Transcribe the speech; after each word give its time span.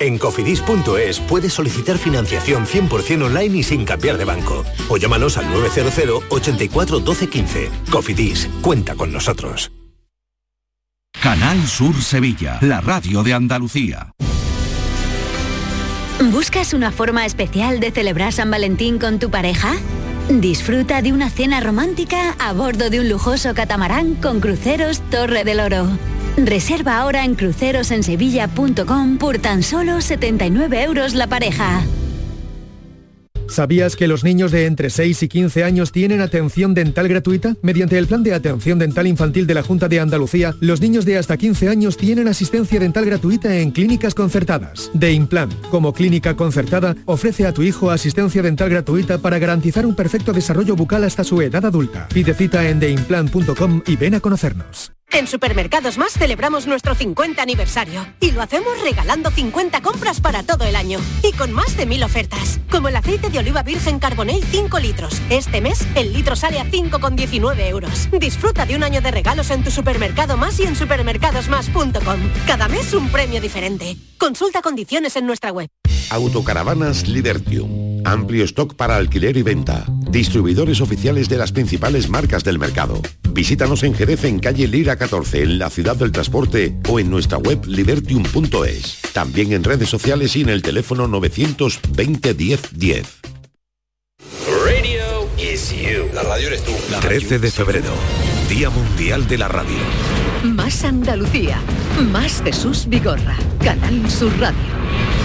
En 0.00 0.18
cofidis.es 0.18 1.20
puedes 1.20 1.52
solicitar 1.52 1.98
financiación 1.98 2.66
100% 2.66 3.24
online 3.24 3.58
y 3.58 3.62
sin 3.62 3.84
cambiar 3.84 4.18
de 4.18 4.24
banco. 4.24 4.64
O 4.88 4.96
llámanos 4.96 5.38
al 5.38 5.50
900 5.50 6.24
84 6.28 7.00
12 7.00 7.28
15. 7.28 7.70
Cofidis, 7.90 8.48
cuenta 8.60 8.94
con 8.94 9.12
nosotros. 9.12 9.72
Canal 11.22 11.66
Sur 11.66 11.94
Sevilla, 12.02 12.58
la 12.60 12.80
radio 12.80 13.22
de 13.22 13.34
Andalucía. 13.34 14.12
¿Buscas 16.30 16.72
una 16.72 16.92
forma 16.92 17.26
especial 17.26 17.80
de 17.80 17.90
celebrar 17.90 18.32
San 18.32 18.50
Valentín 18.50 18.98
con 18.98 19.18
tu 19.18 19.30
pareja? 19.30 19.74
Disfruta 20.28 21.02
de 21.02 21.12
una 21.12 21.30
cena 21.30 21.60
romántica 21.60 22.34
a 22.38 22.52
bordo 22.52 22.90
de 22.90 23.00
un 23.00 23.08
lujoso 23.08 23.54
catamarán 23.54 24.14
con 24.14 24.40
cruceros 24.40 25.00
Torre 25.10 25.44
del 25.44 25.60
Oro. 25.60 25.88
Reserva 26.36 26.98
ahora 26.98 27.24
en 27.24 27.34
crucerosensevilla.com 27.34 29.18
por 29.18 29.38
tan 29.38 29.62
solo 29.62 30.00
79 30.00 30.82
euros 30.82 31.14
la 31.14 31.26
pareja. 31.26 31.82
¿Sabías 33.48 33.94
que 33.94 34.08
los 34.08 34.24
niños 34.24 34.50
de 34.50 34.66
entre 34.66 34.90
6 34.90 35.22
y 35.22 35.28
15 35.28 35.64
años 35.64 35.92
tienen 35.92 36.20
atención 36.20 36.74
dental 36.74 37.08
gratuita? 37.08 37.54
Mediante 37.62 37.96
el 37.96 38.06
Plan 38.06 38.22
de 38.22 38.34
Atención 38.34 38.78
Dental 38.78 39.06
Infantil 39.06 39.46
de 39.46 39.54
la 39.54 39.62
Junta 39.62 39.88
de 39.88 40.00
Andalucía, 40.00 40.54
los 40.60 40.80
niños 40.80 41.04
de 41.04 41.16
hasta 41.16 41.36
15 41.36 41.68
años 41.68 41.96
tienen 41.96 42.28
asistencia 42.28 42.80
dental 42.80 43.06
gratuita 43.06 43.56
en 43.56 43.70
clínicas 43.70 44.14
concertadas. 44.14 44.90
De 44.94 45.12
Implant, 45.12 45.54
como 45.70 45.92
clínica 45.92 46.34
concertada, 46.34 46.96
ofrece 47.06 47.46
a 47.46 47.52
tu 47.52 47.62
hijo 47.62 47.90
asistencia 47.90 48.42
dental 48.42 48.68
gratuita 48.68 49.18
para 49.18 49.38
garantizar 49.38 49.86
un 49.86 49.94
perfecto 49.94 50.32
desarrollo 50.32 50.74
bucal 50.74 51.04
hasta 51.04 51.22
su 51.22 51.40
edad 51.40 51.64
adulta. 51.64 52.08
Pide 52.12 52.34
cita 52.34 52.68
en 52.68 52.80
deimplant.com 52.80 53.82
y 53.86 53.96
ven 53.96 54.16
a 54.16 54.20
conocernos. 54.20 54.92
En 55.12 55.26
Supermercados 55.26 55.96
Más 55.96 56.12
celebramos 56.12 56.66
nuestro 56.66 56.94
50 56.94 57.40
aniversario 57.40 58.06
y 58.20 58.32
lo 58.32 58.42
hacemos 58.42 58.80
regalando 58.82 59.30
50 59.30 59.80
compras 59.80 60.20
para 60.20 60.42
todo 60.42 60.64
el 60.64 60.76
año 60.76 61.00
y 61.22 61.32
con 61.32 61.52
más 61.52 61.76
de 61.76 61.86
mil 61.86 62.02
ofertas, 62.02 62.60
como 62.70 62.88
el 62.88 62.96
aceite 62.96 63.30
de 63.30 63.38
oliva 63.38 63.62
virgen 63.62 63.98
Carbonell 63.98 64.44
5 64.44 64.78
litros. 64.78 65.20
Este 65.30 65.60
mes 65.60 65.86
el 65.94 66.12
litro 66.12 66.36
sale 66.36 66.60
a 66.60 66.64
5,19 66.64 67.66
euros. 67.68 68.08
Disfruta 68.12 68.66
de 68.66 68.76
un 68.76 68.84
año 68.84 69.00
de 69.00 69.10
regalos 69.10 69.50
en 69.50 69.64
tu 69.64 69.70
supermercado 69.70 70.36
más 70.36 70.60
y 70.60 70.64
en 70.64 70.76
supermercadosmás.com. 70.76 72.20
Cada 72.46 72.68
mes 72.68 72.92
un 72.92 73.08
premio 73.08 73.40
diferente. 73.40 73.96
Consulta 74.18 74.60
condiciones 74.60 75.16
en 75.16 75.26
nuestra 75.26 75.50
web. 75.50 75.70
Autocaravanas 76.10 77.08
Libertium. 77.08 78.02
Amplio 78.04 78.44
stock 78.44 78.74
para 78.74 78.96
alquiler 78.96 79.36
y 79.36 79.42
venta. 79.42 79.84
Distribuidores 80.10 80.80
oficiales 80.80 81.28
de 81.28 81.38
las 81.38 81.52
principales 81.52 82.08
marcas 82.08 82.44
del 82.44 82.58
mercado. 82.58 83.00
Visítanos 83.30 83.82
en 83.82 83.94
Jerez 83.94 84.24
en 84.24 84.38
calle 84.38 84.68
Lira 84.68 84.96
14, 84.96 85.42
en 85.42 85.58
la 85.58 85.70
ciudad 85.70 85.96
del 85.96 86.12
transporte 86.12 86.76
o 86.88 87.00
en 87.00 87.10
nuestra 87.10 87.38
web 87.38 87.64
libertium.es. 87.66 88.98
También 89.12 89.52
en 89.52 89.64
redes 89.64 89.88
sociales 89.88 90.36
y 90.36 90.42
en 90.42 90.50
el 90.50 90.62
teléfono 90.62 91.08
920 91.08 92.34
10 92.34 92.62
10. 92.72 93.20
Radio 94.64 95.28
is 95.38 95.70
you. 95.72 96.08
La 96.14 96.22
radio 96.22 96.48
eres 96.48 96.64
tú. 96.64 96.72
13 97.00 97.38
de 97.40 97.50
febrero, 97.50 97.90
Día 98.48 98.70
Mundial 98.70 99.26
de 99.26 99.38
la 99.38 99.48
Radio. 99.48 99.76
Más 100.44 100.84
Andalucía, 100.84 101.60
más 102.12 102.42
Jesús 102.42 102.86
Vigorra, 102.88 103.36
Canal 103.62 104.08
Sur 104.10 104.32
Radio. 104.38 105.15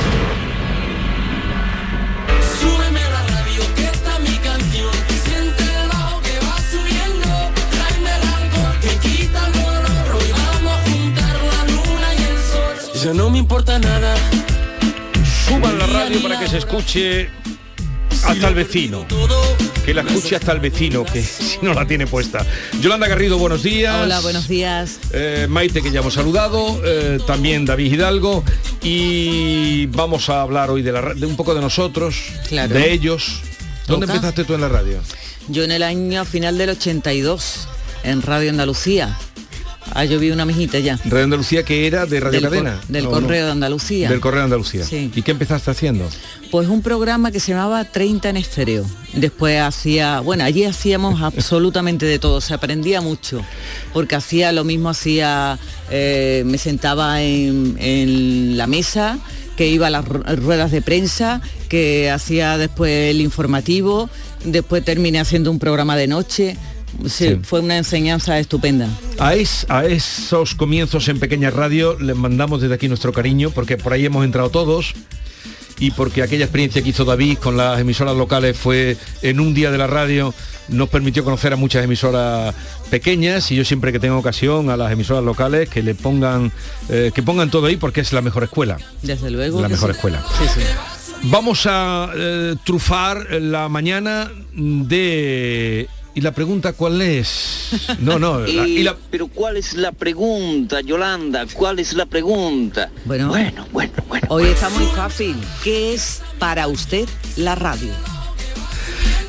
Ya 13.04 13.14
no 13.14 13.30
me 13.30 13.40
importa 13.40 13.80
nada. 13.80 14.16
Suban 15.48 15.78
la 15.80 15.88
radio 15.88 16.22
para 16.22 16.40
que 16.40 16.48
se 16.48 16.58
escuche 16.60 17.30
hasta 18.26 18.48
el 18.48 18.56
vecino. 18.56 19.06
Que 19.86 19.94
la 19.94 20.02
escuche 20.02 20.36
hasta 20.36 20.52
el 20.52 20.60
vecino, 20.60 21.04
que 21.04 21.24
si 21.24 21.58
no 21.64 21.74
la 21.74 21.88
tiene 21.88 22.06
puesta. 22.06 22.46
Yolanda 22.80 23.08
Garrido, 23.08 23.38
buenos 23.40 23.64
días. 23.64 23.96
Hola, 24.04 24.20
buenos 24.20 24.48
días. 24.48 25.00
Eh, 25.12 25.48
Maite, 25.50 25.82
que 25.82 25.92
ya 25.92 26.02
hemos 26.02 26.14
saludado, 26.14 26.80
eh, 26.86 27.20
también 27.26 27.66
David 27.66 27.94
Hidalgo, 27.94 28.44
y 28.84 29.88
vamos 29.88 30.30
a 30.30 30.42
hablar 30.44 30.70
hoy 30.70 30.84
de, 30.84 30.92
la, 30.92 31.14
de 31.16 31.26
un 31.26 31.36
poco 31.36 31.56
de 31.56 31.62
nosotros, 31.62 32.16
Claro. 32.48 32.74
de 32.76 32.92
ellos. 32.92 33.42
¿Dónde 33.88 34.06
Toca. 34.06 34.18
empezaste 34.18 34.44
tú 34.44 34.54
en 34.54 34.62
la 34.62 34.70
radio? 34.70 35.00
Yo 35.48 35.64
en 35.64 35.72
el 35.72 35.82
año 35.82 36.24
final 36.26 36.58
del 36.60 36.70
82, 36.70 37.68
en 38.04 38.22
Radio 38.22 38.52
Andalucía. 38.52 39.18
Ah, 39.94 40.06
yo 40.06 40.20
vi 40.20 40.32
una 40.32 40.46
mijita 40.46 40.80
ya. 40.80 40.98
Radio 41.06 41.26
Andalucía, 41.26 41.64
que 41.64 41.86
era 41.88 42.06
de 42.06 42.20
Radio 42.20 42.40
Del 42.40 42.50
cor- 42.50 42.58
Cadena. 42.64 42.82
del 42.88 43.06
¿o 43.08 43.12
Correo 43.12 43.46
de 43.46 43.52
Andalucía. 43.52 44.10
Del 44.10 44.20
Correo 44.22 44.40
de 44.40 44.46
Andalucía. 44.46 44.86
Sí. 44.86 45.12
¿Y 45.14 45.22
qué 45.22 45.32
empezaste 45.32 45.70
haciendo? 45.72 46.10
Pues 46.50 46.68
un 46.70 46.82
programa 46.82 47.32
que 47.32 47.40
se 47.40 47.52
llamaba 47.52 47.84
30 47.86 48.30
en 48.30 48.38
estéreo. 48.38 48.86
Después 49.14 49.60
hacía, 49.62 50.20
bueno, 50.22 50.44
allí 50.44 50.64
hacíamos 50.66 51.22
absolutamente 51.22 52.06
de 52.06 52.20
todo, 52.20 52.40
se 52.42 52.54
aprendía 52.54 53.02
mucho, 53.02 53.42
porque 53.94 54.16
hacía 54.16 54.52
lo 54.52 54.64
mismo, 54.64 54.90
hacía, 54.90 55.60
eh, 55.90 56.44
me 56.46 56.58
sentaba 56.58 57.22
en, 57.22 57.76
en 57.80 58.58
la 58.58 58.68
mesa, 58.68 59.20
que 59.58 59.68
iba 59.68 59.88
a 59.88 59.90
las 59.90 60.06
ru- 60.06 60.24
ruedas 60.38 60.72
de 60.72 60.82
prensa, 60.82 61.42
que 61.68 62.10
hacía 62.10 62.58
después 62.58 63.12
el 63.12 63.20
informativo, 63.22 64.10
después 64.46 64.84
terminé 64.84 65.20
haciendo 65.20 65.52
un 65.52 65.60
programa 65.60 65.96
de 65.98 66.08
noche. 66.08 66.58
Sí, 67.06 67.10
Sí. 67.30 67.40
Fue 67.44 67.60
una 67.62 67.78
enseñanza 67.78 68.38
estupenda. 68.40 68.88
A, 69.20 69.36
es- 69.36 69.66
a 69.70 69.86
esos 69.86 70.56
comienzos 70.56 71.08
en 71.08 71.20
Pequeña 71.20 71.50
Radio 71.50 71.98
les 72.00 72.16
mandamos 72.16 72.62
desde 72.62 72.76
aquí 72.76 72.88
nuestro 72.88 73.14
cariño, 73.14 73.50
porque 73.52 73.78
por 73.78 73.94
ahí 73.94 74.06
hemos 74.06 74.24
entrado 74.26 74.50
todos 74.50 74.94
y 75.80 75.92
porque 75.92 76.22
aquella 76.22 76.46
experiencia 76.46 76.82
que 76.84 76.90
hizo 76.90 77.06
David 77.06 77.38
con 77.40 77.58
las 77.58 77.80
emisoras 77.80 78.16
locales 78.16 78.56
fue 78.58 78.98
en 79.24 79.40
un 79.40 79.54
día 79.56 79.72
de 79.72 79.78
la 79.80 79.88
radio, 79.88 80.32
nos 80.68 80.90
permitió 80.90 81.24
conocer 81.24 81.54
a 81.54 81.56
muchas 81.56 81.84
emisoras 81.84 82.54
pequeñas 82.92 83.52
y 83.52 83.56
yo 83.56 83.66
siempre 83.66 83.92
que 83.92 84.00
tengo 84.00 84.18
ocasión 84.18 84.70
a 84.70 84.78
las 84.78 84.92
emisoras 84.92 85.24
locales 85.24 85.70
que 85.70 85.82
le 85.82 85.96
pongan, 85.96 86.52
eh, 86.90 87.12
que 87.16 87.24
pongan 87.24 87.50
todo 87.50 87.66
ahí 87.66 87.78
porque 87.78 88.02
es 88.02 88.14
la 88.14 88.22
mejor 88.22 88.44
escuela. 88.44 88.78
Desde 89.02 89.32
luego. 89.32 89.60
La 89.60 89.70
mejor 89.70 89.90
sí. 89.90 89.96
escuela. 89.96 90.24
Sí, 90.38 90.44
sí. 90.60 90.62
Vamos 91.24 91.66
a 91.68 92.10
eh, 92.16 92.56
trufar 92.64 93.28
la 93.42 93.68
mañana 93.70 94.30
de... 94.54 95.88
¿Y 96.14 96.22
la 96.22 96.34
pregunta 96.34 96.74
cuál 96.74 97.02
es? 97.02 97.70
No, 98.00 98.20
no. 98.20 98.40
la- 98.48 98.68
y 98.68 98.84
la- 98.84 98.98
Pero 99.10 99.28
¿cuál 99.28 99.58
es 99.58 99.74
la 99.76 99.92
pregunta, 99.94 100.82
Yolanda? 100.82 101.46
¿Cuál 101.54 101.80
es 101.80 101.94
la 101.94 102.06
pregunta? 102.06 102.92
Bueno, 103.06 103.30
bueno, 103.30 103.66
bueno, 103.72 103.94
bueno. 104.08 104.28
Hoy 104.30 104.46
está 104.46 104.70
muy 104.70 104.86
fácil. 104.88 105.36
¿Qué 105.64 105.94
es 105.94 106.22
para 106.38 106.68
usted 106.68 107.08
la 107.38 107.56
radio? 107.56 107.92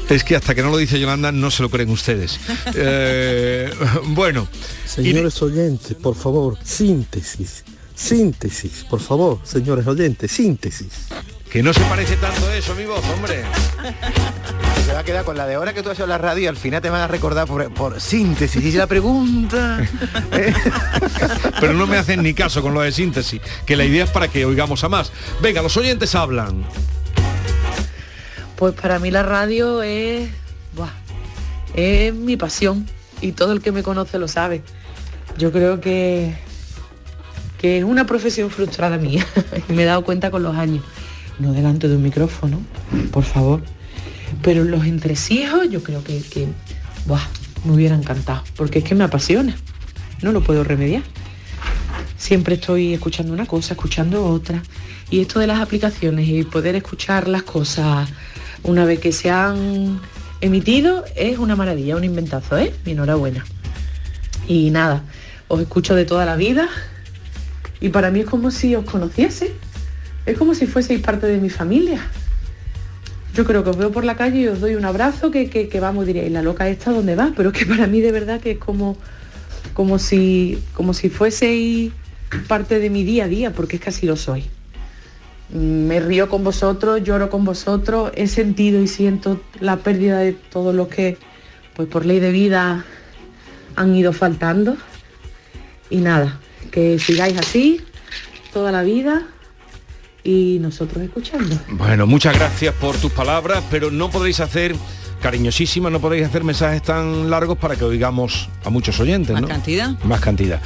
Es 0.09 0.25
que 0.25 0.35
hasta 0.37 0.55
que 0.55 0.63
no 0.63 0.71
lo 0.71 0.77
dice 0.77 0.99
Yolanda 0.99 1.31
no 1.33 1.51
se 1.51 1.63
lo 1.63 1.71
creen 1.71 1.91
ustedes. 1.91 2.39
Eh, 2.75 3.71
bueno. 4.09 4.49
Señores 4.85 5.41
oyentes, 5.41 5.95
por 5.97 6.15
favor, 6.17 6.59
síntesis. 6.65 7.65
Síntesis, 7.95 8.85
por 8.91 9.01
favor, 9.01 9.39
señores 9.45 9.87
oyentes, 9.87 10.33
síntesis. 10.33 10.89
Que 11.53 11.63
no 11.63 11.75
se 11.75 11.83
parece 11.83 12.17
tanto 12.17 12.51
eso, 12.51 12.75
mi 12.75 12.87
voz, 12.87 13.05
hombre. 13.11 13.43
Se 14.87 14.93
va 14.95 15.01
a 15.01 15.05
quedar 15.05 15.23
con 15.23 15.37
la 15.37 15.47
de 15.47 15.57
ahora 15.57 15.75
que 15.75 15.83
tú 15.83 15.91
has 15.91 15.99
hecho 15.99 16.07
la 16.07 16.17
radio 16.17 16.45
y 16.45 16.47
al 16.47 16.57
final 16.57 16.81
te 16.81 16.89
van 16.89 17.03
a 17.03 17.09
recordar 17.09 17.47
por, 17.47 17.71
por 17.75 18.01
síntesis. 18.01 18.65
Y 18.65 18.73
la 18.73 18.87
pregunta. 18.87 19.87
Pero 21.61 21.75
no 21.75 21.87
me 21.87 21.99
hacen 21.99 22.23
ni 22.23 22.33
caso 22.33 22.63
con 22.63 22.73
lo 22.73 22.81
de 22.81 22.91
síntesis, 22.91 23.43
que 23.67 23.77
la 23.77 23.85
idea 23.85 24.05
es 24.05 24.11
para 24.11 24.29
que 24.29 24.47
oigamos 24.47 24.83
a 24.83 24.89
más. 24.89 25.13
Venga, 25.43 25.61
los 25.61 25.77
oyentes 25.77 26.15
hablan. 26.15 26.65
Pues 28.57 28.73
para 28.73 28.99
mí 28.99 29.11
la 29.11 29.23
radio 29.23 29.83
es, 29.83 30.31
buah, 30.75 30.89
es 31.75 32.15
mi 32.15 32.39
pasión 32.39 32.89
y 33.21 33.33
todo 33.33 33.53
el 33.53 33.61
que 33.61 33.73
me 33.73 33.83
conoce 33.83 34.19
lo 34.19 34.27
sabe. 34.27 34.63
Yo 35.37 35.53
creo 35.53 35.83
que, 35.83 36.35
que 37.59 37.77
es 37.77 37.85
una 37.85 38.07
profesión 38.07 38.51
frustrada 38.51 38.97
mía. 38.97 39.27
y 39.69 39.73
me 39.75 39.83
he 39.83 39.87
dado 39.87 40.03
cuenta 40.03 40.31
con 40.31 40.43
los 40.43 40.57
años. 40.57 40.83
Delante 41.51 41.89
de 41.89 41.97
un 41.97 42.03
micrófono, 42.03 42.61
por 43.11 43.25
favor. 43.25 43.63
Pero 44.43 44.63
los 44.63 44.85
entresijos 44.85 45.69
yo 45.69 45.83
creo 45.83 46.05
que, 46.05 46.23
me 47.65 47.73
hubiera 47.73 47.97
encantado. 47.97 48.45
Porque 48.57 48.79
es 48.79 48.85
que 48.85 48.95
me 48.95 49.03
apasiona. 49.03 49.57
No 50.23 50.31
lo 50.31 50.43
puedo 50.43 50.63
remediar. 50.63 51.03
Siempre 52.17 52.55
estoy 52.55 52.95
escuchando 52.95 53.33
una 53.33 53.47
cosa, 53.47 53.75
escuchando 53.75 54.25
otra. 54.25 54.63
Y 55.11 55.21
esto 55.21 55.41
de 55.41 55.47
las 55.47 55.61
aplicaciones 55.61 56.29
y 56.29 56.45
poder 56.45 56.77
escuchar 56.77 57.27
las 57.29 57.43
cosas 57.43 58.09
una 58.63 58.85
vez 58.85 59.01
que 59.01 59.13
se 59.13 59.31
han 59.31 60.01
emitido 60.41 61.05
es 61.17 61.39
una 61.39 61.57
maravilla, 61.57 61.97
un 61.97 62.05
inventazo, 62.05 62.59
¿eh? 62.59 62.73
Enhorabuena. 62.87 63.45
Y 64.47 64.71
nada, 64.71 65.03
os 65.49 65.61
escucho 65.61 65.95
de 65.95 66.05
toda 66.05 66.25
la 66.25 66.37
vida 66.37 66.69
y 67.81 67.89
para 67.89 68.11
mí 68.11 68.21
es 68.21 68.27
como 68.27 68.51
si 68.53 68.75
os 68.77 68.85
conociese, 68.85 69.55
es 70.27 70.39
como 70.39 70.55
si 70.55 70.67
fueseis 70.67 71.01
parte 71.01 71.27
de 71.27 71.39
mi 71.39 71.51
familia. 71.51 72.01
Yo 73.35 73.45
creo 73.45 73.65
que 73.65 73.71
os 73.71 73.77
veo 73.77 73.91
por 73.91 74.05
la 74.05 74.17
calle 74.17 74.41
y 74.41 74.49
os 74.49 74.61
doy 74.61 74.75
un 74.75 74.85
abrazo 74.85 75.31
que, 75.31 75.49
que, 75.49 75.69
que 75.69 75.81
vamos, 75.81 76.07
diréis, 76.07 76.31
la 76.31 76.43
loca 76.43 76.69
esta 76.69 76.93
dónde 76.93 77.15
va, 77.15 77.33
pero 77.35 77.51
que 77.51 77.65
para 77.67 77.87
mí 77.87 78.01
de 78.01 78.13
verdad 78.13 78.41
que 78.41 78.53
es 78.53 78.59
como, 78.59 78.97
como 79.75 79.99
si, 79.99 80.63
como 80.75 80.93
si 80.93 81.09
fueseis 81.09 81.93
parte 82.47 82.79
de 82.79 82.91
mi 82.91 83.05
día 83.05 83.25
a 83.25 83.29
día, 83.29 83.53
porque 83.53 83.77
es 83.77 83.83
que 83.83 83.89
así 83.89 84.07
lo 84.07 84.17
soy. 84.17 84.45
Me 85.51 86.01
río 86.01 86.29
con 86.29 86.45
vosotros, 86.45 87.03
lloro 87.03 87.29
con 87.31 87.45
vosotros, 87.45 88.13
he 88.15 88.27
sentido 88.27 88.81
y 88.81 88.89
siento 88.89 89.41
la 89.61 89.79
pérdida 89.79 90.19
de 90.19 90.33
todos 90.33 90.75
los 90.75 90.89
que, 90.89 91.19
pues 91.75 91.89
por 91.89 92.07
ley 92.07 92.21
de 92.21 92.33
vida, 92.33 92.85
han 93.77 93.95
ido 93.97 94.13
faltando. 94.13 94.77
Y 95.91 95.99
nada, 95.99 96.39
que 96.71 96.99
sigáis 96.99 97.37
así 97.39 97.81
toda 98.53 98.73
la 98.73 98.83
vida 98.83 99.27
y 100.25 100.59
nosotros 100.61 101.03
escuchando. 101.03 101.59
Bueno, 101.71 102.07
muchas 102.07 102.35
gracias 102.39 102.75
por 102.75 102.97
tus 102.97 103.11
palabras, 103.13 103.63
pero 103.71 103.91
no 103.91 104.11
podéis 104.11 104.41
hacer 104.41 104.75
cariñosísima, 105.21 105.89
no 105.91 106.01
podéis 106.01 106.27
hacer 106.27 106.43
mensajes 106.45 106.83
tan 106.83 107.31
largos 107.31 107.57
para 107.59 107.77
que 107.77 107.85
oigamos 107.85 108.49
a 108.65 108.71
muchos 108.71 108.99
oyentes, 109.01 109.33
¿Más 109.33 109.43
¿no? 109.43 109.49
cantidad? 109.49 109.99
Más 110.05 110.21
cantidad. 110.21 110.61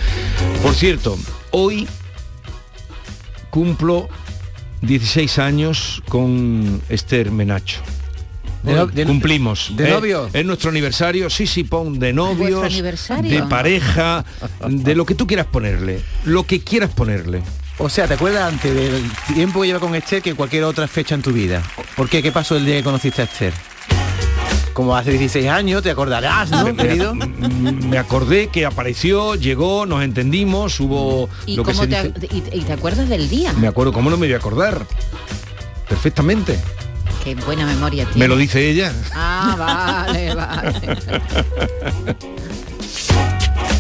Por 0.63 0.75
cierto, 0.75 1.17
hoy 1.51 1.87
cumplo 3.51 4.09
16 4.83 5.39
años 5.39 6.03
con 6.09 6.81
Esther 6.89 7.31
Menacho. 7.31 7.81
De 8.63 8.73
no- 8.75 8.87
de- 8.87 9.05
Cumplimos. 9.07 9.73
de 9.77 9.87
¿eh? 9.89 9.91
novio? 9.91 10.29
Es 10.33 10.45
nuestro 10.45 10.71
aniversario, 10.71 11.31
sí, 11.31 11.47
sí, 11.47 11.63
pon 11.65 11.99
de 12.01 12.13
novios, 12.13 12.65
aniversario? 12.65 13.31
de 13.31 13.43
pareja, 13.49 14.25
de 14.69 14.95
lo 14.97 15.07
que 15.07 15.15
tú 15.15 15.27
quieras 15.27 15.47
ponerle, 15.47 16.01
lo 16.25 16.45
que 16.45 16.61
quieras 16.61 16.91
ponerle. 16.93 17.43
O 17.79 17.89
sea, 17.91 18.07
¿te 18.09 18.15
acuerdas 18.15 18.53
antes 18.53 18.75
del 18.75 19.11
tiempo 19.35 19.61
que 19.61 19.67
lleva 19.69 19.81
con 19.81 19.95
Esther 19.95 20.23
que 20.23 20.35
cualquier 20.35 20.65
otra 20.65 20.89
fecha 20.89 21.15
en 21.15 21.23
tu 21.23 21.31
vida? 21.33 21.63
¿Por 21.95 22.09
qué? 22.09 22.23
¿Qué 22.23 22.33
pasó 22.33 22.57
el 22.57 22.65
día 22.65 22.77
que 22.77 22.83
conociste 22.83 23.23
a 23.23 23.25
Esther? 23.27 23.53
Como 24.73 24.97
hace 24.97 25.11
16 25.13 25.49
años, 25.49 25.83
te 25.83 25.91
acordarás, 25.91 26.51
¿no, 26.51 26.65
Me- 26.65 26.75
querido? 26.77 27.15
Me 27.15 27.99
acordé 27.99 28.49
que 28.49 28.65
apareció, 28.67 29.35
llegó, 29.35 29.85
nos 29.87 30.03
entendimos, 30.03 30.79
hubo 30.81 31.29
¿Y, 31.47 31.57
lo 31.57 31.65
que 31.65 31.73
cómo 31.73 31.83
se 31.85 31.89
te, 31.89 32.13
dice- 32.21 32.51
y, 32.53 32.59
y 32.59 32.63
te 32.63 32.73
acuerdas 32.73 33.09
del 33.09 33.29
día? 33.29 33.53
Me 33.55 33.69
acuerdo, 33.69 33.93
¿cómo 33.93 34.11
no 34.11 34.17
me 34.17 34.27
voy 34.27 34.35
a 34.35 34.39
acordar? 34.39 34.87
Perfectamente. 35.89 36.59
Qué 37.25 37.35
buena 37.35 37.67
memoria 37.67 38.05
tiene. 38.05 38.19
Me 38.21 38.29
lo 38.29 38.37
dice 38.37 38.69
ella. 38.71 38.93
Ah, 39.15 40.05
vale, 40.07 40.35
vale. 40.35 40.99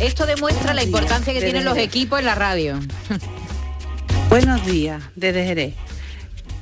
Esto 0.01 0.27
demuestra 0.27 0.75
la 0.75 0.83
importancia 0.83 1.33
que 1.33 1.41
tienen 1.41 1.65
los 1.65 1.77
equipos 1.79 2.19
en 2.21 2.27
la 2.27 2.35
radio. 2.35 2.79
Buenos 4.29 4.67
días, 4.67 5.03
desde 5.15 5.45
Jerez. 5.45 5.75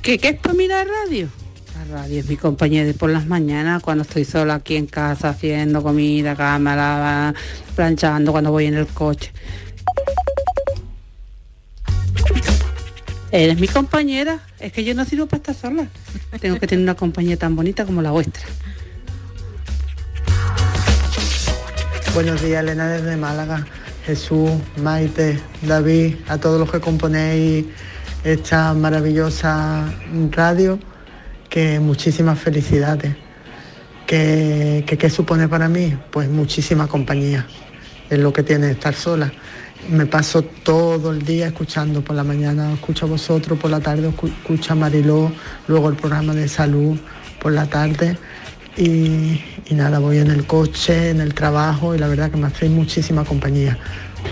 ¿Qué, 0.01 0.17
qué 0.19 0.29
es 0.29 0.39
para 0.39 0.53
mí 0.53 0.67
la 0.67 0.83
radio? 0.83 1.27
La 1.75 1.97
radio 1.99 2.19
es 2.19 2.29
mi 2.29 2.37
compañera 2.37 2.85
de 2.85 2.93
por 2.93 3.09
las 3.09 3.25
mañanas, 3.25 3.81
cuando 3.81 4.03
estoy 4.03 4.23
sola 4.23 4.55
aquí 4.55 4.75
en 4.75 4.85
casa 4.85 5.29
haciendo 5.29 5.81
comida, 5.81 6.35
cámara, 6.35 7.33
planchando, 7.75 8.31
cuando 8.31 8.51
voy 8.51 8.67
en 8.67 8.75
el 8.75 8.87
coche. 8.87 9.31
Eres 13.31 13.59
mi 13.59 13.67
compañera, 13.67 14.39
es 14.59 14.71
que 14.71 14.83
yo 14.83 14.93
no 14.93 15.03
sirvo 15.03 15.25
para 15.25 15.37
estar 15.37 15.55
sola. 15.55 15.87
Tengo 16.39 16.59
que 16.59 16.67
tener 16.67 16.83
una 16.83 16.95
compañía 16.95 17.35
tan 17.35 17.55
bonita 17.55 17.85
como 17.85 18.01
la 18.01 18.11
vuestra. 18.11 18.43
Buenos 22.13 22.41
días, 22.41 22.63
Elena 22.63 22.87
desde 22.87 23.17
Málaga. 23.17 23.65
Jesús, 24.05 24.51
Maite, 24.77 25.39
David, 25.63 26.15
a 26.27 26.37
todos 26.37 26.59
los 26.59 26.71
que 26.71 26.79
componéis 26.79 27.65
esta 28.23 28.73
maravillosa 28.73 29.91
radio, 30.31 30.77
que 31.49 31.79
muchísimas 31.79 32.39
felicidades. 32.39 33.15
¿Qué, 34.05 34.83
que, 34.85 34.97
qué 34.97 35.09
supone 35.09 35.47
para 35.47 35.67
mí? 35.67 35.97
Pues 36.11 36.29
muchísima 36.29 36.87
compañía. 36.87 37.47
Es 38.09 38.19
lo 38.19 38.31
que 38.31 38.43
tiene 38.43 38.69
estar 38.71 38.93
sola. 38.93 39.31
Me 39.89 40.05
paso 40.05 40.43
todo 40.43 41.11
el 41.11 41.23
día 41.23 41.47
escuchando. 41.47 42.01
Por 42.01 42.15
la 42.15 42.23
mañana 42.23 42.73
escucho 42.73 43.07
a 43.07 43.09
vosotros, 43.09 43.57
por 43.57 43.71
la 43.71 43.79
tarde 43.79 44.09
escucho 44.09 44.73
a 44.73 44.75
Mariló, 44.75 45.31
luego 45.67 45.89
el 45.89 45.95
programa 45.95 46.33
de 46.33 46.47
salud 46.47 46.97
por 47.41 47.53
la 47.53 47.65
tarde. 47.65 48.17
Y, 48.77 49.41
y 49.67 49.73
nada, 49.73 49.99
voy 49.99 50.17
en 50.17 50.29
el 50.31 50.45
coche, 50.45 51.09
en 51.09 51.21
el 51.21 51.33
trabajo 51.33 51.95
y 51.95 51.97
la 51.97 52.07
verdad 52.07 52.29
que 52.29 52.37
me 52.37 52.47
hacéis 52.47 52.71
muchísima 52.71 53.23
compañía. 53.23 53.77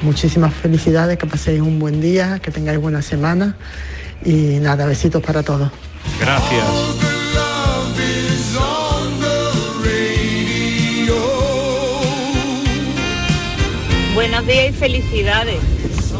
Muchísimas 0.01 0.53
felicidades, 0.53 1.17
que 1.17 1.27
paséis 1.27 1.61
un 1.61 1.79
buen 1.79 2.01
día, 2.01 2.39
que 2.39 2.51
tengáis 2.51 2.79
buena 2.79 3.01
semana 3.01 3.55
y 4.25 4.59
nada, 4.59 4.85
besitos 4.85 5.21
para 5.21 5.43
todos. 5.43 5.71
Gracias. 6.19 6.63
Buenos 14.13 14.45
días 14.45 14.69
y 14.69 14.73
felicidades. 14.73 15.59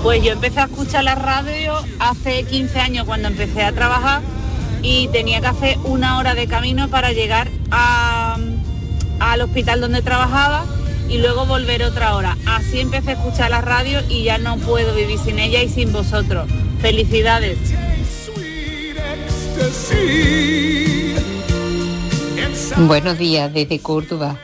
Pues 0.02 0.24
yo 0.24 0.34
empecé 0.34 0.60
a 0.60 0.66
escuchar 0.66 1.04
la 1.04 1.16
radio 1.16 1.76
hace 2.00 2.44
15 2.44 2.80
años 2.80 3.06
cuando 3.06 3.28
empecé 3.28 3.64
a 3.64 3.72
trabajar 3.72 4.22
y 4.84 5.08
tenía 5.08 5.40
que 5.40 5.48
hacer 5.48 5.78
una 5.86 6.20
hora 6.20 6.36
de 6.36 6.46
camino 6.46 6.90
para 6.90 7.14
llegar 7.14 7.50
al 7.72 9.42
hospital 9.42 9.82
donde 9.82 10.02
trabajaba 10.02 10.66
y 11.10 11.18
luego 11.18 11.46
volver 11.46 11.84
otra 11.84 12.16
hora. 12.16 12.38
Así 12.46 12.82
empecé 12.82 13.12
a 13.12 13.14
escuchar 13.14 13.50
la 13.50 13.62
radio 13.62 14.02
y 14.10 14.24
ya 14.24 14.38
no 14.38 14.58
puedo 14.58 14.94
vivir 14.94 15.18
sin 15.18 15.40
ella 15.40 15.64
y 15.64 15.70
sin 15.70 15.94
vosotros. 15.94 16.48
Felicidades. 16.82 17.58
Buenos 22.78 23.18
días 23.18 23.54
desde 23.54 23.80
Córdoba. 23.80 24.38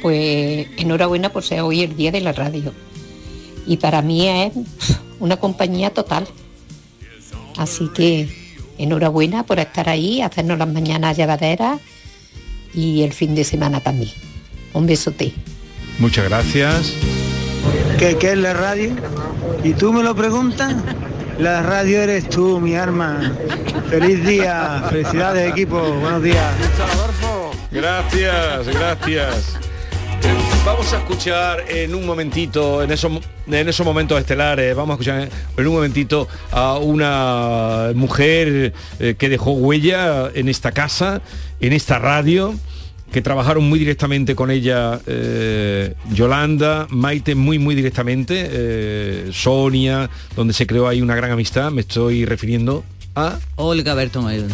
Pues 0.00 0.68
enhorabuena 0.76 1.30
por 1.30 1.42
ser 1.42 1.60
hoy 1.60 1.82
el 1.82 1.96
día 1.96 2.10
de 2.12 2.20
la 2.22 2.32
radio. 2.32 2.72
Y 3.66 3.76
para 3.76 4.00
mí 4.00 4.26
es 4.26 4.52
una 5.20 5.36
compañía 5.36 5.90
total. 5.90 6.26
Así 7.56 7.88
que 7.94 8.43
enhorabuena 8.78 9.44
por 9.44 9.58
estar 9.58 9.88
ahí, 9.88 10.20
hacernos 10.20 10.58
las 10.58 10.68
mañanas 10.68 11.16
llevaderas 11.16 11.80
y 12.74 13.02
el 13.02 13.12
fin 13.12 13.34
de 13.34 13.44
semana 13.44 13.80
también. 13.80 14.12
Un 14.72 14.86
besote. 14.86 15.32
Muchas 15.98 16.24
gracias. 16.24 16.94
¿Qué, 17.98 18.16
qué 18.16 18.32
es 18.32 18.38
la 18.38 18.52
radio? 18.52 18.90
¿Y 19.62 19.72
tú 19.72 19.92
me 19.92 20.02
lo 20.02 20.14
preguntas? 20.14 20.74
La 21.38 21.62
radio 21.62 22.00
eres 22.02 22.28
tú, 22.28 22.60
mi 22.60 22.76
arma. 22.76 23.32
Feliz 23.90 24.24
día, 24.24 24.84
felicidades 24.88 25.50
equipo, 25.50 25.80
buenos 25.80 26.22
días. 26.22 26.54
Gracias, 27.70 28.68
gracias. 28.68 29.63
Vamos 30.64 30.92
a 30.94 30.98
escuchar 30.98 31.64
en 31.68 31.94
un 31.94 32.06
momentito, 32.06 32.82
en 32.82 32.90
esos, 32.90 33.12
en 33.46 33.68
esos 33.68 33.84
momentos 33.84 34.18
estelares, 34.18 34.74
vamos 34.74 34.90
a 34.90 34.94
escuchar 34.94 35.28
en 35.56 35.66
un 35.66 35.74
momentito 35.74 36.26
a 36.50 36.78
una 36.78 37.92
mujer 37.94 38.72
eh, 38.98 39.14
que 39.18 39.28
dejó 39.28 39.52
huella 39.52 40.30
en 40.34 40.48
esta 40.48 40.72
casa, 40.72 41.20
en 41.60 41.74
esta 41.74 41.98
radio, 41.98 42.54
que 43.12 43.20
trabajaron 43.20 43.68
muy 43.68 43.78
directamente 43.78 44.34
con 44.34 44.50
ella 44.50 45.00
eh, 45.06 45.94
Yolanda, 46.12 46.86
Maite 46.90 47.34
muy 47.34 47.58
muy 47.58 47.74
directamente, 47.74 48.48
eh, 48.50 49.30
Sonia, 49.32 50.08
donde 50.34 50.54
se 50.54 50.66
creó 50.66 50.88
ahí 50.88 51.02
una 51.02 51.14
gran 51.14 51.30
amistad, 51.30 51.70
me 51.70 51.82
estoy 51.82 52.24
refiriendo 52.24 52.84
a... 53.14 53.38
Olga 53.56 53.94
Bertomeu. 53.94 54.48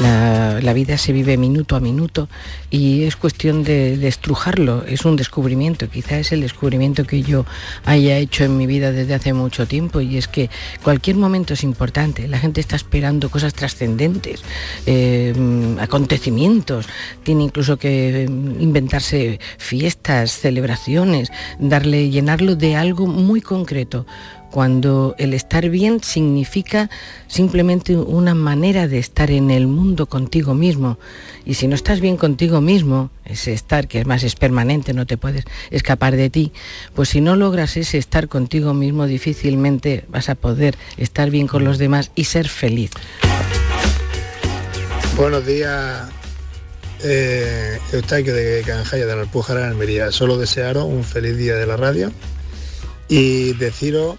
La, 0.00 0.72
vida 0.74 0.96
se 0.96 1.12
vive 1.12 1.36
minuto 1.36 1.74
a 1.74 1.80
minuto 1.80 2.28
y 2.70 3.02
es 3.02 3.16
cuestión 3.16 3.64
de, 3.64 3.96
de 3.96 4.06
estrujarlo. 4.06 4.84
Es 4.84 5.04
un 5.04 5.16
descubrimiento, 5.16 5.88
quizá 5.88 6.18
es 6.18 6.30
el 6.30 6.40
descubrimiento 6.40 7.04
que 7.04 7.22
yo 7.22 7.46
haya 7.84 8.16
hecho 8.16 8.44
en 8.44 8.56
mi 8.56 8.66
vida 8.66 8.92
desde 8.92 9.14
hace 9.14 9.32
mucho 9.32 9.66
tiempo 9.66 10.00
y 10.00 10.16
es 10.16 10.28
que 10.28 10.50
cualquier 10.84 11.16
momento 11.16 11.54
es 11.54 11.64
importante. 11.64 12.28
La 12.28 12.38
gente 12.38 12.60
está 12.60 12.76
esperando 12.76 13.28
cosas 13.28 13.54
trascendentes, 13.54 14.42
eh, 14.86 15.34
acontecimientos, 15.80 16.86
tiene 17.24 17.44
incluso 17.44 17.76
que 17.76 18.26
mm, 18.28 18.60
inventarse 18.60 19.40
fiestas, 19.58 20.30
celebraciones, 20.30 21.30
darle, 21.58 22.10
llenarlo 22.10 22.54
de 22.54 22.76
algo 22.76 23.06
muy 23.06 23.40
concreto 23.40 24.06
cuando 24.50 25.14
el 25.18 25.34
estar 25.34 25.68
bien 25.68 26.02
significa 26.02 26.90
simplemente 27.26 27.96
una 27.96 28.34
manera 28.34 28.88
de 28.88 28.98
estar 28.98 29.30
en 29.30 29.50
el 29.50 29.66
mundo 29.66 30.06
contigo 30.06 30.54
mismo. 30.54 30.98
Y 31.44 31.54
si 31.54 31.66
no 31.66 31.74
estás 31.74 32.00
bien 32.00 32.16
contigo 32.16 32.60
mismo, 32.60 33.10
ese 33.24 33.52
estar 33.52 33.88
que 33.88 33.98
además 33.98 34.22
es 34.22 34.36
permanente, 34.36 34.94
no 34.94 35.06
te 35.06 35.16
puedes 35.16 35.44
escapar 35.70 36.16
de 36.16 36.30
ti, 36.30 36.52
pues 36.94 37.10
si 37.10 37.20
no 37.20 37.36
logras 37.36 37.76
ese 37.76 37.98
estar 37.98 38.28
contigo 38.28 38.74
mismo, 38.74 39.06
difícilmente 39.06 40.04
vas 40.08 40.28
a 40.28 40.34
poder 40.34 40.76
estar 40.96 41.30
bien 41.30 41.46
con 41.46 41.64
los 41.64 41.78
demás 41.78 42.10
y 42.14 42.24
ser 42.24 42.48
feliz. 42.48 42.90
Buenos 45.16 45.44
días, 45.44 46.08
eh, 47.02 47.78
Eustaquio 47.92 48.34
de 48.34 48.62
Canjaya 48.64 49.04
de 49.04 49.16
la 49.16 49.22
Alpujarra 49.22 49.68
Almería. 49.68 50.12
Solo 50.12 50.38
desearos 50.38 50.84
un 50.84 51.02
feliz 51.02 51.36
día 51.36 51.56
de 51.56 51.66
la 51.66 51.76
radio 51.76 52.12
y 53.08 53.54
deciros 53.54 54.16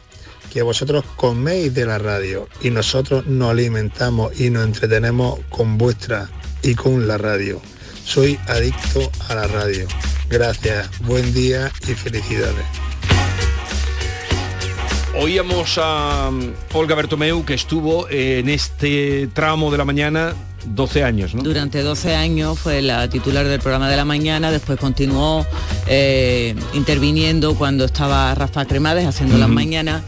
que 0.51 0.61
vosotros 0.61 1.03
coméis 1.15 1.73
de 1.73 1.85
la 1.85 1.97
radio 1.97 2.47
y 2.61 2.69
nosotros 2.71 3.25
nos 3.27 3.51
alimentamos 3.51 4.39
y 4.39 4.49
nos 4.49 4.65
entretenemos 4.65 5.39
con 5.49 5.77
vuestra 5.77 6.29
y 6.61 6.75
con 6.75 7.07
la 7.07 7.17
radio. 7.17 7.61
Soy 8.03 8.39
adicto 8.47 9.11
a 9.29 9.35
la 9.35 9.47
radio. 9.47 9.87
Gracias, 10.29 10.89
buen 11.01 11.33
día 11.33 11.71
y 11.87 11.93
felicidades. 11.93 12.65
Oíamos 15.15 15.77
a 15.77 16.29
um, 16.29 16.53
Olga 16.73 16.95
Bertomeu 16.95 17.43
que 17.43 17.53
estuvo 17.53 18.07
en 18.09 18.47
este 18.47 19.27
tramo 19.33 19.71
de 19.71 19.77
la 19.77 19.85
mañana 19.85 20.33
12 20.65 21.03
años, 21.03 21.33
¿no? 21.35 21.41
Durante 21.41 21.81
12 21.81 22.15
años 22.15 22.59
fue 22.59 22.81
la 22.81 23.09
titular 23.09 23.47
del 23.47 23.59
programa 23.59 23.89
de 23.89 23.97
la 23.97 24.05
mañana, 24.05 24.51
después 24.51 24.79
continuó 24.79 25.45
eh, 25.87 26.55
interviniendo 26.73 27.55
cuando 27.55 27.85
estaba 27.85 28.33
Rafa 28.35 28.65
Cremades 28.65 29.07
haciendo 29.07 29.37
las 29.37 29.47
Ujú. 29.47 29.55
mañanas 29.55 30.03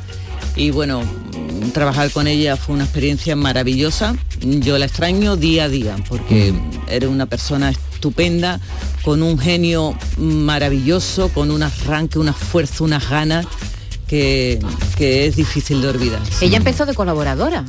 y 0.55 0.71
bueno, 0.71 1.01
mm, 1.01 1.69
trabajar 1.71 2.11
con 2.11 2.27
ella 2.27 2.57
fue 2.57 2.75
una 2.75 2.83
experiencia 2.83 3.35
maravillosa. 3.35 4.15
Yo 4.39 4.77
la 4.77 4.85
extraño 4.85 5.35
día 5.35 5.65
a 5.65 5.69
día 5.69 5.95
porque 6.09 6.53
era 6.87 7.09
una 7.09 7.25
persona 7.25 7.69
estupenda, 7.69 8.59
con 9.03 9.21
un 9.21 9.37
genio 9.37 9.95
maravilloso, 10.17 11.29
con 11.29 11.51
un 11.51 11.63
arranque, 11.63 12.19
una 12.19 12.33
fuerza, 12.33 12.83
unas 12.83 13.09
ganas 13.09 13.45
que, 14.07 14.59
que 14.97 15.27
es 15.27 15.35
difícil 15.35 15.81
de 15.81 15.89
olvidar. 15.89 16.21
Ella 16.41 16.57
empezó 16.57 16.85
de 16.85 16.93
colaboradora. 16.93 17.63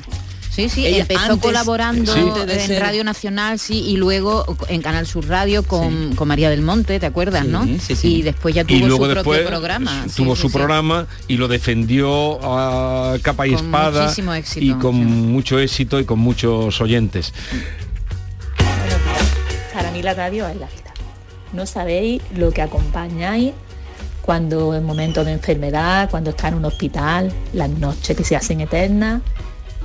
Sí, 0.54 0.68
sí, 0.68 0.84
Ella 0.86 0.98
empezó 1.02 1.20
antes- 1.20 1.38
colaborando 1.38 2.12
Sí. 2.12 2.20
En 2.20 2.60
ser- 2.60 2.80
Radio 2.82 3.04
Nacional, 3.04 3.58
sí, 3.58 3.84
y 3.88 3.96
luego 3.96 4.44
en 4.68 4.82
Canal 4.82 5.06
Sur 5.06 5.26
Radio 5.26 5.62
con, 5.62 6.14
con 6.14 6.28
María 6.28 6.50
del 6.50 6.60
Monte, 6.60 7.00
¿te 7.00 7.06
acuerdas, 7.06 7.46
no? 7.46 7.64
Y 8.02 8.20
después 8.20 8.54
ya 8.54 8.62
tuvo 8.64 8.76
y 8.76 8.80
luego 8.80 9.06
su 9.06 9.14
después 9.14 9.38
propio 9.40 9.48
programa. 9.48 10.04
tuvo 10.14 10.36
sí, 10.36 10.42
su 10.42 10.48
sí. 10.50 10.54
programa 10.54 11.06
y 11.26 11.38
lo 11.38 11.48
defendió 11.48 12.38
a 12.42 13.16
capa 13.22 13.46
y 13.46 13.54
Con 13.54 13.64
espada 13.64 14.02
muchísimo 14.02 14.34
éxito, 14.34 14.64
y 14.66 14.72
con 14.74 14.96
mucho 15.32 15.58
éxito 15.58 15.98
y 16.00 16.04
con 16.04 16.18
muchos 16.18 16.80
oyentes. 16.82 17.32
Para 19.72 19.90
mí 19.90 20.02
la 20.02 20.14
radio 20.14 20.46
es 20.48 20.56
la 20.56 20.66
vida. 20.66 20.92
No 21.54 21.64
sabéis 21.66 22.20
lo 22.36 22.50
que 22.50 22.62
acompañáis 22.62 23.52
cuando 24.20 24.74
en 24.74 24.84
momentos 24.84 25.24
de 25.26 25.32
enfermedad, 25.32 26.10
cuando 26.10 26.30
está 26.30 26.48
en 26.48 26.54
un 26.54 26.64
hospital, 26.66 27.32
las 27.54 27.68
noches 27.70 28.16
que 28.16 28.22
se 28.24 28.36
hacen 28.36 28.60
eternas 28.60 29.22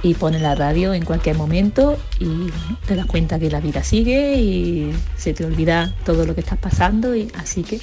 y 0.04 0.14
ponen 0.14 0.44
la 0.44 0.56
radio 0.56 0.94
en 0.94 1.06
cualquier 1.06 1.36
momento 1.36 1.98
y 2.20 2.50
te 2.88 2.96
das 2.96 3.06
cuenta 3.06 3.40
que 3.40 3.50
la 3.50 3.60
vida 3.60 3.84
sigue 3.84 4.36
y 4.36 4.94
se 5.16 5.34
te 5.34 5.46
olvida 5.46 5.94
todo 6.06 6.26
lo 6.26 6.36
que 6.36 6.42
estás 6.42 6.58
pasando 6.58 7.16
y 7.16 7.32
así 7.38 7.64
que 7.64 7.80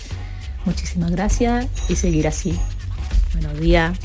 muchísimas 0.64 1.11
gracias 1.11 1.66
y 1.88 1.97
seguir 1.97 2.26
así. 2.26 2.59
Buenos 3.33 3.59
días. 3.61 3.99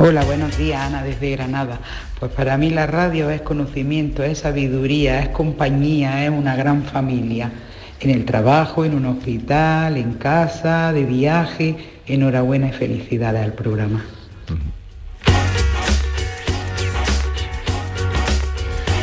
Hola, 0.00 0.24
buenos 0.24 0.56
días, 0.56 0.80
Ana, 0.80 1.02
desde 1.02 1.32
Granada. 1.32 1.80
Pues 2.20 2.30
para 2.30 2.56
mí 2.56 2.70
la 2.70 2.86
radio 2.86 3.30
es 3.30 3.42
conocimiento, 3.42 4.22
es 4.22 4.38
sabiduría, 4.38 5.20
es 5.20 5.30
compañía, 5.30 6.24
es 6.24 6.30
una 6.30 6.54
gran 6.54 6.84
familia. 6.84 7.50
En 7.98 8.10
el 8.10 8.24
trabajo, 8.24 8.84
en 8.84 8.94
un 8.94 9.06
hospital, 9.06 9.96
en 9.96 10.14
casa, 10.14 10.92
de 10.92 11.04
viaje. 11.04 11.76
Enhorabuena 12.06 12.68
y 12.68 12.72
felicidades 12.72 13.42
al 13.42 13.54
programa. 13.54 14.04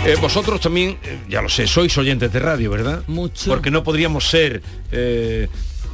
Eh, 0.06 0.16
vosotros 0.22 0.62
también, 0.62 0.98
eh, 1.04 1.20
ya 1.28 1.42
lo 1.42 1.50
sé, 1.50 1.66
sois 1.66 1.98
oyentes 1.98 2.32
de 2.32 2.40
radio, 2.40 2.70
¿verdad? 2.70 3.04
Mucho. 3.08 3.50
Porque 3.50 3.72
no 3.72 3.84
podríamos 3.84 4.30
ser 4.30 4.62
eh, 4.92 5.48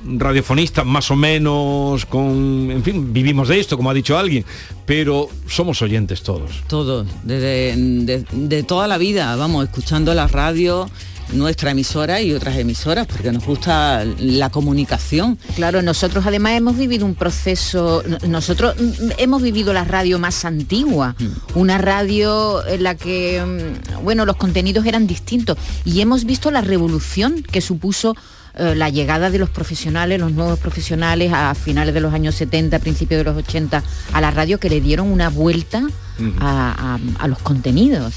radiofonistas 0.06 0.86
más 0.86 1.10
o 1.12 1.16
menos 1.16 2.06
con, 2.06 2.70
en 2.72 2.84
fin, 2.84 3.14
vivimos 3.14 3.48
de 3.48 3.60
esto, 3.60 3.78
como 3.78 3.90
ha 3.90 3.94
dicho 3.94 4.18
alguien, 4.18 4.44
pero 4.86 5.30
somos 5.48 5.82
oyentes 5.82 6.24
todos. 6.24 6.62
Todos, 6.68 7.08
desde 7.24 7.76
de, 7.78 8.26
de 8.32 8.64
toda 8.64 8.88
la 8.88 8.98
vida, 8.98 9.34
vamos, 9.38 9.64
escuchando 9.64 10.14
la 10.14 10.28
radio, 10.28 10.90
nuestra 11.34 11.72
emisora 11.72 12.22
y 12.22 12.34
otras 12.34 12.58
emisoras, 12.58 13.08
porque 13.08 13.32
nos 13.32 13.46
gusta 13.46 14.06
la 14.20 14.50
comunicación. 14.50 15.38
Claro, 15.56 15.82
nosotros 15.82 16.26
además 16.26 16.54
hemos 16.54 16.78
vivido 16.78 17.06
un 17.06 17.16
proceso, 17.16 18.04
nosotros 18.28 18.76
mm, 18.78 19.12
hemos 19.18 19.42
vivido 19.42 19.74
la 19.74 19.84
radio 19.84 20.20
más 20.20 20.46
antigua, 20.46 21.16
una 21.56 21.78
radio 21.78 22.66
en 22.68 22.84
la 22.84 22.96
que, 22.96 23.42
mm, 23.44 24.04
bueno, 24.04 24.26
los 24.26 24.36
contenidos 24.36 24.86
eran 24.86 25.08
distintos 25.08 25.58
y 25.86 26.02
hemos 26.02 26.26
visto 26.26 26.52
la 26.52 26.62
revolución 26.62 27.44
que 27.44 27.62
supuso 27.62 28.16
eh, 28.58 28.76
la 28.76 28.90
llegada 28.90 29.30
de 29.30 29.38
los 29.40 29.50
profesionales, 29.50 30.20
los 30.20 30.32
nuevos 30.34 30.60
profesionales 30.60 31.32
a 31.34 31.54
finales 31.56 31.94
de 31.94 32.02
los 32.02 32.14
años 32.14 32.36
70, 32.36 32.80
principios 32.80 33.20
de 33.20 33.24
los 33.24 33.38
80 33.38 33.84
a 34.14 34.22
la 34.22 34.32
radio 34.32 34.60
que 34.60 34.70
le 34.70 34.82
dieron 34.82 35.08
una 35.12 35.30
vuelta 35.30 35.84
a, 36.40 36.96
a- 36.96 37.24
a 37.24 37.28
los 37.28 37.40
contenidos. 37.40 38.16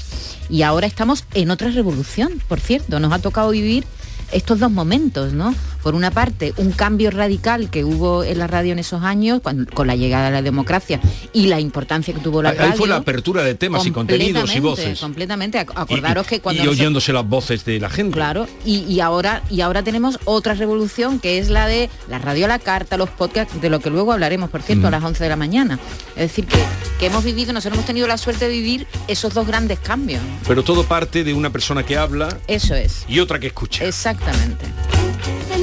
Y 0.49 0.61
ahora 0.61 0.85
estamos 0.87 1.25
en 1.33 1.49
otra 1.51 1.69
revolución, 1.69 2.33
por 2.47 2.59
cierto, 2.59 2.99
nos 2.99 3.11
ha 3.13 3.19
tocado 3.19 3.49
vivir 3.49 3.83
estos 4.31 4.59
dos 4.59 4.71
momentos, 4.71 5.33
¿no? 5.33 5.55
Por 5.85 5.93
una 5.93 6.09
parte, 6.09 6.51
un 6.57 6.71
cambio 6.71 7.11
radical 7.11 7.69
que 7.69 7.83
hubo 7.83 8.23
en 8.23 8.39
la 8.39 8.47
radio 8.47 8.71
en 8.73 8.79
esos 8.79 9.03
años, 9.03 9.39
cuando- 9.43 9.71
con 9.71 9.85
la 9.85 9.95
llegada 9.95 10.25
de 10.25 10.31
la 10.31 10.41
democracia 10.41 10.99
y 11.31 11.45
la 11.45 11.59
importancia 11.59 12.11
que 12.11 12.19
tuvo 12.21 12.41
la 12.41 12.49
Ahí 12.49 12.57
radio. 12.57 12.73
fue 12.73 12.87
la 12.87 12.95
apertura 12.95 13.43
de 13.43 13.53
temas 13.53 13.85
y 13.85 13.91
contenidos 13.91 14.55
y 14.55 14.59
voces. 14.61 14.99
Completamente. 14.99 15.59
Y- 15.59 15.61
Acordaros 15.75 16.25
y, 16.25 16.29
que 16.29 16.41
cuando 16.41 16.63
y 16.63 16.65
nosotros- 16.65 16.79
oyéndose 16.81 17.13
las 17.13 17.27
voces 17.29 17.65
de 17.65 17.79
la 17.79 17.91
gente. 17.91 18.15
Claro, 18.15 18.47
y, 18.65 18.77
y 18.91 18.99
ahora 18.99 19.43
y 19.51 19.61
ahora 19.61 19.83
tenemos 19.83 20.17
otra 20.25 20.55
revolución 20.55 21.19
que 21.19 21.37
es 21.37 21.49
la 21.51 21.67
de 21.67 21.87
la 22.09 22.17
radio 22.17 22.45
a 22.45 22.47
la 22.47 22.57
carta, 22.57 22.97
los 22.97 23.11
podcasts, 23.11 23.61
de 23.61 23.69
lo 23.69 23.79
que 23.79 23.91
luego 23.91 24.11
hablaremos, 24.11 24.49
por 24.49 24.63
cierto, 24.63 24.87
a 24.87 24.89
Mm. 24.89 24.93
las 24.93 25.03
11 25.03 25.23
de 25.23 25.29
la 25.29 25.35
mañana. 25.35 25.77
Es 26.15 26.29
decir, 26.29 26.47
que, 26.47 26.57
que 26.99 27.05
hemos 27.05 27.23
vivido, 27.23 27.53
nosotros 27.53 27.75
hemos 27.75 27.85
tenido 27.85 28.07
la 28.07 28.17
suerte 28.17 28.45
de 28.47 28.51
vivir 28.51 28.87
esos 29.07 29.35
dos 29.35 29.45
grandes 29.45 29.77
cambios. 29.77 30.21
Pero 30.47 30.63
todo 30.63 30.83
parte 30.85 31.23
de 31.23 31.35
una 31.35 31.51
persona 31.51 31.83
que 31.85 31.95
habla 31.95 32.35
Eso 32.47 32.73
es. 32.73 33.05
y 33.07 33.19
otra 33.19 33.37
que 33.39 33.45
escucha. 33.45 33.85
Exactamente. 33.85 34.65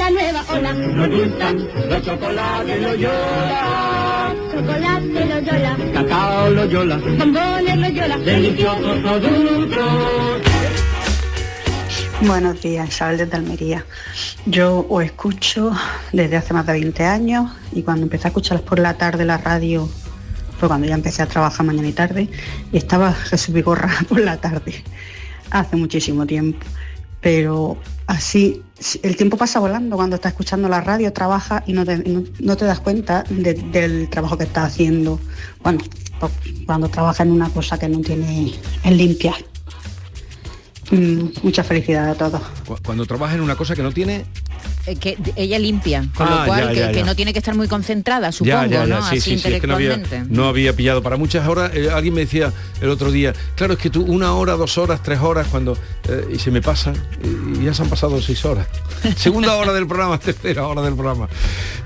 De 0.02 0.10
la 0.10 0.20
nueva 0.32 0.44
ola. 0.48 0.72
Nos 0.72 1.08
gustan 1.10 1.68
los 1.88 2.02
chocolates 2.02 2.82
Loyola. 2.82 4.34
Chocolate 4.50 5.26
Loyola. 5.26 5.76
Cacao 5.94 6.50
Loyola. 6.50 6.96
Bombones 6.96 7.76
Loyola. 7.78 8.16
Deliciosos 8.18 8.98
productos. 8.98 10.42
Buenos 12.22 12.60
días, 12.60 12.88
Isabel 12.88 13.18
desde 13.18 13.36
Almería. 13.36 13.84
Yo 14.46 14.84
os 14.88 15.04
escucho 15.04 15.70
desde 16.12 16.36
hace 16.36 16.52
más 16.52 16.66
de 16.66 16.72
20 16.72 17.04
años 17.04 17.52
y 17.72 17.84
cuando 17.84 18.02
empecé 18.02 18.26
a 18.26 18.30
escucharlas 18.30 18.66
por 18.66 18.80
la 18.80 18.94
tarde 18.94 19.24
la 19.24 19.38
radio 19.38 19.88
fue 20.58 20.66
cuando 20.66 20.88
ya 20.88 20.94
empecé 20.94 21.22
a 21.22 21.26
trabajar 21.26 21.64
mañana 21.64 21.86
y 21.86 21.92
tarde 21.92 22.28
y 22.72 22.76
estaba 22.76 23.12
Jesús 23.12 23.54
Vigorra 23.54 23.92
por 24.08 24.18
la 24.20 24.36
tarde, 24.38 24.82
hace 25.50 25.76
muchísimo 25.76 26.26
tiempo. 26.26 26.66
Pero 27.22 27.78
así, 28.08 28.62
el 29.02 29.16
tiempo 29.16 29.36
pasa 29.38 29.58
volando 29.60 29.96
cuando 29.96 30.16
estás 30.16 30.32
escuchando 30.32 30.68
la 30.68 30.80
radio, 30.82 31.12
trabajas 31.12 31.62
y 31.66 31.72
no 31.72 31.84
te, 31.86 31.98
no- 32.40 32.56
te 32.56 32.64
das 32.66 32.80
cuenta 32.80 33.22
de- 33.30 33.54
del 33.54 34.10
trabajo 34.10 34.36
que 34.36 34.44
estás 34.44 34.72
haciendo 34.72 35.18
cuando, 35.62 35.84
cuando 36.66 36.88
trabajas 36.88 37.20
en 37.26 37.32
una 37.32 37.48
cosa 37.48 37.78
que 37.78 37.88
no 37.88 38.00
tiene 38.00 38.52
es 38.84 38.92
limpia. 38.92 39.34
Mm, 40.90 41.28
mucha 41.42 41.64
felicidad 41.64 42.10
a 42.10 42.14
todos. 42.14 42.42
Cu- 42.66 42.76
Cuando 42.84 43.06
trabaja 43.06 43.34
en 43.34 43.40
una 43.40 43.56
cosa 43.56 43.74
que 43.74 43.82
no 43.82 43.92
tiene 43.92 44.24
eh, 44.86 44.96
que 44.96 45.16
ella 45.36 45.58
limpia, 45.58 46.04
con 46.14 46.26
Ah, 46.28 46.40
lo 46.40 46.46
cual 46.46 46.64
ya, 46.68 46.72
que, 46.72 46.78
ya, 46.80 46.88
que 46.92 46.98
ya. 47.00 47.04
no 47.04 47.14
tiene 47.16 47.32
que 47.32 47.38
estar 47.38 47.54
muy 47.54 47.68
concentrada, 47.68 48.32
supongo, 48.32 48.62
ya, 48.62 48.66
ya, 48.66 48.86
ya, 48.86 48.86
¿no? 48.86 49.02
sí, 49.02 49.16
Así 49.16 49.20
sí, 49.20 49.38
sí, 49.38 49.48
es 49.54 49.60
que 49.60 49.66
no 49.66 49.74
había, 49.74 49.94
intelectualmente. 49.94 50.34
no 50.34 50.48
había 50.48 50.74
pillado 50.74 51.02
para 51.02 51.16
muchas 51.16 51.46
horas. 51.48 51.72
Eh, 51.74 51.88
alguien 51.92 52.14
me 52.14 52.20
decía 52.22 52.52
el 52.80 52.88
otro 52.90 53.10
día, 53.10 53.32
claro, 53.56 53.74
es 53.74 53.78
que 53.78 53.90
tú 53.90 54.02
una 54.04 54.34
hora, 54.34 54.54
dos 54.54 54.78
horas, 54.78 55.02
tres 55.02 55.20
horas, 55.20 55.46
cuando 55.50 55.76
eh, 56.08 56.28
y 56.34 56.38
se 56.38 56.50
me 56.50 56.60
pasan, 56.62 56.94
y, 57.22 57.60
y 57.60 57.64
ya 57.64 57.74
se 57.74 57.82
han 57.82 57.88
pasado 57.88 58.20
seis 58.20 58.44
horas. 58.44 58.66
Segunda 59.16 59.54
hora 59.56 59.72
del 59.72 59.86
programa, 59.86 60.18
tercera 60.20 60.66
hora 60.66 60.82
del 60.82 60.94
programa. 60.94 61.28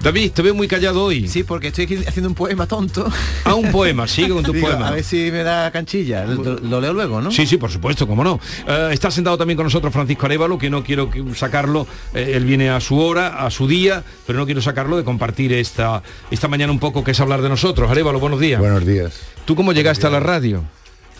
David, 0.02 0.32
te 0.32 0.42
veo 0.42 0.54
muy 0.54 0.68
callado 0.68 1.02
hoy. 1.04 1.26
Sí, 1.28 1.42
porque 1.42 1.68
estoy 1.68 1.84
aquí 1.84 1.96
haciendo 2.06 2.28
un 2.28 2.34
poema 2.34 2.66
tonto. 2.66 3.10
Ah, 3.44 3.54
un 3.54 3.70
poema, 3.72 4.06
sigue 4.06 4.30
con 4.30 4.42
tu 4.44 4.52
Digo, 4.56 4.66
poema. 4.68 4.88
A 4.88 4.90
ver 4.92 5.02
si 5.04 5.30
me 5.30 5.42
da 5.42 5.70
canchilla. 5.70 6.24
Lo, 6.24 6.58
lo 6.58 6.80
leo 6.80 6.92
luego, 6.92 7.20
¿no? 7.20 7.30
Sí, 7.30 7.46
sí, 7.46 7.56
por 7.56 7.70
supuesto, 7.70 8.06
cómo 8.06 8.22
no. 8.22 8.38
Eh, 8.68 8.90
está 8.92 9.10
sentado 9.10 9.36
también 9.36 9.56
con 9.56 9.64
nosotros 9.64 9.92
Francisco 9.92 10.26
Arevalo, 10.26 10.58
que 10.58 10.70
no 10.70 10.84
quiero 10.84 11.10
sacarlo, 11.34 11.86
eh, 12.14 12.32
él 12.34 12.44
viene 12.44 12.70
a 12.70 12.80
su 12.86 13.00
hora, 13.00 13.44
a 13.44 13.50
su 13.50 13.66
día, 13.66 14.04
pero 14.26 14.38
no 14.38 14.46
quiero 14.46 14.62
sacarlo 14.62 14.96
de 14.96 15.02
compartir 15.02 15.52
esta, 15.52 16.02
esta 16.30 16.46
mañana 16.46 16.72
un 16.72 16.78
poco, 16.78 17.02
que 17.02 17.10
es 17.10 17.20
hablar 17.20 17.42
de 17.42 17.48
nosotros. 17.48 17.90
Arevalo, 17.90 18.20
buenos 18.20 18.38
días. 18.38 18.60
Buenos 18.60 18.86
días. 18.86 19.12
¿Tú 19.44 19.56
cómo 19.56 19.72
llegaste 19.72 20.06
a 20.06 20.10
la 20.10 20.20
radio? 20.20 20.62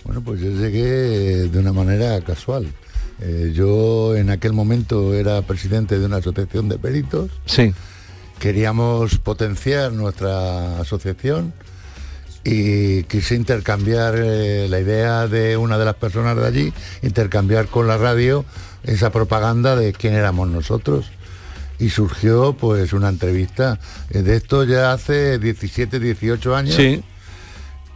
Bueno, 0.04 0.20
pues 0.20 0.40
yo 0.40 0.50
llegué 0.50 1.48
de 1.48 1.58
una 1.58 1.72
manera 1.72 2.20
casual. 2.20 2.68
Eh, 3.20 3.50
yo 3.52 4.14
en 4.14 4.30
aquel 4.30 4.52
momento 4.52 5.12
era 5.12 5.42
presidente 5.42 5.98
de 5.98 6.06
una 6.06 6.18
asociación 6.18 6.68
de 6.68 6.78
peritos. 6.78 7.32
Sí. 7.46 7.74
Queríamos 8.38 9.18
potenciar 9.18 9.92
nuestra 9.92 10.78
asociación 10.78 11.52
y 12.44 13.02
quise 13.04 13.34
intercambiar 13.34 14.14
eh, 14.16 14.68
la 14.68 14.78
idea 14.78 15.26
de 15.26 15.56
una 15.56 15.78
de 15.78 15.84
las 15.84 15.96
personas 15.96 16.36
de 16.36 16.46
allí, 16.46 16.72
intercambiar 17.02 17.66
con 17.66 17.88
la 17.88 17.96
radio 17.96 18.44
esa 18.84 19.10
propaganda 19.10 19.74
de 19.74 19.92
quién 19.92 20.14
éramos 20.14 20.46
nosotros. 20.46 21.10
Y 21.78 21.90
surgió 21.90 22.54
pues 22.54 22.92
una 22.92 23.08
entrevista. 23.08 23.78
Eh, 24.10 24.22
De 24.22 24.36
esto 24.36 24.64
ya 24.64 24.92
hace 24.92 25.38
17, 25.38 26.00
18 26.00 26.56
años. 26.56 26.74
Sí. 26.74 27.02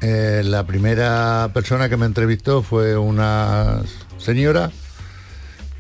Eh, 0.03 0.43
la 0.45 0.65
primera 0.67 1.51
persona 1.53 1.89
que 1.89 1.97
me 1.97 2.07
entrevistó 2.07 2.63
fue 2.63 2.97
una 2.97 3.83
señora 4.19 4.71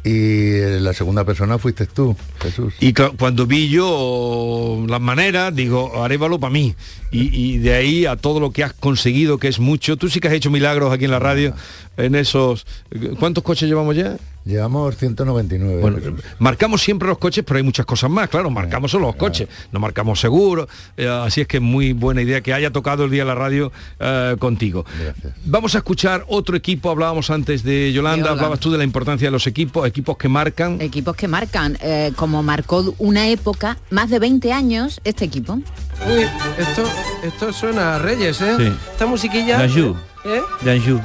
y 0.04 0.52
eh, 0.52 0.78
la 0.80 0.94
segunda 0.94 1.24
persona 1.24 1.58
fuiste 1.58 1.86
tú, 1.86 2.16
Jesús. 2.40 2.74
Y 2.80 2.92
cuando 2.92 3.46
vi 3.46 3.68
yo 3.68 4.84
las 4.88 5.00
maneras, 5.00 5.54
digo, 5.54 6.02
Arevalo 6.02 6.40
para 6.40 6.52
mí. 6.52 6.74
Y, 7.10 7.34
y 7.34 7.58
de 7.58 7.74
ahí 7.74 8.06
a 8.06 8.16
todo 8.16 8.40
lo 8.40 8.52
que 8.52 8.64
has 8.64 8.72
conseguido, 8.72 9.38
que 9.38 9.48
es 9.48 9.58
mucho. 9.58 9.96
Tú 9.96 10.08
sí 10.08 10.20
que 10.20 10.28
has 10.28 10.34
hecho 10.34 10.50
milagros 10.50 10.92
aquí 10.92 11.04
en 11.04 11.10
la 11.10 11.18
radio, 11.18 11.54
en 11.96 12.14
esos... 12.14 12.66
¿Cuántos 13.18 13.42
coches 13.44 13.68
llevamos 13.68 13.96
ya? 13.96 14.16
Llevamos 14.44 14.96
199. 14.96 15.80
Bueno, 15.82 15.98
marcamos 16.38 16.82
siempre 16.82 17.06
los 17.06 17.18
coches, 17.18 17.44
pero 17.46 17.58
hay 17.58 17.62
muchas 17.62 17.84
cosas 17.84 18.10
más, 18.10 18.28
claro, 18.30 18.48
marcamos 18.48 18.90
solo 18.90 19.08
los 19.08 19.16
coches, 19.16 19.48
no 19.70 19.78
marcamos 19.80 20.18
seguro, 20.18 20.66
eh, 20.96 21.06
así 21.06 21.42
es 21.42 21.46
que 21.46 21.58
es 21.58 21.62
muy 21.62 21.92
buena 21.92 22.22
idea 22.22 22.40
que 22.40 22.54
haya 22.54 22.70
tocado 22.70 23.04
el 23.04 23.10
día 23.10 23.22
de 23.22 23.28
la 23.28 23.34
radio 23.34 23.70
eh, 23.98 24.36
contigo. 24.38 24.86
Vamos 25.44 25.74
a 25.74 25.78
escuchar 25.78 26.24
otro 26.28 26.56
equipo, 26.56 26.90
hablábamos 26.90 27.28
antes 27.30 27.62
de 27.62 27.92
Yolanda, 27.92 28.16
Yolanda. 28.16 28.30
hablabas 28.30 28.60
tú 28.60 28.70
de 28.70 28.78
la 28.78 28.84
importancia 28.84 29.28
de 29.28 29.32
los 29.32 29.46
equipos, 29.46 29.86
equipos 29.86 30.16
que 30.16 30.28
marcan. 30.28 30.80
Equipos 30.80 31.14
que 31.16 31.28
marcan, 31.28 31.76
eh, 31.82 32.12
como 32.16 32.42
marcó 32.42 32.94
una 32.96 33.28
época, 33.28 33.76
más 33.90 34.08
de 34.08 34.18
20 34.20 34.52
años, 34.54 35.02
este 35.04 35.26
equipo. 35.26 35.58
Uy, 36.08 36.26
esto, 36.58 36.82
esto 37.22 37.52
suena 37.52 37.96
a 37.96 37.98
Reyes, 37.98 38.40
¿eh? 38.40 38.54
Sí. 38.58 38.72
Esta 38.92 39.06
musiquilla. 39.06 39.58
Danjou. 39.58 39.96
¿Eh? 40.24 40.40
Danjou. 40.62 41.00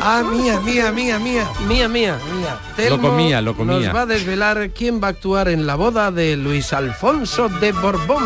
Ah, 0.00 0.22
mía, 0.28 0.58
mía, 0.60 0.90
mía, 0.90 1.18
mía, 1.18 1.48
mía, 1.68 1.88
mía, 1.88 2.18
mía. 2.34 2.88
Lo 2.88 3.00
comía, 3.00 3.40
lo 3.40 3.54
comía. 3.56 3.78
Nos 3.88 3.94
va 3.96 4.00
a 4.02 4.06
desvelar 4.06 4.70
quién 4.70 5.00
va 5.02 5.08
a 5.08 5.10
actuar 5.10 5.48
en 5.48 5.66
la 5.66 5.74
boda 5.76 6.10
de 6.10 6.36
Luis 6.36 6.72
Alfonso 6.72 7.48
de 7.48 7.72
Borbón. 7.72 8.24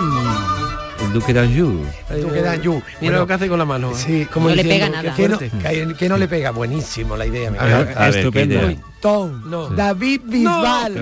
El 1.02 1.12
Duque 1.12 1.34
d'Anjou. 1.34 1.84
El 2.08 2.22
Duque 2.22 2.40
d'Anjou. 2.40 2.75
Mira 2.76 2.84
Bueno, 3.00 3.18
lo 3.18 3.26
que 3.26 3.32
hace 3.34 3.48
con 3.48 3.58
la 3.58 3.64
mano. 3.66 3.90
¿eh? 3.90 3.94
Sí, 3.96 4.26
como 4.32 4.48
No 4.48 4.54
le 4.54 4.62
diciendo, 4.62 4.86
pega 4.86 5.02
nada. 5.02 5.14
Que 5.14 5.28
no, 5.28 5.38
que- 5.38 5.94
que 5.98 6.08
no 6.08 6.16
le 6.16 6.26
pega, 6.28 6.50
buenísimo 6.52 7.16
la 7.16 7.26
idea. 7.26 7.50
A 7.58 7.64
ver, 7.64 7.94
a 7.98 8.06
ver, 8.08 8.16
Estupendo. 8.16 8.60
¿qué 8.60 8.66
idea? 8.66 8.78
Tom, 9.00 9.42
No. 9.50 9.68
David 9.68 10.22
Bisbal. 10.25 10.94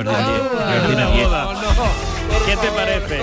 ¿Qué 2.46 2.56
te 2.56 2.68
parece? 2.68 3.22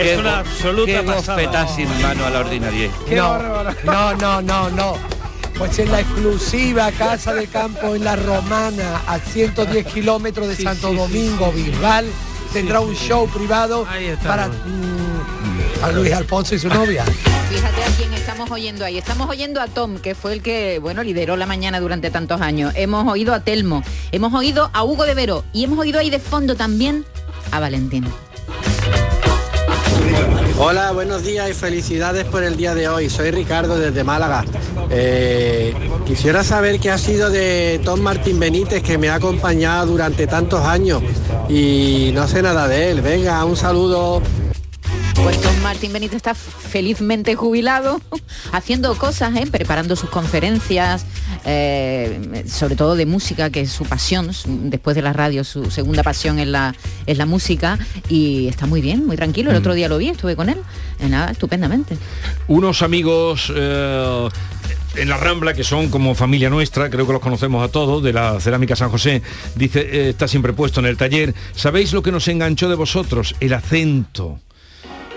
Es 0.00 0.18
una 0.18 0.38
absoluta 0.38 0.92
qué 0.92 1.00
bofetada 1.02 1.68
sin 1.68 1.88
mano 2.00 2.24
a 2.24 2.30
la 2.30 2.40
ordinarie. 2.40 2.90
No, 3.14 3.38
no, 3.84 4.14
no, 4.14 4.42
no, 4.42 4.70
no. 4.70 4.94
Pues 5.58 5.78
en 5.78 5.92
la 5.92 6.00
exclusiva 6.00 6.90
casa 6.92 7.34
de 7.34 7.46
campo 7.46 7.94
en 7.94 8.04
la 8.04 8.16
Romana, 8.16 9.02
a 9.06 9.18
110 9.18 9.86
kilómetros 9.86 10.48
de 10.48 10.56
Sí, 10.56 10.62
Santo 10.62 10.88
sí, 10.88 10.94
sí, 10.94 10.98
Domingo, 11.00 11.52
sí. 11.54 11.62
Bisbal 11.62 12.06
tendrá 12.52 12.80
un 12.80 12.94
show 12.94 13.28
privado 13.28 13.86
para 14.26 14.48
mm, 14.48 15.84
a 15.84 15.92
Luis 15.92 16.12
Alfonso 16.14 16.54
y 16.54 16.58
su 16.58 16.68
novia. 16.68 17.04
Fíjate 17.50 17.84
a 17.84 17.96
quién 17.98 18.12
estamos 18.14 18.50
oyendo 18.50 18.86
ahí. 18.86 18.96
Estamos 18.96 19.28
oyendo 19.28 19.60
a 19.60 19.66
Tom, 19.66 19.98
que 19.98 20.14
fue 20.14 20.32
el 20.32 20.42
que, 20.42 20.78
bueno, 20.78 21.02
lideró 21.02 21.36
la 21.36 21.44
mañana 21.46 21.78
durante 21.78 22.10
tantos 22.10 22.40
años. 22.40 22.72
Hemos 22.74 23.06
oído 23.06 23.34
a 23.34 23.40
Telmo, 23.40 23.82
hemos 24.12 24.32
oído 24.32 24.70
a 24.72 24.82
Hugo 24.82 25.04
de 25.04 25.14
Vero 25.14 25.44
y 25.52 25.64
hemos 25.64 25.78
oído 25.78 26.00
ahí 26.00 26.08
de 26.08 26.20
fondo 26.20 26.56
también 26.56 27.04
a 27.50 27.60
Valentín. 27.60 28.06
Hola, 30.58 30.92
buenos 30.92 31.22
días 31.22 31.48
y 31.48 31.54
felicidades 31.54 32.24
por 32.26 32.42
el 32.42 32.56
día 32.56 32.74
de 32.74 32.88
hoy. 32.88 33.08
Soy 33.08 33.30
Ricardo 33.30 33.78
desde 33.78 34.04
Málaga. 34.04 34.44
Eh, 34.90 35.74
quisiera 36.06 36.44
saber 36.44 36.78
qué 36.80 36.90
ha 36.90 36.98
sido 36.98 37.30
de 37.30 37.80
Tom 37.84 38.00
Martín 38.00 38.38
Benítez 38.38 38.82
que 38.82 38.98
me 38.98 39.08
ha 39.08 39.14
acompañado 39.14 39.86
durante 39.86 40.26
tantos 40.26 40.64
años 40.64 41.02
y 41.48 42.10
no 42.14 42.28
sé 42.28 42.42
nada 42.42 42.68
de 42.68 42.90
él. 42.90 43.00
Venga, 43.00 43.44
un 43.44 43.56
saludo. 43.56 44.22
Pues 45.14 45.40
Tom 45.42 45.54
Martín 45.62 45.92
Benítez 45.92 46.16
está 46.16 46.34
felizmente 46.34 47.34
jubilado, 47.34 48.00
haciendo 48.52 48.96
cosas, 48.96 49.36
¿eh? 49.36 49.46
preparando 49.50 49.94
sus 49.94 50.08
conferencias, 50.08 51.04
eh, 51.44 52.44
sobre 52.48 52.74
todo 52.74 52.96
de 52.96 53.04
música, 53.06 53.50
que 53.50 53.60
es 53.60 53.70
su 53.70 53.84
pasión, 53.84 54.30
después 54.70 54.96
de 54.96 55.02
la 55.02 55.12
radio, 55.12 55.44
su 55.44 55.70
segunda 55.70 56.02
pasión 56.02 56.38
es 56.38 56.48
la, 56.48 56.74
es 57.06 57.18
la 57.18 57.26
música, 57.26 57.78
y 58.08 58.48
está 58.48 58.66
muy 58.66 58.80
bien, 58.80 59.06
muy 59.06 59.16
tranquilo. 59.16 59.50
El 59.50 59.56
Mm. 59.56 59.60
otro 59.60 59.74
día 59.74 59.88
lo 59.88 59.98
vi, 59.98 60.08
estuve 60.08 60.36
con 60.36 60.48
él, 60.48 60.58
eh, 61.00 61.08
nada, 61.08 61.30
estupendamente. 61.30 61.98
Unos 62.48 62.80
amigos 62.82 63.52
eh, 63.54 64.28
en 64.96 65.08
la 65.08 65.18
Rambla, 65.18 65.52
que 65.52 65.64
son 65.64 65.90
como 65.90 66.14
familia 66.14 66.48
nuestra, 66.48 66.88
creo 66.88 67.06
que 67.06 67.12
los 67.12 67.22
conocemos 67.22 67.62
a 67.62 67.70
todos, 67.70 68.02
de 68.02 68.14
la 68.14 68.40
Cerámica 68.40 68.74
San 68.74 68.90
José, 68.90 69.22
dice, 69.54 69.80
eh, 69.80 70.08
está 70.10 70.26
siempre 70.26 70.54
puesto 70.54 70.80
en 70.80 70.86
el 70.86 70.96
taller, 70.96 71.34
¿sabéis 71.54 71.92
lo 71.92 72.02
que 72.02 72.10
nos 72.10 72.26
enganchó 72.28 72.70
de 72.70 72.74
vosotros? 72.74 73.34
El 73.40 73.52
acento. 73.52 74.38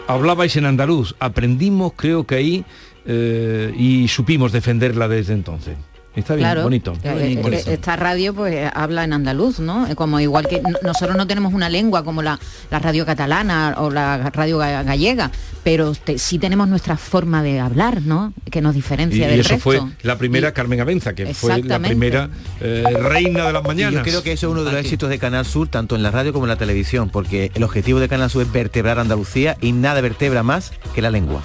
Hablabais 0.07 0.55
en 0.57 0.65
andaluz, 0.65 1.15
aprendimos 1.19 1.93
creo 1.95 2.25
que 2.25 2.35
ahí 2.35 2.65
eh, 3.05 3.73
y 3.77 4.07
supimos 4.07 4.51
defenderla 4.51 5.07
desde 5.07 5.33
entonces. 5.33 5.77
Está 6.15 6.35
bien, 6.35 6.45
claro, 6.47 6.63
bonito. 6.63 6.93
eh, 7.03 7.41
eh, 7.43 7.63
esta 7.67 7.95
radio 7.95 8.35
pues 8.35 8.69
habla 8.75 9.03
en 9.03 9.13
andaluz, 9.13 9.59
¿no? 9.59 9.87
Como 9.95 10.19
igual 10.19 10.47
que 10.47 10.61
nosotros 10.83 11.17
no 11.17 11.25
tenemos 11.25 11.53
una 11.53 11.69
lengua 11.69 12.03
como 12.03 12.21
la, 12.21 12.39
la 12.69 12.77
radio 12.79 13.03
catalana 13.05 13.75
o 13.79 13.89
la 13.89 14.29
radio 14.29 14.59
ga- 14.59 14.83
gallega, 14.85 15.31
pero 15.63 15.93
te- 15.93 16.19
sí 16.19 16.37
tenemos 16.37 16.67
nuestra 16.67 16.97
forma 16.97 17.41
de 17.41 17.59
hablar, 17.59 18.03
¿no? 18.03 18.31
Que 18.51 18.61
nos 18.61 18.73
Y, 18.75 18.77
diferencia 18.77 19.25
y 19.25 19.29
del 19.31 19.39
eso 19.39 19.49
resto. 19.55 19.63
fue 19.63 19.81
la 20.03 20.17
primera 20.19 20.51
Carmen 20.51 20.81
Avenza, 20.81 21.13
que 21.15 21.33
fue 21.33 21.63
la 21.63 21.79
primera 21.79 22.29
eh, 22.61 22.83
reina 23.01 23.47
de 23.47 23.53
las 23.53 23.63
Y 23.63 23.67
mañanas. 23.67 23.93
yo 23.95 24.01
creo 24.03 24.21
que 24.21 24.33
eso 24.33 24.47
es 24.47 24.51
uno 24.51 24.63
de 24.63 24.71
los 24.71 24.81
éxitos 24.81 25.09
de 25.09 25.17
Canal 25.17 25.45
Sur, 25.45 25.67
tanto 25.67 25.95
en 25.95 26.03
la 26.03 26.11
radio 26.11 26.31
como 26.31 26.45
en 26.45 26.49
la 26.49 26.57
televisión, 26.57 27.09
porque 27.09 27.51
el 27.55 27.63
objetivo 27.63 27.99
de 27.99 28.07
Canal 28.07 28.29
Sur 28.29 28.43
es 28.43 28.51
vertebrar 28.51 28.99
Andalucía 28.99 29.57
y 29.61 29.71
nada 29.71 29.99
vertebra 30.01 30.43
más 30.43 30.73
que 30.93 31.01
la 31.01 31.09
lengua. 31.09 31.41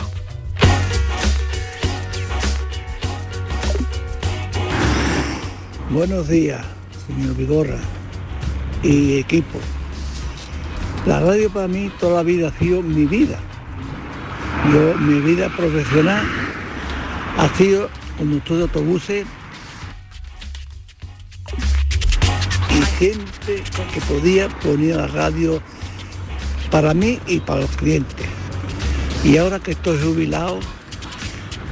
Buenos 5.91 6.29
días, 6.29 6.63
señor 7.07 7.35
Vigorra 7.35 7.79
y 8.83 9.21
equipo. 9.21 9.59
La 11.07 11.21
radio 11.21 11.49
para 11.49 11.67
mí 11.67 11.91
toda 11.99 12.17
la 12.17 12.23
vida 12.25 12.49
ha 12.49 12.59
sido 12.59 12.83
mi 12.83 13.07
vida. 13.07 13.39
Yo, 14.71 14.95
mi 14.99 15.19
vida 15.21 15.49
profesional 15.57 16.27
ha 17.39 17.49
sido 17.57 17.89
conductor 18.19 18.59
de 18.59 18.63
autobuses 18.65 19.27
y 22.71 22.83
siempre 22.99 23.63
que 23.95 24.01
podía 24.03 24.51
ponía 24.61 24.97
la 24.97 25.07
radio 25.07 25.63
para 26.71 26.93
mí 26.93 27.19
y 27.27 27.41
para 27.41 27.63
los 27.63 27.71
clientes. 27.71 28.27
Y 29.25 29.39
ahora 29.39 29.59
que 29.59 29.71
estoy 29.71 29.99
jubilado, 29.99 30.61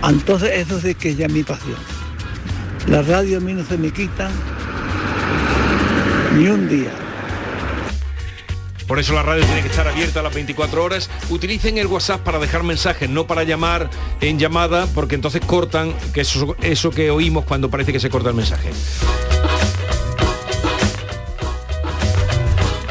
entonces 0.03 0.53
eso 0.55 0.81
sí 0.81 0.95
que 0.95 1.15
ya 1.15 1.29
mi 1.29 1.43
pasión. 1.43 1.96
La 2.89 3.03
radio 3.03 3.39
a 3.39 3.41
mí 3.41 3.53
no 3.53 3.65
se 3.65 3.77
me 3.77 3.91
quitan 3.91 4.31
ni 6.37 6.47
un 6.47 6.69
día. 6.69 6.93
Por 8.87 9.01
eso 9.01 9.13
la 9.13 9.25
radio 9.25 9.45
tiene 9.45 9.63
que 9.63 9.69
estar 9.69 9.89
abierta 9.89 10.21
a 10.21 10.23
las 10.23 10.33
24 10.33 10.85
horas. 10.85 11.11
Utilicen 11.29 11.79
el 11.79 11.89
WhatsApp 11.89 12.21
para 12.21 12.39
dejar 12.39 12.63
mensajes, 12.63 13.11
no 13.11 13.27
para 13.27 13.43
llamar 13.43 13.91
en 14.21 14.39
llamada, 14.39 14.87
porque 14.95 15.17
entonces 15.17 15.41
cortan 15.45 15.93
que 16.15 16.21
eso, 16.21 16.55
eso 16.63 16.91
que 16.91 17.11
oímos 17.11 17.45
cuando 17.45 17.69
parece 17.69 17.93
que 17.93 17.99
se 17.99 18.09
corta 18.09 18.29
el 18.29 18.37
mensaje. 18.37 18.71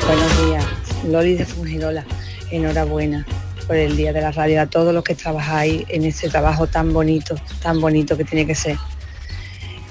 Buenos 0.05 0.45
días, 0.45 0.65
Loli 1.07 1.35
de 1.35 1.45
Fungirola. 1.45 2.05
Enhorabuena 2.51 3.25
por 3.65 3.77
el 3.77 3.95
Día 3.95 4.11
de 4.11 4.19
la 4.19 4.31
Radio 4.31 4.61
a 4.61 4.65
todos 4.65 4.93
los 4.93 5.05
que 5.05 5.15
trabajáis 5.15 5.85
en 5.87 6.03
este 6.03 6.29
trabajo 6.29 6.67
tan 6.67 6.91
bonito, 6.91 7.35
tan 7.61 7.79
bonito 7.79 8.17
que 8.17 8.25
tiene 8.25 8.45
que 8.45 8.55
ser. 8.55 8.77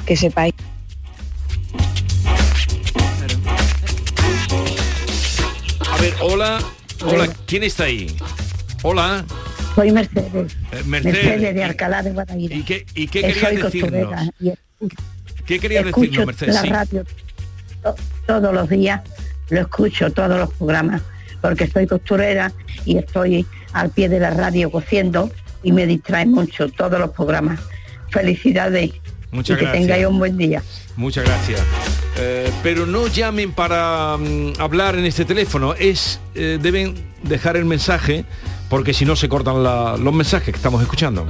Que 0.07 0.17
sepáis. 0.17 0.55
A 5.91 6.01
ver, 6.01 6.15
hola. 6.21 6.59
Hola, 7.05 7.29
¿quién 7.47 7.63
está 7.65 7.85
ahí? 7.85 8.07
Hola. 8.83 9.25
Soy 9.75 9.91
Mercedes. 9.93 10.53
Eh, 10.73 10.83
Mercedes, 10.87 11.25
Mercedes. 11.25 11.55
de 11.55 11.65
Alcalá 11.65 12.03
de 12.03 12.13
Guadaira. 12.13 12.55
¿Y 12.55 12.63
qué, 12.63 12.87
y 12.95 13.09
qué 13.09 13.21
Que 13.21 13.27
querías 13.33 13.41
soy 13.49 13.57
decirnos? 13.57 13.91
costurera 13.91 14.31
y 14.41 14.53
¿Qué 15.45 15.59
querías 15.59 15.87
escucho 15.87 16.07
decirnos, 16.07 16.27
Mercedes? 16.27 16.55
la 16.55 16.63
Sí. 16.63 16.69
radio 16.69 17.05
to- 17.83 17.95
todos 18.27 18.55
los 18.55 18.69
días, 18.69 19.01
lo 19.51 19.61
escucho 19.61 20.11
todos 20.13 20.39
los 20.39 20.51
programas, 20.55 21.03
porque 21.43 21.67
soy 21.67 21.87
costurera 21.87 22.53
y 22.87 22.97
estoy 22.97 23.45
al 23.73 23.91
pie 23.91 24.09
de 24.09 24.21
la 24.21 24.31
radio 24.31 24.71
cosiendo 24.71 25.31
y 25.63 25.73
me 25.73 25.87
distrae 25.87 26.25
mucho 26.27 26.69
todos 26.71 26.99
los 26.99 27.11
programas. 27.11 27.61
Felicidades 28.11 28.93
Muchas 29.35 29.57
y 29.57 29.59
que 29.59 29.65
gracias. 29.67 29.83
tengáis 29.87 30.07
un 30.07 30.19
buen 30.19 30.37
día. 30.39 30.63
Muchas 30.97 31.25
gracias. 31.25 31.61
Eh, 32.17 32.51
pero 32.63 32.87
no 32.87 33.09
llamen 33.09 33.53
para 33.53 34.17
mm, 34.17 34.53
hablar 34.61 34.95
en 34.97 35.05
este 35.05 35.25
teléfono, 35.25 35.75
es 35.75 36.21
eh, 36.35 36.59
deben 36.63 36.95
dejar 37.23 37.57
el 37.57 37.65
mensaje 37.65 38.25
porque 38.71 38.95
si 38.95 39.05
no 39.05 39.17
se 39.17 39.29
cortan 39.29 39.63
la- 39.63 39.97
los 39.97 40.15
mensajes 40.15 40.51
que 40.53 40.57
estamos 40.57 40.81
escuchando. 40.83 41.27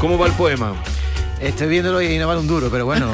¿Cómo 0.00 0.18
va 0.18 0.26
el 0.26 0.32
poema? 0.32 0.74
Estoy 1.42 1.66
viéndolo 1.68 2.00
y 2.00 2.18
no 2.18 2.28
vale 2.28 2.40
un 2.40 2.46
duro, 2.46 2.68
pero 2.70 2.84
bueno. 2.86 3.10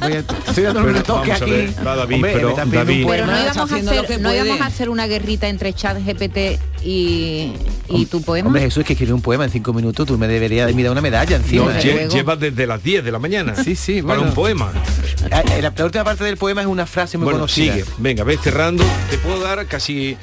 Voy 0.00 0.12
a- 0.14 0.18
estoy 0.18 0.64
dando 0.64 0.80
un 0.80 0.96
a 0.96 1.34
aquí. 1.34 1.50
ver, 1.50 1.86
va, 1.86 1.94
David, 1.96 2.14
Hombre, 2.16 2.32
pero, 2.32 2.56
me 2.66 2.76
David- 2.76 3.04
no 3.06 3.14
íbamos, 3.14 3.56
a 3.72 3.76
hacer, 3.76 4.06
que 4.06 4.18
no 4.18 4.32
íbamos 4.32 4.48
puede. 4.56 4.62
a 4.62 4.66
hacer 4.66 4.88
una 4.88 5.06
guerrita 5.06 5.48
entre 5.48 5.72
chat 5.74 5.98
GPT 6.02 6.58
y, 6.82 7.52
y 7.90 8.06
tu 8.06 8.22
poema. 8.22 8.46
Hombre, 8.46 8.62
Jesús, 8.62 8.80
es 8.80 8.86
que 8.86 8.92
escribir 8.94 9.12
un 9.14 9.20
poema 9.20 9.44
en 9.44 9.50
cinco 9.50 9.72
minutos, 9.74 10.06
tú 10.06 10.16
me 10.16 10.26
deberías 10.26 10.74
de 10.74 10.82
dar 10.82 10.92
una 10.92 11.00
medalla 11.02 11.36
encima. 11.36 11.64
No, 11.72 11.78
lle- 11.80 12.08
lleva 12.10 12.36
desde 12.36 12.66
las 12.66 12.82
10 12.82 13.04
de 13.04 13.12
la 13.12 13.18
mañana. 13.18 13.54
Sí, 13.62 13.76
sí, 13.76 14.00
Para 14.02 14.20
un 14.20 14.32
poema. 14.32 14.72
Ah, 15.30 15.42
eh, 15.52 15.60
La, 15.62 15.72
la 15.76 15.84
última 15.84 16.04
parte 16.04 16.24
del 16.24 16.36
poema 16.38 16.62
es 16.62 16.66
una 16.66 16.86
frase 16.86 17.18
muy 17.18 17.24
Bueno, 17.24 17.40
conocida. 17.40 17.74
sigue. 17.74 17.84
Venga, 17.98 18.24
ve 18.24 18.38
cerrando. 18.42 18.84
Te 19.10 19.18
puedo 19.18 19.40
dar 19.40 19.66
casi 19.66 20.16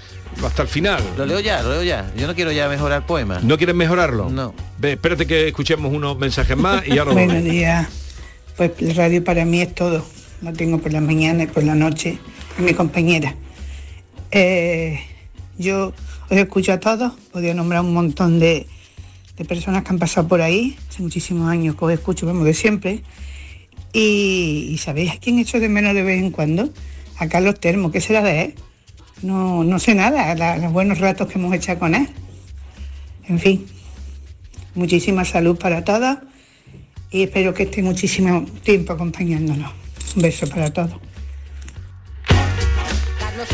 hasta 0.46 0.64
el 0.64 0.68
final. 0.68 1.02
Lo 1.18 1.26
leo 1.26 1.40
ya, 1.40 1.62
lo 1.62 1.72
leo 1.72 1.84
ya. 1.84 2.12
Yo 2.16 2.28
no 2.28 2.36
quiero 2.36 2.52
ya 2.52 2.68
mejorar 2.68 3.06
poema. 3.06 3.40
¿No 3.44 3.58
quieres 3.58 3.76
mejorarlo? 3.76 4.30
No. 4.30 4.54
Ve, 4.78 4.94
espérate 4.94 5.28
que 5.28 5.48
escuchemos 5.48 5.94
unos 5.94 6.18
mensajes 6.18 6.58
más 6.58 6.88
y 6.88 6.98
ahora 6.98 7.14
Buenos 7.14 7.44
días. 7.44 7.88
Pues 8.58 8.72
la 8.82 8.94
radio 8.94 9.24
para 9.24 9.46
mí 9.46 9.62
es 9.62 9.74
todo. 9.74 10.06
Lo 10.42 10.54
tengo 10.54 10.80
por 10.80 10.92
la 10.92 11.02
mañana 11.02 11.44
y 11.44 11.48
por 11.48 11.64
la 11.64 11.76
noche. 11.76 12.20
Es 12.58 12.64
mi 12.64 12.74
compañera. 12.74 13.36
Eh, 14.32 15.00
yo 15.58 15.94
os 16.30 16.38
escucho 16.38 16.74
a 16.74 16.80
todos. 16.80 17.14
Podría 17.32 17.54
nombrar 17.54 17.82
un 17.82 17.94
montón 17.94 18.40
de, 18.40 18.68
de 19.38 19.46
personas 19.46 19.84
que 19.84 19.90
han 19.90 20.00
pasado 20.00 20.28
por 20.28 20.42
ahí. 20.42 20.78
Hace 20.90 21.04
muchísimos 21.04 21.50
años 21.50 21.76
que 21.76 21.86
os 21.86 21.92
escucho, 21.92 22.26
vamos, 22.26 22.46
de 22.46 22.54
siempre. 22.54 23.04
Y, 23.94 24.70
y 24.72 24.78
¿sabéis 24.78 25.12
a 25.12 25.18
quién 25.18 25.38
echo 25.38 25.60
de 25.60 25.70
menos 25.70 25.94
de 25.94 26.02
vez 26.02 26.20
en 26.22 26.32
cuando? 26.32 26.70
A 27.18 27.28
Carlos 27.28 27.60
Termo. 27.60 27.92
¿Qué 27.92 28.02
será 28.02 28.24
de 28.24 28.42
él? 28.42 28.56
No, 29.22 29.64
no 29.64 29.80
sé 29.80 29.96
nada. 29.96 30.58
los 30.58 30.72
buenos 30.72 31.00
ratos 31.00 31.28
que 31.28 31.38
hemos 31.38 31.54
echado 31.54 31.80
con 31.80 31.96
él. 31.96 32.08
En 33.28 33.40
fin, 33.40 33.66
muchísima 34.76 35.24
salud 35.26 35.58
para 35.58 35.84
todos 35.84 36.18
y 37.12 37.24
espero 37.24 37.54
que 37.54 37.64
esté 37.64 37.84
muchísimo 37.84 38.46
tiempo 38.64 38.94
acompañándonos. 38.94 39.72
Un 40.16 40.22
beso 40.22 40.48
para 40.48 40.72
todos. 40.72 41.00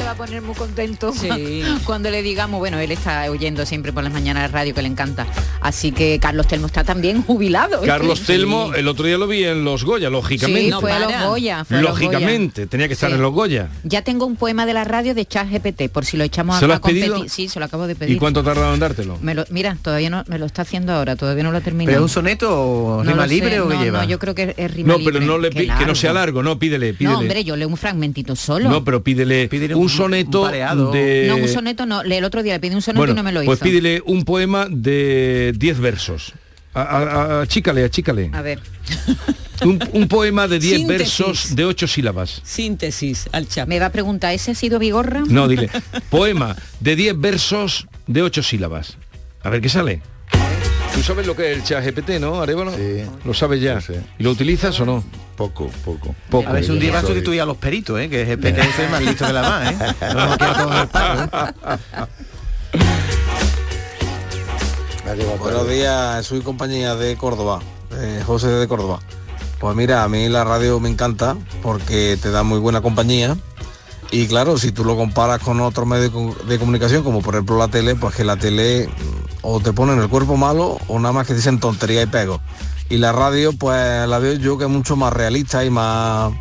Va 0.07 0.13
a 0.13 0.15
poner 0.15 0.41
muy 0.41 0.55
contento 0.55 1.13
Sí. 1.13 1.63
cuando 1.85 2.09
le 2.09 2.21
digamos, 2.21 2.59
bueno, 2.59 2.79
él 2.79 2.91
está 2.91 3.29
oyendo 3.29 3.65
siempre 3.65 3.91
por 3.91 4.03
las 4.03 4.13
mañanas 4.13 4.43
la 4.43 4.47
radio 4.59 4.73
que 4.73 4.81
le 4.81 4.87
encanta. 4.87 5.27
Así 5.61 5.91
que 5.91 6.17
Carlos 6.21 6.47
Telmo 6.47 6.67
está 6.67 6.83
también 6.83 7.21
jubilado. 7.23 7.81
Carlos 7.81 8.19
Sí. 8.19 8.25
Telmo, 8.27 8.73
el 8.73 8.87
otro 8.87 9.05
día 9.05 9.17
lo 9.17 9.27
vi 9.27 9.43
en 9.43 9.63
Los 9.65 9.83
Goya, 9.83 10.09
lógicamente. 10.09 10.71
Sí, 10.71 10.77
fue 10.79 10.91
a 10.93 10.99
los 10.99 11.11
Goya. 11.27 11.65
fue 11.65 11.77
a 11.77 11.81
los 11.81 11.89
lógicamente, 11.91 12.67
tenía 12.67 12.87
que 12.87 12.93
estar 12.93 13.09
Sí. 13.09 13.15
en 13.15 13.21
Los 13.21 13.33
Goya. 13.33 13.69
Ya 13.83 14.01
tengo 14.01 14.25
un 14.25 14.35
poema 14.37 14.65
de 14.65 14.73
la 14.73 14.83
radio 14.85 15.13
de 15.13 15.25
Chat 15.25 15.49
GPT, 15.49 15.89
por 15.89 16.05
si 16.05 16.15
lo 16.17 16.23
echamos 16.23 16.57
¿Se 16.59 16.65
a, 16.65 16.67
lo 16.69 16.73
has 16.75 16.79
pedido? 16.79 17.25
Sí, 17.27 17.49
se 17.49 17.59
lo 17.59 17.65
acabo 17.65 17.85
de 17.87 17.95
pedir. 17.95 18.15
¿Y 18.15 18.19
cuánto 18.19 18.43
tardaron 18.43 18.75
en 18.75 18.79
dártelo? 18.79 19.17
Me 19.21 19.35
lo- 19.35 19.45
mira, 19.49 19.77
todavía 19.81 20.09
no 20.09 20.23
me 20.27 20.39
lo 20.39 20.45
está 20.45 20.61
haciendo 20.61 20.93
ahora, 20.93 21.15
todavía 21.17 21.43
no 21.43 21.51
lo 21.51 21.57
ha 21.57 21.61
terminado. 21.61 21.93
¿Pero 21.93 22.05
es 22.05 22.09
un 22.11 22.13
soneto 22.13 22.61
o 22.61 23.03
No 23.03 23.11
rima 23.11 23.27
sé, 23.27 23.33
libre 23.33 23.59
o 23.59 23.67
qué 23.67 23.75
no, 23.75 23.83
lleva? 23.83 23.99
No, 24.03 24.07
yo 24.09 24.19
creo 24.19 24.33
que 24.35 24.53
es 24.57 24.71
rima 24.73 24.93
No, 24.93 24.97
libre. 24.99 25.13
pero 25.13 25.25
no 25.25 25.37
le 25.37 25.49
pi- 25.51 25.67
que 25.67 25.85
no 25.85 25.95
sea 25.95 26.13
largo, 26.13 26.41
no, 26.43 26.57
pídele, 26.57 26.93
pídele. 26.93 27.13
No, 27.13 27.19
hombre, 27.19 27.43
yo 27.43 27.55
leo 27.57 27.67
un 27.67 27.77
fragmentito 27.77 28.35
solo. 28.35 28.69
No, 28.69 28.83
pero 28.83 29.03
pídele, 29.03 29.49
un 29.75 29.89
soneto 29.97 30.47
de... 30.91 31.25
No, 31.27 31.37
un 31.37 31.47
soneto 31.47 31.85
no. 31.85 32.03
Le- 32.03 32.17
El 32.17 32.23
otro 32.25 32.43
día 32.43 32.53
le 32.53 32.59
pedí 32.59 32.75
un 32.75 32.81
soneto 32.81 32.99
bueno, 32.99 33.13
y 33.13 33.15
no 33.15 33.23
me 33.23 33.31
lo 33.31 33.43
pues 33.43 33.57
hizo. 33.57 33.63
pídele 33.65 34.01
un 34.05 34.23
poema 34.23 34.67
de 34.69 35.53
10 35.57 35.79
versos. 35.79 36.33
A- 36.73 36.81
a- 36.81 37.01
a- 37.37 37.41
Achícale, 37.41 37.83
achícale. 37.83 38.29
A 38.33 38.41
ver. 38.41 38.59
Un, 39.65 39.79
un 39.93 40.07
poema 40.07 40.47
de 40.47 40.59
10 40.59 40.77
Síntesis. 40.81 40.87
versos 41.17 41.55
de 41.55 41.65
8 41.65 41.87
sílabas. 41.87 42.41
Síntesis 42.43 43.27
al 43.31 43.47
chat. 43.47 43.67
Me 43.67 43.79
va 43.79 43.87
a 43.87 43.91
preguntar, 43.91 44.33
¿ese 44.33 44.51
ha 44.51 44.55
sido 44.55 44.77
Vigorra? 44.77 45.23
No, 45.27 45.47
dile. 45.47 45.69
Poema 46.11 46.55
de 46.79 46.95
10 46.95 47.19
versos 47.19 47.87
de 48.05 48.21
8 48.21 48.43
sílabas. 48.43 48.97
A 49.43 49.49
ver 49.49 49.61
qué 49.61 49.69
sale. 49.69 50.01
Tú 50.97 51.03
sabes 51.03 51.27
lo 51.27 51.35
que 51.35 51.51
es 51.51 51.57
el 51.59 51.63
chat 51.63 51.85
GPT, 51.85 52.19
¿no, 52.19 52.41
Arevalo? 52.41 52.71
Sí. 52.75 53.03
Lo 53.23 53.31
sabes 53.31 53.61
ya. 53.61 53.79
¿Y 54.17 54.23
lo 54.23 54.31
utilizas 54.31 54.79
o 54.79 54.85
no? 54.85 55.03
Poco, 55.35 55.69
poco. 55.85 56.15
Poco. 56.27 56.49
A 56.49 56.53
ver 56.53 56.65
si 56.65 56.71
un 56.71 56.79
día 56.79 56.91
va 56.91 56.99
a 56.99 57.01
sustituir 57.03 57.39
a 57.41 57.45
los 57.45 57.57
peritos, 57.57 57.99
¿eh? 57.99 58.09
que 58.09 58.23
es 58.23 58.29
el 58.29 58.39
PTS 58.39 58.79
es 58.79 58.89
más 58.91 59.01
listo 59.03 59.27
que 59.27 59.33
la 59.33 59.41
más, 59.43 59.71
¿eh? 59.71 59.77
No 65.05 65.13
quiero 65.13 65.33
¿eh? 65.33 65.37
Buenos 65.39 65.69
días, 65.69 66.25
soy 66.25 66.41
compañía 66.41 66.95
de 66.95 67.15
Córdoba, 67.15 67.59
eh, 67.91 68.23
José 68.25 68.47
de 68.47 68.67
Córdoba. 68.67 68.99
Pues 69.59 69.75
mira, 69.75 70.03
a 70.03 70.09
mí 70.09 70.27
la 70.29 70.43
radio 70.43 70.79
me 70.79 70.89
encanta 70.89 71.37
porque 71.61 72.17
te 72.19 72.31
da 72.31 72.41
muy 72.41 72.57
buena 72.59 72.81
compañía 72.81 73.37
y 74.09 74.25
claro, 74.25 74.57
si 74.57 74.71
tú 74.71 74.83
lo 74.83 74.95
comparas 74.95 75.41
con 75.41 75.61
otros 75.61 75.85
medios 75.85 76.05
de 76.05 76.11
co- 76.11 76.35
de 76.47 76.57
comunicación, 76.57 77.03
como 77.03 77.21
por 77.21 77.35
ejemplo 77.35 77.55
la 77.59 77.67
tele, 77.67 77.93
pues 77.95 78.15
que 78.15 78.23
la 78.23 78.37
tele 78.37 78.89
o 79.49 79.61
te 79.61 79.71
ponen 79.71 79.97
el 79.99 80.09
cuerpo 80.09 80.35
malo 80.35 80.77
o 80.89 80.99
nada 80.99 81.13
más 81.13 81.25
que 81.25 81.33
dicen 81.33 81.57
tontería 81.57 82.01
y 82.01 82.05
pego. 82.05 82.41
Y 82.89 82.97
la 82.97 83.13
radio, 83.13 83.53
pues 83.53 84.05
la 84.05 84.19
veo 84.19 84.33
yo 84.33 84.57
que 84.57 84.65
es 84.65 84.69
mucho 84.69 84.97
más 84.97 85.13
realista 85.13 85.63
y 85.63 85.69
más... 85.69 86.33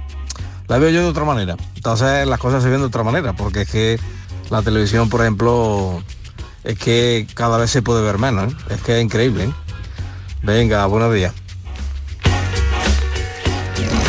La 0.67 0.79
veo 0.79 0.91
yo 0.91 1.03
de 1.03 1.09
otra 1.09 1.25
manera. 1.25 1.57
Entonces 1.77 2.27
las 2.27 2.41
cosas 2.41 2.65
se 2.65 2.69
ven 2.69 2.81
de 2.81 2.87
otra 2.87 3.05
manera, 3.05 3.33
porque 3.33 3.61
es 3.63 3.71
que 3.71 4.01
la 4.51 4.61
televisión, 4.63 5.09
por 5.09 5.21
ejemplo, 5.21 6.03
es 6.65 6.77
que 6.81 7.29
cada 7.35 7.59
vez 7.59 7.71
se 7.71 7.81
puede 7.81 8.03
ver 8.03 8.19
menos. 8.19 8.53
¿eh? 8.53 8.57
Es 8.71 8.83
que 8.83 8.99
es 8.99 9.05
increíble. 9.05 9.45
¿eh? 9.45 9.53
Venga, 10.43 10.85
buenos 10.87 11.15
días. 11.15 11.33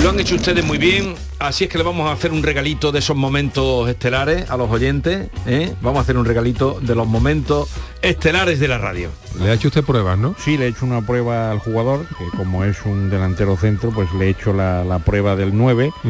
Lo 0.01 0.09
han 0.09 0.19
hecho 0.19 0.35
ustedes 0.35 0.65
muy 0.65 0.79
bien, 0.79 1.13
así 1.39 1.65
es 1.65 1.69
que 1.69 1.77
le 1.77 1.83
vamos 1.83 2.09
a 2.09 2.13
hacer 2.13 2.31
un 2.31 2.43
regalito 2.43 2.91
de 2.91 2.99
esos 2.99 3.15
momentos 3.15 3.89
estelares 3.89 4.49
a 4.49 4.57
los 4.57 4.69
oyentes. 4.69 5.29
¿eh? 5.45 5.73
Vamos 5.81 5.99
a 5.99 6.01
hacer 6.01 6.17
un 6.17 6.25
regalito 6.25 6.79
de 6.81 6.95
los 6.95 7.07
momentos 7.07 7.69
estelares 8.01 8.59
de 8.59 8.67
la 8.67 8.77
radio. 8.77 9.09
Le 9.39 9.49
ha 9.49 9.53
hecho 9.53 9.67
usted 9.67 9.83
pruebas, 9.83 10.17
¿no? 10.17 10.35
Sí, 10.39 10.57
le 10.57 10.65
he 10.65 10.69
hecho 10.69 10.85
una 10.85 11.05
prueba 11.05 11.51
al 11.51 11.59
jugador, 11.59 12.07
que 12.07 12.25
como 12.35 12.63
es 12.63 12.83
un 12.85 13.09
delantero 13.09 13.55
centro, 13.57 13.91
pues 13.91 14.11
le 14.13 14.25
he 14.25 14.29
hecho 14.29 14.53
la, 14.53 14.83
la 14.83 14.99
prueba 14.99 15.35
del 15.35 15.55
9. 15.55 15.91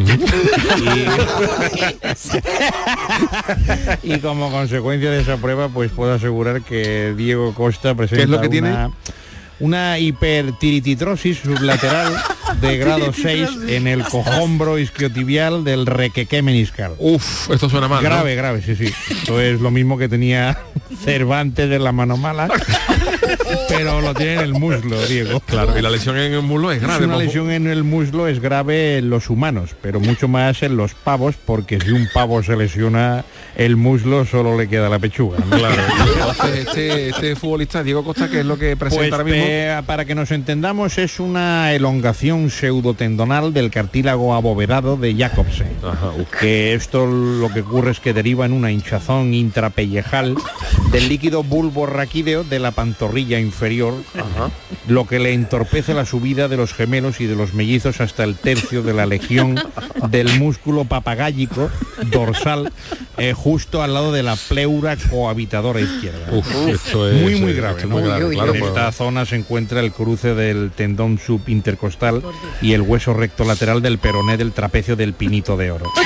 y, 4.03 4.13
y 4.13 4.19
como 4.19 4.51
consecuencia 4.51 5.11
de 5.11 5.21
esa 5.21 5.37
prueba, 5.37 5.69
pues 5.69 5.91
puedo 5.91 6.13
asegurar 6.13 6.61
que 6.61 7.13
Diego 7.17 7.53
Costa 7.53 7.95
presenta 7.95 8.23
es 8.23 8.29
lo 8.29 8.39
que 8.41 8.49
tiene? 8.49 8.69
una, 8.69 8.91
una 9.59 9.99
hipertirititrosis 9.99 11.39
sublateral 11.39 12.15
de 12.61 12.77
grado 12.77 13.11
6 13.13 13.49
en 13.67 13.87
el 13.87 14.03
cojombro 14.03 14.77
isquiotibial 14.79 15.63
del 15.63 15.85
requeque 15.85 16.41
meniscal. 16.41 16.93
Uf, 16.99 17.49
esto 17.51 17.69
suena 17.69 17.87
mal, 17.87 18.03
¿no? 18.03 18.09
Grave, 18.09 18.35
grave, 18.35 18.61
sí, 18.61 18.75
sí. 18.75 18.91
Esto 19.09 19.39
es 19.41 19.59
lo 19.61 19.71
mismo 19.71 19.97
que 19.97 20.09
tenía 20.09 20.57
Cervantes 21.03 21.69
de 21.69 21.79
la 21.79 21.91
mano 21.91 22.17
mala, 22.17 22.47
pero 23.69 24.01
lo 24.01 24.13
tiene 24.13 24.33
en 24.35 24.39
el 24.39 24.53
muslo, 24.53 25.05
Diego. 25.07 25.39
Claro, 25.41 25.77
y 25.77 25.81
la 25.81 25.89
lesión 25.89 26.17
en 26.17 26.33
el 26.33 26.41
muslo 26.41 26.71
es 26.71 26.81
grave. 26.81 27.05
una 27.05 27.17
lesión 27.17 27.51
en 27.51 27.67
el 27.67 27.83
muslo 27.83 28.27
es 28.27 28.39
grave 28.39 28.97
en 28.97 29.09
los 29.09 29.29
humanos, 29.29 29.75
pero 29.81 29.99
mucho 29.99 30.27
más 30.27 30.63
en 30.63 30.75
los 30.77 30.93
pavos, 30.93 31.35
porque 31.45 31.79
si 31.79 31.91
un 31.91 32.07
pavo 32.13 32.41
se 32.43 32.55
lesiona 32.55 33.25
el 33.55 33.75
muslo, 33.75 34.25
solo 34.25 34.57
le 34.57 34.67
queda 34.67 34.89
la 34.89 34.99
pechuga. 34.99 35.37
¿no? 35.39 35.57
Claro. 35.57 35.75
Este, 36.55 37.09
este 37.09 37.35
futbolista, 37.35 37.83
Diego 37.83 38.03
Costa, 38.03 38.29
¿qué 38.29 38.39
es 38.41 38.45
lo 38.45 38.57
que 38.57 38.75
presenta 38.75 39.03
Pues, 39.03 39.11
ahora 39.13 39.23
mismo? 39.23 39.43
eh, 39.47 39.81
para 39.85 40.05
que 40.05 40.15
nos 40.15 40.31
entendamos, 40.31 40.97
es 40.97 41.19
una 41.19 41.73
elongación 41.73 42.36
pseudotendonal 42.45 43.53
del 43.53 43.71
cartílago 43.71 44.33
abovedado 44.33 44.97
de 44.97 45.15
Jacobsen. 45.15 45.69
que 46.39 46.73
esto 46.73 47.05
lo 47.05 47.49
que 47.49 47.61
ocurre 47.61 47.91
es 47.91 47.99
que 47.99 48.13
deriva 48.13 48.45
en 48.45 48.53
una 48.53 48.71
hinchazón 48.71 49.33
intrapellejal 49.33 50.35
del 50.91 51.09
líquido 51.09 51.43
bulbo 51.43 51.85
raquídeo 51.85 52.43
de 52.43 52.59
la 52.59 52.71
pantorrilla 52.71 53.39
inferior 53.39 53.93
lo 54.87 55.05
que 55.05 55.19
le 55.19 55.33
entorpece 55.33 55.93
la 55.93 56.05
subida 56.05 56.47
de 56.47 56.57
los 56.57 56.73
gemelos 56.73 57.19
y 57.19 57.25
de 57.25 57.35
los 57.35 57.53
mellizos 57.53 57.99
hasta 58.01 58.23
el 58.23 58.35
tercio 58.35 58.83
de 58.83 58.93
la 58.93 59.05
legión 59.05 59.59
del 60.09 60.39
músculo 60.39 60.85
papagállico 60.85 61.69
dorsal, 62.11 62.71
eh, 63.17 63.33
justo 63.33 63.83
al 63.83 63.93
lado 63.93 64.11
de 64.11 64.23
la 64.23 64.35
pleura 64.35 64.95
cohabitadora 65.09 65.81
izquierda. 65.81 66.31
Uf, 66.31 66.47
esto 66.67 67.09
es, 67.09 67.21
muy, 67.21 67.35
muy 67.35 67.53
grave. 67.53 67.81
esto 67.81 67.87
es 67.87 67.89
¿no? 67.89 67.95
muy 67.95 68.03
grave, 68.03 68.25
Uy, 68.25 68.29
uy, 68.29 68.35
claro, 68.35 68.55
en 68.55 68.63
esta 68.63 68.91
zona 68.91 69.25
se 69.25 69.35
encuentra 69.35 69.79
el 69.81 69.91
cruce 69.91 70.33
del 70.33 70.71
tendón 70.71 71.19
subintercostal 71.19 72.21
y 72.61 72.73
el 72.73 72.81
hueso 72.81 73.13
recto 73.13 73.43
lateral 73.43 73.81
del 73.81 73.97
peroné 73.97 74.37
del 74.37 74.51
trapecio 74.51 74.95
del 74.95 75.13
pinito 75.13 75.57
de 75.57 75.71
oro. 75.71 75.85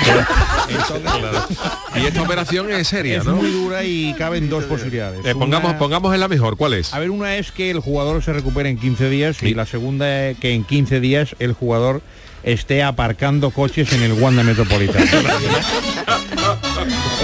Y 1.95 2.05
esta 2.05 2.21
operación 2.21 2.71
es 2.71 2.87
seria, 2.87 3.17
Es 3.17 3.25
¿no? 3.25 3.35
muy 3.35 3.51
dura 3.51 3.83
y 3.83 4.13
caben 4.17 4.49
dos 4.49 4.63
posibilidades. 4.65 5.25
Eh, 5.25 5.33
pongamos, 5.35 5.71
Una- 5.71 5.79
pongamos 5.79 6.13
en 6.13 6.19
la 6.19 6.27
mejor, 6.27 6.55
¿cuál 6.57 6.73
es? 6.73 6.93
A 6.93 6.99
ver, 6.99 7.09
una 7.11 7.35
es 7.37 7.51
que 7.51 7.69
el 7.71 7.79
jugador 7.79 8.23
se 8.23 8.31
recupere 8.33 8.69
en 8.69 8.77
15 8.77 9.09
días 9.09 9.43
y 9.43 9.53
la 9.53 9.65
segunda 9.65 10.29
es 10.29 10.37
que 10.37 10.53
en 10.53 10.63
15 10.63 10.99
días 10.99 11.35
el 11.39 11.53
jugador 11.53 12.01
esté 12.43 12.83
aparcando 12.83 13.51
coches 13.51 13.91
en 13.93 14.03
el 14.03 14.13
Wanda 14.13 14.43
Metropolitano. 14.43 15.05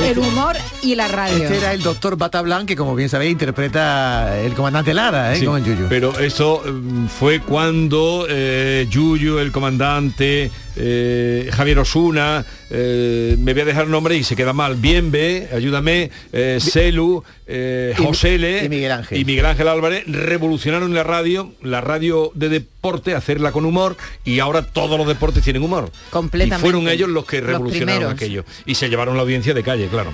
El 0.04 0.20
humor 0.20 0.56
y 0.84 0.96
la 0.96 1.08
radio. 1.08 1.44
Este 1.44 1.58
era 1.58 1.74
el 1.74 1.82
doctor 1.82 2.18
Batablan 2.18 2.66
que 2.68 2.76
como 2.76 2.96
bien 2.96 3.10
sabéis 3.10 3.32
interpreta 3.32 4.40
el 4.40 4.54
comandante 4.54 4.94
Lara, 4.94 5.34
¿eh? 5.34 5.40
Sí, 5.40 5.46
con 5.46 5.58
el 5.58 5.66
Yuyu. 5.66 5.88
Pero 5.90 6.18
eso 6.20 6.62
mm, 6.64 7.08
fue 7.08 7.40
cuando 7.40 8.28
eh, 8.30 8.86
Yuyu, 8.90 9.40
el 9.40 9.52
comandante, 9.52 10.52
eh, 10.78 11.50
Javier 11.54 11.80
Osuna, 11.80 12.46
eh, 12.70 13.36
me 13.40 13.54
voy 13.54 13.62
a 13.64 13.66
dejar 13.66 13.86
el 13.86 13.92
nombre 13.92 14.16
y 14.16 14.24
se 14.24 14.36
queda 14.36 14.54
mal. 14.54 14.76
Bienve, 14.76 15.50
ayúdame, 15.54 16.12
eh, 16.32 16.60
Celu, 16.62 17.24
eh, 17.48 17.94
Y- 17.98 18.04
Josele 18.04 18.66
y 18.66 18.70
Miguel 18.70 18.92
Ángel. 18.92 19.18
y 19.20 19.26
Miguel 19.26 19.46
Ángel 19.46 19.68
Álvarez 19.68 20.04
revolucionaron 20.08 20.94
la 20.94 21.04
radio, 21.04 21.52
la 21.62 21.82
radio 21.82 22.32
de 22.36 22.50
deporte, 22.50 23.16
hacerla 23.16 23.52
con 23.52 23.66
humor 23.66 23.98
y 24.24 24.40
ahora 24.40 24.62
todos 24.62 24.98
los 24.98 25.08
deportes 25.08 25.44
tienen 25.44 25.64
humor. 25.64 25.92
Completamente. 26.12 26.58
Y 26.58 26.62
fueron 26.62 26.88
ellos 26.88 27.10
los 27.10 27.26
que 27.26 27.42
revolucionaron 27.42 28.12
aquello 28.12 28.46
y 28.66 28.76
se 28.76 28.90
llevaron 28.90 29.16
la 29.18 29.24
audiencia 29.24 29.54
de 29.54 29.64
calle, 29.64 29.88
claro. 29.88 30.12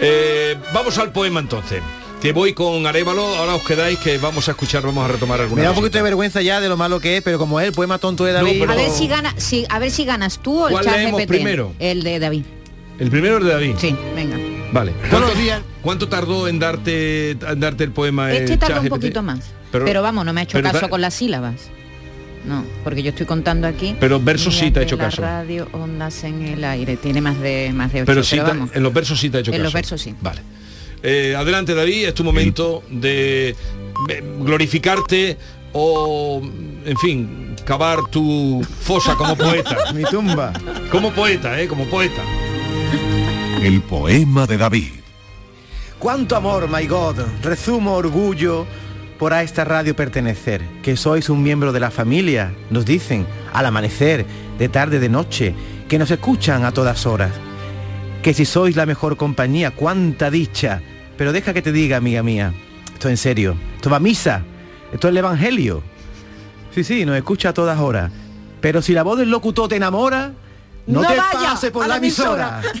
Eh, 0.00 0.56
vamos 0.72 0.98
al 0.98 1.12
poema 1.12 1.40
entonces. 1.40 1.80
Que 2.22 2.32
voy 2.32 2.52
con 2.52 2.86
Arevalo, 2.86 3.26
ahora 3.36 3.56
os 3.56 3.62
quedáis 3.62 3.98
que 3.98 4.16
vamos 4.18 4.46
a 4.46 4.52
escuchar, 4.52 4.84
vamos 4.84 5.04
a 5.04 5.08
retomar 5.08 5.40
alguna 5.40 5.60
Me 5.60 5.64
da 5.64 5.70
un 5.70 5.76
poquito 5.76 5.98
de 5.98 6.04
vergüenza 6.04 6.40
ya 6.40 6.60
de 6.60 6.68
lo 6.68 6.76
malo 6.76 7.00
que 7.00 7.16
es, 7.16 7.22
pero 7.22 7.36
como 7.36 7.58
es 7.58 7.66
el 7.66 7.72
poema 7.72 7.98
tonto 7.98 8.24
de 8.24 8.32
David. 8.32 8.62
A 8.70 8.76
ver 8.76 8.90
si 8.90 9.08
gana, 9.08 9.34
si, 9.36 9.66
a 9.68 9.80
ver 9.80 9.90
si 9.90 10.04
ganas 10.04 10.38
tú 10.38 10.60
o 10.62 10.68
el 10.68 10.72
¿Cuál 10.72 10.84
chat 10.84 10.96
leemos 10.98 11.20
GPT. 11.20 11.28
primero? 11.28 11.72
El 11.80 12.04
de 12.04 12.20
David. 12.20 12.44
El 13.00 13.10
primero 13.10 13.38
es 13.38 13.44
de 13.44 13.50
David. 13.50 13.74
Sí, 13.76 13.96
venga. 14.14 14.36
Vale. 14.72 14.92
¿Cuánto, 15.10 15.32
¿Cuánto 15.82 16.08
tardó 16.08 16.46
en 16.46 16.60
darte 16.60 17.32
en 17.32 17.58
darte 17.60 17.82
el 17.82 17.90
poema? 17.90 18.32
Este 18.32 18.52
el 18.52 18.58
tarda 18.60 18.80
un 18.80 18.88
poquito 18.88 19.20
más. 19.22 19.40
Pero- 19.72 19.84
Pero, 19.84 20.02
vamos, 20.02 20.24
no 20.24 20.32
me 20.32 20.42
ha 20.42 20.44
hecho 20.44 20.58
pero 20.58 20.70
caso 20.70 20.88
con 20.88 21.00
las 21.00 21.14
sílabas. 21.14 21.54
No, 22.44 22.64
porque 22.84 23.02
yo 23.02 23.10
estoy 23.10 23.26
contando 23.26 23.66
aquí. 23.66 23.96
Pero 23.98 24.20
versos 24.20 24.54
sí 24.54 24.60
Días 24.62 24.74
te 24.74 24.80
ha 24.80 24.82
hecho 24.84 24.96
la 24.96 25.04
caso. 25.04 25.22
radio, 25.22 25.68
ondas 25.72 26.22
en 26.22 26.42
el 26.42 26.62
aire. 26.62 26.96
Tiene 26.96 27.20
más 27.20 27.40
de 27.40 27.72
más 27.74 27.92
de 27.92 28.02
ocho. 28.02 28.06
Pero 28.06 28.22
sí, 28.22 28.38
vamos. 28.38 28.70
en 28.74 28.82
los 28.84 28.92
versos 28.92 29.18
sí 29.18 29.28
te 29.28 29.38
ha 29.38 29.40
hecho 29.40 29.50
En 29.50 29.56
caso. 29.56 29.64
los 29.64 29.72
versos 29.72 30.00
sí. 30.00 30.14
Vale. 30.20 30.42
Eh, 31.02 31.34
adelante 31.36 31.74
David, 31.74 32.08
es 32.08 32.14
tu 32.14 32.22
momento 32.22 32.84
de 32.88 33.56
glorificarte 34.38 35.36
o, 35.72 36.42
en 36.84 36.96
fin, 36.98 37.56
cavar 37.64 37.98
tu 38.10 38.64
fosa 38.80 39.14
como 39.16 39.36
poeta. 39.36 39.92
Mi 39.94 40.04
tumba. 40.04 40.52
Como 40.90 41.10
poeta, 41.12 41.60
¿eh? 41.60 41.66
Como 41.66 41.86
poeta. 41.86 42.22
El 43.62 43.80
poema 43.82 44.46
de 44.46 44.58
David. 44.58 44.92
Cuánto 45.98 46.36
amor, 46.36 46.68
my 46.68 46.86
God. 46.86 47.16
Resumo 47.42 47.94
orgullo 47.94 48.66
por 49.18 49.32
a 49.32 49.42
esta 49.42 49.64
radio 49.64 49.94
pertenecer. 49.94 50.62
Que 50.82 50.96
sois 50.96 51.28
un 51.30 51.42
miembro 51.42 51.72
de 51.72 51.80
la 51.80 51.90
familia, 51.90 52.52
nos 52.70 52.84
dicen, 52.84 53.26
al 53.52 53.66
amanecer, 53.66 54.26
de 54.58 54.68
tarde, 54.68 54.98
de 54.98 55.08
noche, 55.08 55.54
que 55.88 55.98
nos 55.98 56.10
escuchan 56.10 56.64
a 56.64 56.72
todas 56.72 57.06
horas. 57.06 57.32
Que 58.22 58.34
si 58.34 58.44
sois 58.44 58.76
la 58.76 58.86
mejor 58.86 59.16
compañía, 59.16 59.72
cuánta 59.72 60.30
dicha. 60.30 60.80
Pero 61.16 61.32
deja 61.32 61.52
que 61.52 61.62
te 61.62 61.72
diga, 61.72 61.96
amiga 61.96 62.22
mía, 62.22 62.54
esto 62.94 63.08
en 63.08 63.16
serio, 63.16 63.56
esto 63.74 63.90
va 63.90 63.96
a 63.96 64.00
misa, 64.00 64.44
esto 64.92 65.08
es 65.08 65.12
el 65.12 65.18
Evangelio. 65.18 65.82
Sí, 66.72 66.84
sí, 66.84 67.04
nos 67.04 67.16
escucha 67.16 67.50
a 67.50 67.52
todas 67.52 67.78
horas. 67.80 68.12
Pero 68.60 68.80
si 68.80 68.92
la 68.92 69.02
voz 69.02 69.18
del 69.18 69.30
locutor 69.30 69.68
te 69.68 69.76
enamora, 69.76 70.32
no, 70.86 71.00
No 71.02 71.08
te 71.08 71.16
vaya 71.16 71.32
pase 71.50 71.70
por 71.70 71.84
a 71.84 71.88
la 71.88 71.96
emisora. 71.96 72.60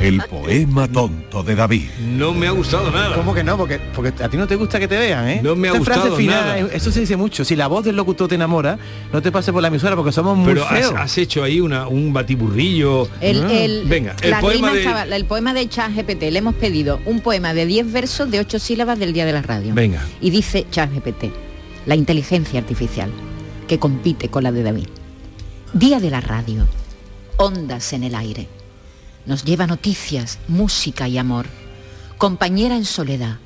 El 0.00 0.18
poema 0.22 0.88
tonto 0.88 1.44
de 1.44 1.54
David. 1.54 1.84
No 2.00 2.34
me 2.34 2.48
ha 2.48 2.50
gustado 2.50 2.90
nada. 2.90 3.14
¿Cómo 3.14 3.32
que 3.34 3.44
no? 3.44 3.56
Porque, 3.56 3.78
porque 3.94 4.12
a 4.24 4.28
ti 4.28 4.36
no 4.36 4.48
te 4.48 4.56
gusta 4.56 4.80
que 4.80 4.88
te 4.88 4.98
vean, 4.98 5.28
¿eh? 5.28 5.40
No 5.44 5.54
me 5.54 5.68
ha 5.68 5.72
Esta 5.72 5.84
frase 5.84 6.00
gustado 6.00 6.16
final, 6.16 6.40
nada. 6.44 6.58
eh, 6.58 6.68
Eso 6.74 6.90
se 6.90 6.98
dice 7.00 7.16
mucho. 7.16 7.44
Si 7.44 7.54
la 7.54 7.68
voz 7.68 7.84
del 7.84 7.94
locutor 7.94 8.26
te 8.26 8.34
enamora, 8.34 8.78
no 9.12 9.22
te 9.22 9.30
pases 9.30 9.52
por 9.52 9.62
la 9.62 9.68
emisora 9.68 9.94
porque 9.94 10.10
somos 10.10 10.36
muy 10.36 10.54
Pero 10.54 10.64
has, 10.66 10.70
feos. 10.70 10.94
has 10.96 11.18
hecho 11.18 11.44
ahí 11.44 11.60
una, 11.60 11.86
un 11.86 12.12
batiburrillo. 12.12 13.08
El, 13.20 13.44
Ah. 13.44 13.52
el- 13.52 13.84
Venga, 13.86 14.16
el 14.22 14.30
la 14.30 14.40
poema 14.40 14.72
de... 14.72 14.80
estaba- 14.80 15.02
el 15.04 15.24
poema 15.24 15.54
de 15.54 15.68
ChatGPT. 15.68 16.22
Le 16.32 16.38
hemos 16.40 16.56
pedido 16.56 16.98
un 17.06 17.20
poema 17.20 17.54
de 17.54 17.64
10 17.66 17.92
versos 17.92 18.28
de 18.28 18.40
8 18.40 18.58
sílabas 18.58 18.98
del 18.98 19.12
Día 19.12 19.24
de 19.24 19.32
la 19.34 19.42
Radio. 19.42 19.72
Venga. 19.72 20.02
Y 20.20 20.30
dice 20.30 20.66
ChatGPT, 20.68 21.26
la 21.86 21.94
inteligencia 21.94 22.58
artificial, 22.58 23.08
que 23.68 23.78
compite 23.78 24.28
con 24.30 24.42
la 24.42 24.50
de 24.50 24.64
David. 24.64 24.88
Día 25.74 26.00
de 26.00 26.10
la 26.10 26.20
radio, 26.20 26.66
ondas 27.38 27.94
en 27.94 28.04
el 28.04 28.14
aire. 28.14 28.46
Nos 29.24 29.42
lleva 29.42 29.66
noticias, 29.66 30.38
música 30.46 31.08
y 31.08 31.16
amor. 31.16 31.46
Compañera 32.18 32.76
en 32.76 32.84
soledad, 32.84 33.38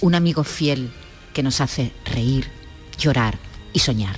un 0.00 0.14
amigo 0.14 0.44
fiel 0.44 0.90
que 1.34 1.42
nos 1.42 1.60
hace 1.60 1.92
reír, 2.06 2.50
llorar 2.96 3.38
y 3.74 3.80
soñar. 3.80 4.16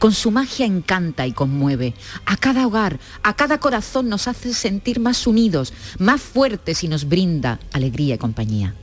Con 0.00 0.12
su 0.12 0.32
magia 0.32 0.66
encanta 0.66 1.28
y 1.28 1.32
conmueve. 1.32 1.94
A 2.26 2.36
cada 2.36 2.66
hogar, 2.66 2.98
a 3.22 3.36
cada 3.36 3.60
corazón 3.60 4.08
nos 4.08 4.26
hace 4.26 4.52
sentir 4.52 4.98
más 4.98 5.28
unidos, 5.28 5.72
más 6.00 6.22
fuertes 6.22 6.82
y 6.82 6.88
nos 6.88 7.08
brinda 7.08 7.60
alegría 7.72 8.16
y 8.16 8.18
compañía. 8.18 8.74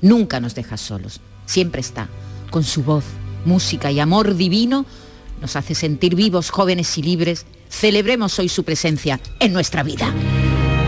Nunca 0.00 0.38
nos 0.38 0.54
deja 0.54 0.76
solos. 0.76 1.20
Siempre 1.46 1.80
está. 1.80 2.08
Con 2.52 2.62
su 2.62 2.84
voz, 2.84 3.04
música 3.44 3.90
y 3.90 3.98
amor 3.98 4.36
divino, 4.36 4.86
nos 5.42 5.56
hace 5.56 5.74
sentir 5.74 6.14
vivos, 6.14 6.48
jóvenes 6.50 6.96
y 6.96 7.02
libres. 7.02 7.44
Celebremos 7.68 8.38
hoy 8.38 8.48
su 8.48 8.64
presencia 8.64 9.20
en 9.40 9.52
nuestra 9.52 9.82
vida. 9.82 10.12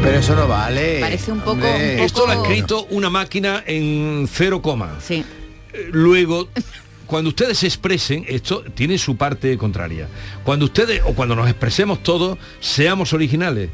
Pero 0.02 0.18
eso 0.18 0.34
no 0.36 0.46
vale. 0.48 1.00
Parece 1.00 1.32
un 1.32 1.40
poco- 1.40 1.66
Esto 1.66 2.26
lo 2.26 2.32
ha 2.32 2.34
escrito 2.36 2.86
una 2.90 3.10
máquina 3.10 3.62
en 3.66 4.28
cero 4.32 4.62
coma. 4.62 4.98
Sí. 5.06 5.24
Eh, 5.72 5.88
Luego, 5.90 6.48
cuando 7.06 7.30
ustedes 7.30 7.58
se 7.58 7.66
expresen, 7.66 8.24
esto 8.28 8.62
tiene 8.74 8.96
su 8.98 9.16
parte 9.16 9.56
contraria. 9.58 10.08
Cuando 10.44 10.66
ustedes, 10.66 11.02
o 11.04 11.14
cuando 11.14 11.34
nos 11.34 11.48
expresemos 11.48 12.02
todos, 12.02 12.38
seamos 12.60 13.12
originales. 13.12 13.70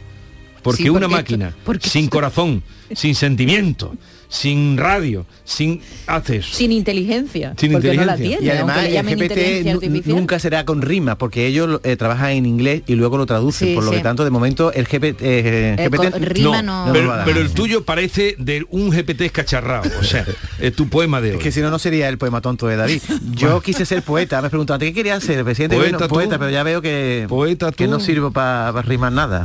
Porque, 0.63 0.83
Sí, 0.85 0.89
una 0.89 1.01
porque 1.03 1.15
máquina 1.17 1.49
esto- 1.49 1.61
porque 1.65 1.89
sin 1.89 2.09
corazón, 2.09 2.63
sin 2.95 3.15
sentimiento, 3.15 3.95
sin 4.29 4.77
radio, 4.77 5.27
sin 5.45 5.81
haces. 6.07 6.47
Sin 6.47 6.71
inteligencia. 6.71 7.55
Sin 7.59 7.73
porque 7.73 7.89
no 7.97 8.05
la 8.05 8.13
inteligencia. 8.13 8.39
tiene, 8.39 8.47
Y 8.47 8.51
además 8.51 8.85
el 8.85 9.73
GPT 9.75 10.07
nunca 10.09 10.39
será 10.39 10.65
con 10.65 10.83
rima 10.83 11.19
porque 11.19 11.47
ellos 11.49 11.81
eh, 11.83 11.97
trabajan 11.97 12.31
en 12.31 12.47
inglés 12.47 12.83
y 12.87 12.95
luego 12.95 13.17
lo 13.19 13.27
traducen. 13.27 13.69
Sí, 13.69 13.75
por 13.75 13.83
lo 13.85 13.91
que 13.91 13.99
tanto 14.01 14.23
de 14.23 14.31
momento 14.31 14.73
el 14.73 14.87
GPT, 14.87 15.21
eh, 15.21 15.75
Eh, 15.79 15.89
GPT 15.89 16.11
con 16.13 16.23
rima 16.23 16.63
no- 16.63 16.87
lo 16.87 16.93
pero, 16.93 17.09
va 17.09 17.15
a 17.15 17.17
dar. 17.19 17.27
pero 17.27 17.41
el 17.41 17.51
tuyo 17.51 17.85
parece 17.85 18.37
de 18.39 18.65
un 18.71 18.91
GPT 18.91 19.23
escacharrado. 19.27 19.91
O 20.01 20.05
sea, 20.05 20.25
es 20.61 20.77
tu 20.77 20.89
poema 20.89 21.21
de 21.21 21.31
hoy. 21.31 21.37
Es 21.39 21.43
que 21.43 21.51
si 21.51 21.61
no, 21.61 21.71
no 21.71 21.79
sería 21.81 22.09
el 22.09 22.19
poema 22.19 22.41
tonto 22.41 22.69
de 22.69 22.77
David. 22.77 23.03
Yo 23.33 23.61
quise 23.61 23.85
ser 23.85 24.03
poeta, 24.03 24.41
me 24.43 24.49
preguntaban, 24.51 24.79
¿qué 24.81 24.93
querías 24.93 25.25
ser? 25.25 25.43
Presidente, 25.45 25.75
Poeta 25.77 25.97
bueno, 25.97 26.09
poeta, 26.09 26.39
pero 26.39 26.51
ya 26.53 26.63
veo 26.63 26.81
que, 26.83 27.27
Poeta 27.29 27.73
que 27.73 27.89
no 27.89 27.99
sirvo 27.99 28.31
para 28.31 28.81
rimar 28.83 29.11
nada. 29.13 29.45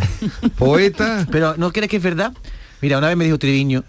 Poeta. 0.57 1.04
Pero 1.31 1.55
¿no 1.57 1.71
crees 1.71 1.89
que 1.89 1.97
es 1.97 2.03
verdad? 2.03 2.31
Mira, 2.81 2.97
una 2.97 3.07
vez 3.07 3.17
me 3.17 3.25
dijo 3.25 3.37
Triviño, 3.37 3.83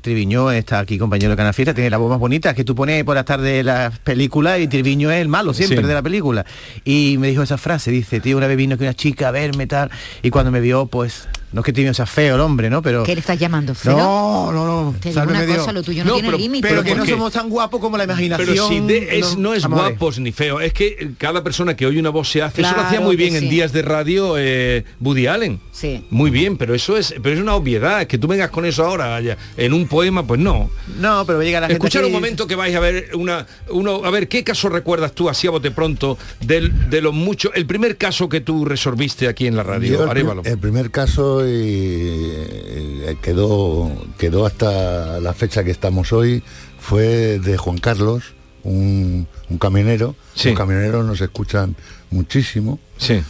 Triviño 0.00 0.50
está 0.52 0.78
aquí, 0.78 0.98
compañero 0.98 1.30
de 1.30 1.36
Canal 1.36 1.52
Fiesta, 1.52 1.74
tiene 1.74 1.90
la 1.90 1.98
voz 1.98 2.08
más 2.10 2.18
bonita, 2.18 2.54
que 2.54 2.64
tú 2.64 2.74
pones 2.74 3.02
por 3.04 3.14
las 3.16 3.24
tardes 3.24 3.64
las 3.64 3.98
películas 3.98 4.60
y 4.60 4.68
Triviño 4.68 5.10
es 5.10 5.20
el 5.20 5.28
malo 5.28 5.52
siempre 5.52 5.78
Sí. 5.78 5.86
de 5.86 5.94
la 5.94 6.02
película. 6.02 6.46
Y 6.84 7.16
me 7.18 7.28
dijo 7.28 7.42
esa 7.42 7.58
frase, 7.58 7.90
dice, 7.90 8.20
tío, 8.20 8.36
una 8.36 8.46
vez 8.46 8.56
vino 8.56 8.76
que 8.78 8.84
una 8.84 8.94
chica 8.94 9.28
a 9.28 9.30
verme 9.30 9.66
tal, 9.66 9.90
y 10.22 10.30
cuando 10.30 10.50
me 10.52 10.60
vio, 10.60 10.86
pues, 10.86 11.28
no 11.52 11.60
es 11.60 11.64
que 11.64 11.72
Triviño 11.72 11.94
sea 11.94 12.06
feo 12.06 12.36
el 12.36 12.40
hombre, 12.40 12.70
¿no? 12.70 12.80
Pero... 12.82 13.02
¿Qué 13.02 13.14
le 13.14 13.20
estás 13.20 13.38
llamando 13.38 13.74
feo? 13.74 13.96
No, 13.96 14.52
no, 14.52 14.64
no. 14.64 14.94
Te 15.00 15.08
digo 15.08 15.22
una 15.22 15.42
Dios. 15.42 15.58
cosa, 15.58 15.72
lo 15.72 15.82
tuyo 15.82 16.04
no, 16.04 16.14
tiene 16.14 16.32
límite. 16.32 16.68
Pero 16.68 16.82
que 16.84 16.94
no 16.94 17.04
somos 17.04 17.32
tan 17.32 17.48
guapos 17.48 17.80
como 17.80 17.96
la 17.96 18.04
imaginación. 18.04 18.48
Pero 18.48 18.68
si 18.68 18.80
de- 18.80 19.18
es, 19.18 19.36
no, 19.36 19.54
es 19.54 19.66
guapos 19.66 20.18
ni 20.18 20.32
feo, 20.32 20.60
es 20.60 20.72
que 20.72 21.12
cada 21.18 21.42
persona 21.42 21.74
que 21.76 21.86
oye 21.86 21.98
una 21.98 22.10
voz 22.10 22.30
se 22.30 22.42
hace. 22.42 22.62
eso 22.62 22.74
lo 22.74 22.82
hacía 22.82 23.00
muy 23.00 23.16
bien 23.16 23.34
en 23.34 23.48
días 23.48 23.72
de 23.72 23.82
radio 23.82 24.36
eh, 24.38 24.84
Woody 25.00 25.26
Allen. 25.26 25.60
Sí. 25.72 26.04
Muy 26.10 26.30
bien, 26.30 26.56
pero 26.56 26.74
eso 26.74 26.96
es, 26.96 27.14
pero 27.22 27.34
es 27.34 27.40
una 27.40 27.54
obviedad. 27.54 28.06
Que 28.06 28.18
tú 28.18 28.28
vengas 28.28 28.50
con 28.50 28.64
eso 28.64 28.84
ahora 28.84 29.20
ya, 29.20 29.36
en 29.56 29.72
un 29.72 29.88
poema, 29.88 30.26
pues 30.26 30.40
no. 30.40 30.70
No, 30.98 31.24
pero 31.26 31.42
llega 31.42 31.60
la 31.60 31.66
gente 31.66 31.78
Escuchar 31.78 32.04
un 32.04 32.12
momento 32.12 32.46
que 32.46 32.54
vais 32.54 32.74
a 32.76 32.80
ver 32.80 33.10
una, 33.14 33.46
uno, 33.70 34.02
a 34.04 34.10
ver 34.10 34.28
qué 34.28 34.44
caso 34.44 34.68
recuerdas 34.68 35.12
tú 35.12 35.28
así 35.28 35.46
a 35.46 35.50
bote 35.50 35.70
pronto 35.70 36.18
del, 36.40 36.90
de 36.90 37.00
los 37.00 37.14
muchos, 37.14 37.52
el 37.54 37.66
primer 37.66 37.96
caso 37.96 38.28
que 38.28 38.40
tú 38.40 38.64
resolviste 38.64 39.28
aquí 39.28 39.46
en 39.46 39.56
la 39.56 39.62
radio, 39.62 40.06
Yo 40.06 40.42
el 40.44 40.58
primer 40.58 40.90
caso 40.90 41.39
y, 41.46 42.32
eh, 42.32 43.16
quedó, 43.22 43.90
quedó 44.18 44.46
hasta 44.46 45.20
la 45.20 45.32
fecha 45.34 45.64
que 45.64 45.70
estamos 45.70 46.12
hoy, 46.12 46.42
fue 46.78 47.38
de 47.38 47.56
Juan 47.56 47.78
Carlos, 47.78 48.34
un, 48.62 49.26
un 49.48 49.58
camionero. 49.58 50.14
Los 50.44 50.56
camioneros 50.56 51.04
nos 51.04 51.20
escuchan 51.20 51.76
muchísimo. 52.10 52.78
Sí. 52.96 53.22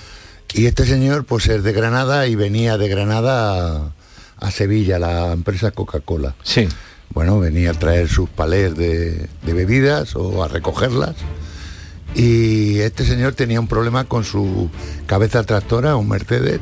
Y 0.55 0.67
este 0.67 0.85
señor 0.85 1.25
pues 1.25 1.47
es 1.49 1.63
de 1.63 1.73
Granada 1.73 2.27
y 2.27 2.35
venía 2.35 2.77
de 2.79 2.89
Granada 2.89 3.93
a, 4.39 4.47
a 4.47 4.51
Sevilla, 4.51 4.99
la 4.99 5.33
empresa 5.33 5.71
Coca-Cola. 5.71 6.35
Sí. 6.43 6.69
Bueno, 7.13 7.41
venía 7.41 7.71
a 7.71 7.75
traer 7.75 8.09
sus 8.09 8.29
palés 8.29 8.77
de, 8.77 9.29
de 9.43 9.53
bebidas 9.55 10.15
o 10.17 10.43
a 10.45 10.49
recogerlas. 10.49 11.17
Y 12.15 12.81
este 12.81 13.05
señor 13.05 13.35
tenía 13.35 13.61
un 13.61 13.69
problema 13.69 14.05
con 14.05 14.25
su 14.25 14.69
cabeza 15.07 15.45
tractora, 15.45 15.97
un 15.97 16.09
Mercedes, 16.09 16.61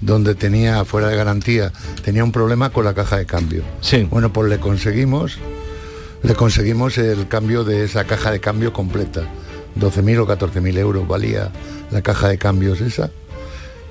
donde 0.00 0.34
tenía 0.34 0.84
fuera 0.84 1.08
de 1.08 1.16
garantía, 1.16 1.72
tenía 2.04 2.24
un 2.24 2.32
problema 2.32 2.70
con 2.70 2.84
la 2.84 2.94
caja 2.94 3.16
de 3.18 3.26
cambio. 3.26 3.62
Sí. 3.80 4.06
Bueno, 4.10 4.32
pues 4.32 4.48
le 4.50 4.58
conseguimos, 4.58 5.38
le 6.22 6.34
conseguimos 6.34 6.96
el 6.98 7.28
cambio 7.28 7.64
de 7.64 7.84
esa 7.84 8.04
caja 8.04 8.30
de 8.30 8.40
cambio 8.40 8.72
completa. 8.72 9.22
12.000 9.78 10.18
o 10.20 10.26
14.000 10.26 10.78
euros 10.78 11.06
valía 11.06 11.50
la 11.90 12.02
caja 12.02 12.28
de 12.28 12.38
cambios 12.38 12.80
esa 12.80 13.10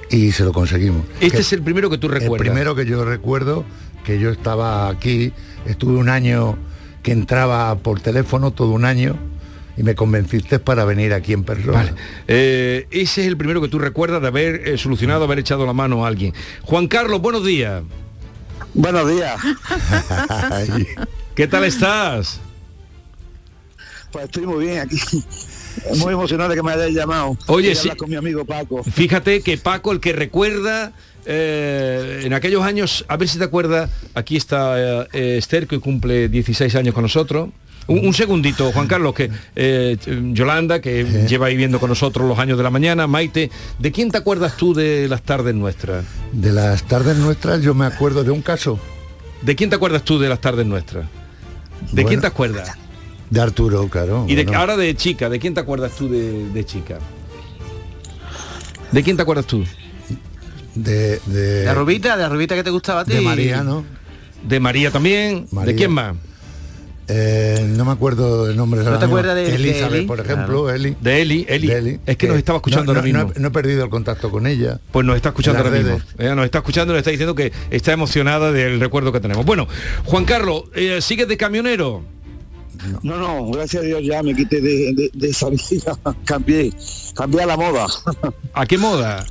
y 0.10 0.32
se 0.32 0.44
lo 0.44 0.52
conseguimos. 0.52 1.04
Este 1.22 1.38
Que- 1.38 1.42
es 1.42 1.54
el 1.54 1.62
primero 1.62 1.90
que 1.90 1.98
tú 1.98 2.08
recuerdas. 2.08 2.34
el 2.34 2.38
primero 2.40 2.76
que 2.76 2.86
yo 2.86 3.06
recuerdo, 3.06 3.64
que 4.04 4.20
yo 4.20 4.30
estaba 4.32 4.90
aquí, 4.90 5.32
estuve 5.66 5.98
un 5.98 6.10
año 6.10 6.58
que 7.04 7.12
entraba 7.12 7.76
por 7.78 8.02
teléfono 8.02 8.52
todo 8.52 8.72
un 8.72 8.84
año 8.86 9.16
y 9.80 9.84
me 9.84 9.96
convenciste 9.96 10.60
para 10.60 10.84
venir 10.84 11.14
aquí 11.14 11.32
en 11.32 11.46
persona. 11.46 11.96
Eh, 12.28 12.86
ese 12.92 13.22
es 13.22 13.28
el 13.28 13.38
primero 13.38 13.62
que 13.62 13.70
tú 13.70 13.80
recuerdas 13.80 14.22
de 14.22 14.28
haber 14.28 14.68
eh, 14.68 14.78
solucionado, 14.78 15.24
haber 15.24 15.40
echado 15.40 15.66
la 15.66 15.72
mano 15.72 16.04
a 16.04 16.10
alguien. 16.10 16.34
Juan 16.64 16.90
Carlos, 16.90 17.22
buenos 17.22 17.46
días. 17.46 17.82
Buenos 18.74 19.10
días. 19.10 19.40
¿Qué 21.34 21.48
tal 21.48 21.64
estás? 21.64 22.42
Pues 24.12 24.26
estoy 24.26 24.46
muy 24.46 24.66
bien 24.66 24.80
aquí. 24.80 25.00
Muy 25.98 26.14
emocionado 26.14 26.50
de 26.50 26.58
que 26.58 26.64
me 26.64 26.74
hayáis 26.74 26.94
llamado. 26.94 27.38
Oye, 27.48 27.74
sí. 27.74 27.90
con 27.92 28.10
mi 28.10 28.18
amigo 28.18 28.44
Paco. 28.44 28.84
Fíjate 28.84 29.40
que 29.40 29.58
Paco, 29.58 29.94
el 29.94 30.02
que 30.02 30.12
recuerda 30.12 30.92
eh, 31.26 32.24
en 32.26 32.34
aquellos 32.34 32.64
años, 32.64 33.06
a 33.08 33.16
ver 33.16 33.30
si 33.30 33.38
te 33.38 33.46
acuerdas, 33.46 33.90
aquí 34.14 34.36
está 34.36 35.04
eh, 35.04 35.08
eh, 35.14 35.38
Esther, 35.38 35.68
que 35.68 35.80
cumple 35.80 36.28
16 36.28 36.76
años 36.76 36.94
con 36.94 37.04
nosotros. 37.04 37.50
Un, 37.90 38.06
un 38.08 38.14
segundito, 38.14 38.72
Juan 38.72 38.88
Carlos, 38.88 39.14
que 39.14 39.30
eh, 39.56 39.98
Yolanda, 40.34 40.80
que 40.80 41.26
lleva 41.28 41.48
viviendo 41.50 41.80
con 41.80 41.90
nosotros 41.90 42.28
los 42.28 42.40
años 42.40 42.58
de 42.58 42.64
la 42.64 42.70
mañana, 42.70 43.08
Maite, 43.08 43.50
¿de 43.80 43.92
quién 43.92 44.12
te 44.12 44.18
acuerdas 44.18 44.56
tú 44.58 44.74
de 44.74 45.08
las 45.10 45.22
tardes 45.24 45.56
nuestras? 45.56 46.06
De 46.32 46.52
las 46.52 46.84
tardes 46.84 47.18
nuestras 47.18 47.62
yo 47.62 47.74
me 47.74 47.86
acuerdo 47.86 48.24
de 48.24 48.32
un 48.32 48.42
caso. 48.42 48.80
¿De 49.42 49.56
quién 49.56 49.70
te 49.70 49.76
acuerdas 49.76 50.04
tú 50.04 50.20
de 50.20 50.30
las 50.30 50.40
tardes 50.40 50.66
nuestras? 50.66 51.06
¿De 51.06 51.88
Bueno, 51.94 52.08
quién 52.10 52.22
te 52.22 52.28
acuerdas? 52.28 52.78
De 53.30 53.42
Arturo, 53.42 53.88
claro. 53.90 54.26
Y 54.28 54.36
de, 54.36 54.44
bueno. 54.44 54.60
ahora 54.60 54.76
de 54.78 54.96
chica, 54.96 55.30
¿de 55.30 55.40
quién 55.40 55.54
te 55.54 55.60
acuerdas 55.60 55.92
tú 55.98 56.10
de, 56.10 56.50
de 56.50 56.66
chica? 56.66 57.00
¿De 58.92 59.04
quién 59.04 59.16
te 59.16 59.22
acuerdas 59.24 59.46
tú? 59.46 59.64
De, 60.76 61.20
de, 61.26 61.42
De 61.60 61.66
la 61.66 61.74
rubita, 61.74 62.16
de 62.18 62.24
la 62.24 62.30
rubita 62.30 62.56
que 62.56 62.64
te 62.64 62.70
gustaba 62.70 63.02
a 63.02 63.06
ti. 63.06 63.14
de 63.14 63.22
María, 63.22 63.64
¿no? 63.64 63.84
De 64.44 64.60
María 64.60 64.92
también. 64.92 65.48
María. 65.52 65.74
¿De 65.74 65.78
quién 65.78 65.92
más? 65.92 66.16
Eh, 67.12 67.66
no 67.76 67.86
me 67.86 67.92
acuerdo 67.92 68.50
el 68.50 68.56
nombre. 68.56 68.82
¿No 68.82 68.88
ahora 68.88 69.00
te 69.00 69.06
mismo. 69.08 69.18
acuerdas 69.18 69.36
de- 69.36 69.44
de 69.50 69.56
Elizabeth, 69.56 69.94
Eli? 69.98 70.06
por 70.06 70.20
ejemplo, 70.20 70.64
Claro. 70.66 70.70
Eli. 70.76 70.96
De 71.02 71.22
Eli, 71.22 71.46
Eli. 71.50 71.68
De 71.68 72.00
Es 72.06 72.18
que 72.18 72.28
nos 72.28 72.38
estaba 72.38 72.58
escuchando 72.58 72.94
no, 72.94 73.00
ahora 73.00 73.02
no- 73.02 73.06
mismo. 73.06 73.24
no 73.32 73.34
he- 73.36 73.40
no 73.42 73.48
he 73.48 73.52
perdido 73.52 73.84
el 73.84 73.90
contacto 73.90 74.30
con 74.30 74.46
ella. 74.48 74.80
Pues 74.92 75.06
nos 75.06 75.16
está 75.16 75.30
escuchando 75.30 75.60
ahora 75.60 75.72
mismo. 75.72 75.98
redes. 75.98 76.04
Eh, 76.20 76.36
nos 76.36 76.46
está 76.46 76.60
escuchando 76.60 76.94
y 76.94 76.96
nos 76.96 77.00
está 77.00 77.12
diciendo 77.12 77.34
que 77.36 77.52
está 77.72 77.92
emocionada 77.94 78.52
del 78.52 78.80
recuerdo 78.80 79.12
que 79.12 79.20
tenemos. 79.20 79.46
Bueno, 79.46 79.68
Juan 80.06 80.26
Carlos, 80.26 80.64
eh, 80.76 81.00
¿sigues 81.02 81.28
de 81.28 81.36
camionero? 81.38 82.04
No, 83.04 83.18
no, 83.18 83.52
gracias 83.52 83.84
a 83.84 83.86
Dios 83.86 84.02
ya 84.04 84.24
me 84.24 84.34
quité 84.36 84.62
de, 84.62 84.94
de- 84.94 85.10
de 85.14 85.30
esa 85.30 85.50
vida. 85.50 85.98
cambié, 86.26 86.72
cambié 87.16 87.42
a 87.42 87.46
la 87.48 87.58
moda. 87.58 87.88
¿A 88.54 88.66
qué 88.66 88.78
moda? 88.78 89.26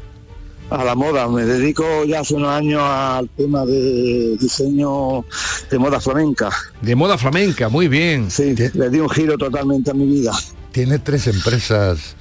A 0.70 0.84
la 0.84 0.94
moda, 0.94 1.26
me 1.28 1.44
dedico 1.44 2.04
ya 2.04 2.20
hace 2.20 2.34
unos 2.34 2.50
años 2.50 2.82
al 2.84 3.28
tema 3.30 3.64
de 3.64 4.36
diseño 4.38 5.24
de 5.70 5.78
moda 5.78 5.98
flamenca. 5.98 6.50
De 6.82 6.94
moda 6.94 7.16
flamenca, 7.16 7.70
muy 7.70 7.88
bien. 7.88 8.30
Sí, 8.30 8.54
le 8.74 8.90
di 8.90 8.98
un 9.00 9.08
giro 9.08 9.38
totalmente 9.38 9.90
a 9.90 9.94
mi 9.94 10.04
vida. 10.06 10.32
Tiene 10.72 10.98
tres 10.98 11.26
empresas. 11.26 12.16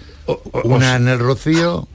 una 0.64 0.96
en 0.96 1.08
el 1.10 1.20
Rocío, 1.20 1.88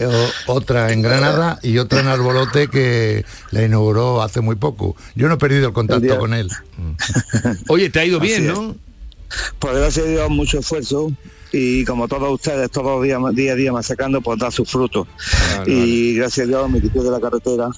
o- 0.00 0.52
otra 0.52 0.92
en 0.92 1.00
Granada 1.02 1.58
y 1.62 1.78
otra 1.78 2.00
en 2.00 2.08
Arbolote 2.08 2.68
que 2.68 3.24
la 3.50 3.64
inauguró 3.64 4.22
hace 4.22 4.40
muy 4.42 4.56
poco. 4.56 4.96
Yo 5.14 5.28
no 5.28 5.34
he 5.34 5.38
perdido 5.38 5.68
el 5.68 5.72
contacto 5.72 6.18
con 6.18 6.34
él. 6.34 6.50
Oye, 7.68 7.88
te 7.90 8.00
ha 8.00 8.04
ido 8.04 8.18
Así 8.18 8.26
bien, 8.28 8.46
es. 8.50 8.52
¿no? 8.54 8.76
Pues 9.58 9.74
gracias 9.76 10.06
a 10.06 10.08
Dios 10.10 10.30
mucho 10.30 10.58
esfuerzo 10.58 11.10
y 11.52 11.84
como 11.84 12.06
todos 12.08 12.30
ustedes 12.32 12.70
todos 12.70 12.86
los 12.98 13.02
días 13.04 13.20
día 13.34 13.52
a 13.52 13.56
día 13.56 13.72
más 13.72 13.86
sacando 13.86 14.20
pues 14.20 14.38
da 14.38 14.50
sus 14.50 14.68
frutos 14.70 15.06
y 15.66 16.14
gracias 16.14 16.46
a 16.46 16.48
Dios 16.48 16.70
me 16.70 16.80
quité 16.80 17.00
de 17.02 17.10
la 17.10 17.20
carretera 17.20 17.68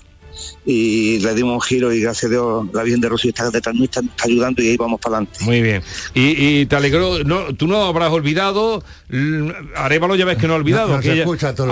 y 0.65 1.19
le 1.19 1.35
dimos 1.35 1.55
un 1.55 1.61
giro 1.61 1.93
y 1.93 2.01
gracias 2.01 2.25
a 2.25 2.29
Dios 2.31 2.67
la 2.73 2.83
Virgen 2.83 3.01
de 3.01 3.09
Rocío 3.09 3.31
está 3.31 3.51
detrás 3.51 3.75
nuestra, 3.75 4.01
está 4.03 4.25
ayudando 4.25 4.63
y 4.63 4.69
ahí 4.69 4.77
vamos 4.77 5.01
para 5.01 5.17
adelante 5.19 5.45
Muy 5.45 5.61
bien. 5.61 5.83
Y, 6.15 6.61
y 6.61 6.67
te 6.67 6.77
alegró, 6.77 7.23
no, 7.25 7.55
tú 7.55 7.67
no 7.67 7.83
habrás 7.85 8.11
olvidado, 8.13 8.83
l- 9.11 9.53
Arévalo 9.77 10.15
ya 10.17 10.25
ves 10.25 10.39
que 10.39 10.47
no 10.47 10.55
ha 10.55 10.57
olvidado, 10.57 10.89
No, 10.89 10.97
no 10.97 11.03
se 11.03 11.11
aquella, 11.11 11.25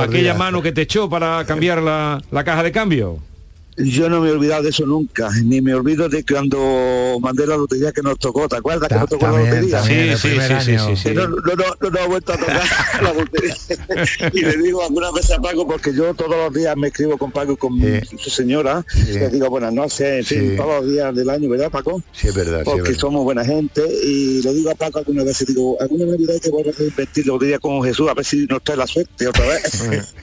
aquella 0.02 0.34
mano 0.34 0.60
que 0.60 0.72
te 0.72 0.82
echó 0.82 1.08
para 1.08 1.44
cambiar 1.46 1.80
la, 1.82 2.20
la 2.30 2.44
caja 2.44 2.62
de 2.62 2.72
cambio. 2.72 3.18
Yo 3.78 4.08
no 4.08 4.20
me 4.20 4.28
he 4.28 4.32
olvidado 4.32 4.62
de 4.64 4.70
eso 4.70 4.84
nunca 4.86 5.30
ni 5.44 5.60
me 5.60 5.74
olvido 5.74 6.08
de 6.08 6.24
cuando 6.24 7.18
mandé 7.20 7.46
la 7.46 7.56
lotería 7.56 7.92
que 7.92 8.02
nos 8.02 8.18
tocó 8.18 8.48
¿te 8.48 8.56
acuerdas 8.56 8.88
que 8.88 8.94
nos 8.96 9.08
tocó 9.08 9.26
la 9.28 9.38
lotería? 9.44 9.82
Sí, 9.82 10.16
sí, 10.16 10.36
sí, 10.60 10.76
sí, 10.78 10.96
sí, 10.96 11.10
no, 11.14 11.28
no, 11.28 11.36
no, 11.36 11.54
no, 11.80 11.90
no 11.90 11.98
he 12.00 12.06
vuelto 12.08 12.32
a 12.32 12.36
tocar 12.36 12.62
la 13.02 13.12
lotería 13.12 13.54
y 14.32 14.40
le 14.40 14.56
digo 14.58 14.82
algunas 14.82 15.12
veces 15.12 15.32
a 15.32 15.40
Paco 15.40 15.66
porque 15.66 15.94
yo 15.94 16.12
todos 16.14 16.30
los 16.36 16.52
días 16.54 16.76
me 16.76 16.88
escribo 16.88 17.16
con 17.18 17.30
Paco 17.30 17.52
y 17.52 17.56
con 17.56 17.72
su 18.18 18.30
señora 18.30 18.84
le 19.06 19.28
digo 19.30 19.48
buenas 19.50 19.72
noches 19.72 20.00
en 20.00 20.24
fin, 20.24 20.38
Sí. 20.50 20.56
todos 20.56 20.82
los 20.82 20.92
días 20.92 21.14
del 21.14 21.30
año 21.30 21.48
¿verdad 21.48 21.70
Paco? 21.70 22.02
Sí, 22.12 22.28
es 22.28 22.34
verdad. 22.34 22.58
sí, 22.64 22.70
es 22.70 22.74
porque 22.74 22.82
verdad. 22.82 23.00
somos 23.00 23.24
buena 23.24 23.44
gente 23.44 23.82
y 24.04 24.42
le 24.42 24.54
digo 24.54 24.70
a 24.70 24.74
Paco 24.74 24.98
algunas 24.98 25.24
veces 25.24 25.46
digo 25.48 25.76
alguna 25.80 26.06
Navidad 26.06 26.34
hay 26.34 26.40
que 26.40 26.50
volver 26.50 26.74
a 26.78 26.82
invertir 26.82 27.26
la 27.26 27.32
lotería 27.34 27.58
con 27.58 27.82
Jesús 27.82 28.08
a 28.08 28.14
ver 28.14 28.24
si 28.24 28.46
nos 28.46 28.62
trae 28.62 28.76
la 28.76 28.86
suerte 28.86 29.26
otra 29.28 29.46
vez 29.46 29.84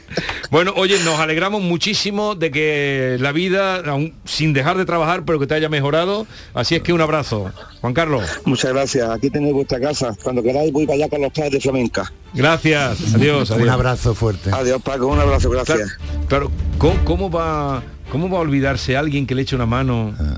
Bueno, 0.51 0.73
oye, 0.77 0.97
nos 1.03 1.19
alegramos 1.19 1.61
muchísimo 1.61 2.35
de 2.35 2.51
que 2.51 3.17
la 3.19 3.31
vida, 3.31 3.44
aún 3.53 4.13
sin 4.25 4.53
dejar 4.53 4.77
de 4.77 4.85
trabajar, 4.85 5.23
pero 5.25 5.39
que 5.39 5.47
te 5.47 5.53
haya 5.55 5.69
mejorado. 5.69 6.25
Así 6.53 6.75
es 6.75 6.81
que 6.81 6.93
un 6.93 7.01
abrazo. 7.01 7.51
Juan 7.81 7.93
Carlos. 7.93 8.23
muchas 8.45 8.73
gracias 8.73 9.09
aquí 9.09 9.29
tenéis 9.29 9.53
vuestra 9.53 9.79
casa 9.79 10.15
cuando 10.23 10.41
queráis 10.41 10.71
voy 10.71 10.85
para 10.85 10.95
allá 10.97 11.09
con 11.09 11.21
los 11.21 11.31
padres 11.31 11.51
de 11.53 11.59
flamenca 11.61 12.11
Gracias. 12.33 13.13
Adiós. 13.15 13.49
Un 13.51 13.69
abrazo 13.69 14.13
fuerte. 14.15 14.49
adiós 14.51 14.81
Paco 14.81 15.07
un 15.07 15.19
abrazo 15.19 15.49
gracias 15.49 15.97
Claro, 16.27 16.49
¿cómo, 16.77 16.95
cómo 17.05 17.29
va, 17.29 17.83
¿cómo 18.11 18.29
va 18.29 18.37
a 18.39 18.41
olvidarse 18.41 18.97
alguien 18.97 19.25
que 19.27 19.35
le 19.35 19.43
eche 19.43 19.55
una 19.55 19.65
mano? 19.67 20.13
Ah. 20.19 20.37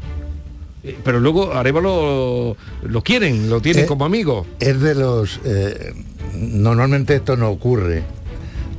Eh, 0.84 0.98
Pero 1.04 1.20
luego 1.20 1.54
Arevalo 1.54 2.56
lo 2.84 3.02
quieren, 3.04 3.50
lo 3.50 3.62
tienen 3.62 3.86
Eh, 3.86 3.88
como 3.88 4.06
amigo. 4.06 4.46
Es 4.60 4.80
de 4.82 4.93
los... 4.96 5.39
eh, 5.46 5.93
normalmente 6.34 7.15
esto 7.15 7.36
no 7.38 7.50
ocurre. 7.50 8.04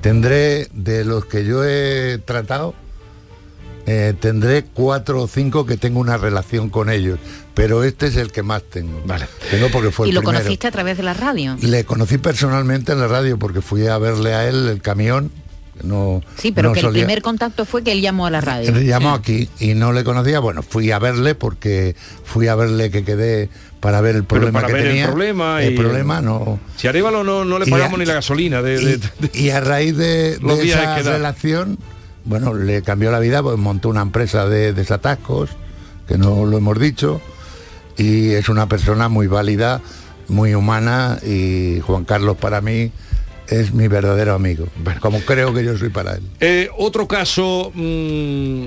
Tendré, 0.01 0.69
de 0.73 1.05
los 1.05 1.25
que 1.25 1.45
yo 1.45 1.65
he 1.65 2.19
tratado, 2.25 2.75
eh, 3.91 4.13
tendré 4.21 4.65
cuatro 4.65 5.23
o 5.23 5.29
cinco 5.29 5.65
que 5.65 5.77
tengo 5.79 5.99
una 6.01 6.17
relación 6.19 6.69
con 6.69 6.91
ellos. 6.91 7.19
Pero 7.55 7.83
este 7.85 8.07
es 8.09 8.17
el 8.17 8.31
que 8.31 8.43
más 8.43 8.63
tengo. 8.63 9.03
Vale. 9.07 9.27
Tengo 9.51 9.69
porque 9.71 9.91
fue 9.91 10.07
y 10.07 10.11
el 10.11 10.15
lo 10.17 10.21
primero. 10.21 10.39
conociste 10.41 10.67
a 10.67 10.71
través 10.71 10.97
de 10.99 11.03
la 11.03 11.15
radio. 11.15 11.57
Le 11.61 11.85
conocí 11.85 12.19
personalmente 12.19 12.93
en 12.93 13.01
la 13.01 13.09
radio 13.09 13.39
porque 13.39 13.63
fui 13.63 13.87
a 13.87 13.97
verle 13.99 14.35
a 14.35 14.49
él 14.49 14.69
el 14.69 14.81
camión. 14.83 15.31
No, 15.83 16.23
Sí, 16.37 16.51
pero 16.51 16.71
no 16.71 16.75
que 16.75 16.81
el 16.81 16.89
primer 16.91 17.23
contacto 17.23 17.65
fue 17.65 17.85
que 17.85 17.93
él 17.93 18.01
llamó 18.01 18.27
a 18.27 18.31
la 18.33 18.41
radio. 18.41 18.69
Él 18.71 18.85
llamó 18.85 19.13
aquí 19.15 19.49
y 19.61 19.75
no 19.75 19.93
le 19.93 20.03
conocía. 20.03 20.41
Bueno, 20.41 20.63
fui 20.65 20.91
a 20.91 20.99
verle 20.99 21.37
porque 21.37 21.95
fui 22.25 22.49
a 22.49 22.57
verle 22.57 22.91
que 22.91 23.05
quedé 23.05 23.49
para 23.79 24.01
ver 24.01 24.17
el 24.17 24.25
Pero 24.25 24.41
problema 24.41 24.61
para 24.61 24.67
que 24.67 24.73
ver 24.75 24.83
tenía. 24.89 25.05
el 25.05 25.09
problema 25.11 25.63
El 25.63 25.75
y- 25.75 25.77
problema 25.77 26.21
no. 26.21 26.59
Si 26.77 26.89
Arevalo 26.89 27.23
no, 27.23 27.45
no 27.45 27.61
le 27.61 27.67
Y 27.69 27.71
pagamos 27.71 27.95
a- 27.95 27.99
ni 27.99 28.07
la 28.07 28.15
gasolina 28.15 28.61
de, 28.61 28.77
de- 28.79 28.97
de- 28.99 29.31
Y 29.39 29.51
a 29.51 29.61
raíz 29.61 29.97
de, 29.97 30.33
esa 30.63 30.99
relación, 31.01 31.79
bueno, 32.29 32.53
le 32.53 32.83
cambió 32.83 33.11
la 33.11 33.19
vida, 33.19 33.43
pues 33.43 33.57
montó 33.57 33.89
una 33.89 34.03
empresa 34.03 34.47
de 34.49 34.75
desatascos, 34.75 35.51
que 36.07 36.19
no 36.19 36.45
lo 36.45 36.59
hemos 36.59 36.79
dicho, 36.79 37.21
y 37.97 38.31
es 38.31 38.51
una 38.51 38.69
persona 38.69 39.09
muy 39.09 39.27
válida, 39.27 39.81
muy 40.29 40.55
humana, 40.55 41.19
y 41.27 41.81
Juan 41.81 42.05
Carlos 42.05 42.37
para 42.37 42.61
mí 42.61 42.93
es 43.49 43.73
mi 43.73 43.89
verdadero 43.89 44.35
amigo, 44.35 44.67
como 45.01 45.21
creo 45.21 45.55
que 45.55 45.65
yo 45.65 45.77
soy 45.79 45.89
para 45.89 46.17
él. 46.17 46.23
Eh, 46.41 46.69
otro 46.77 47.09
caso 47.09 47.73
mm, 47.75 48.67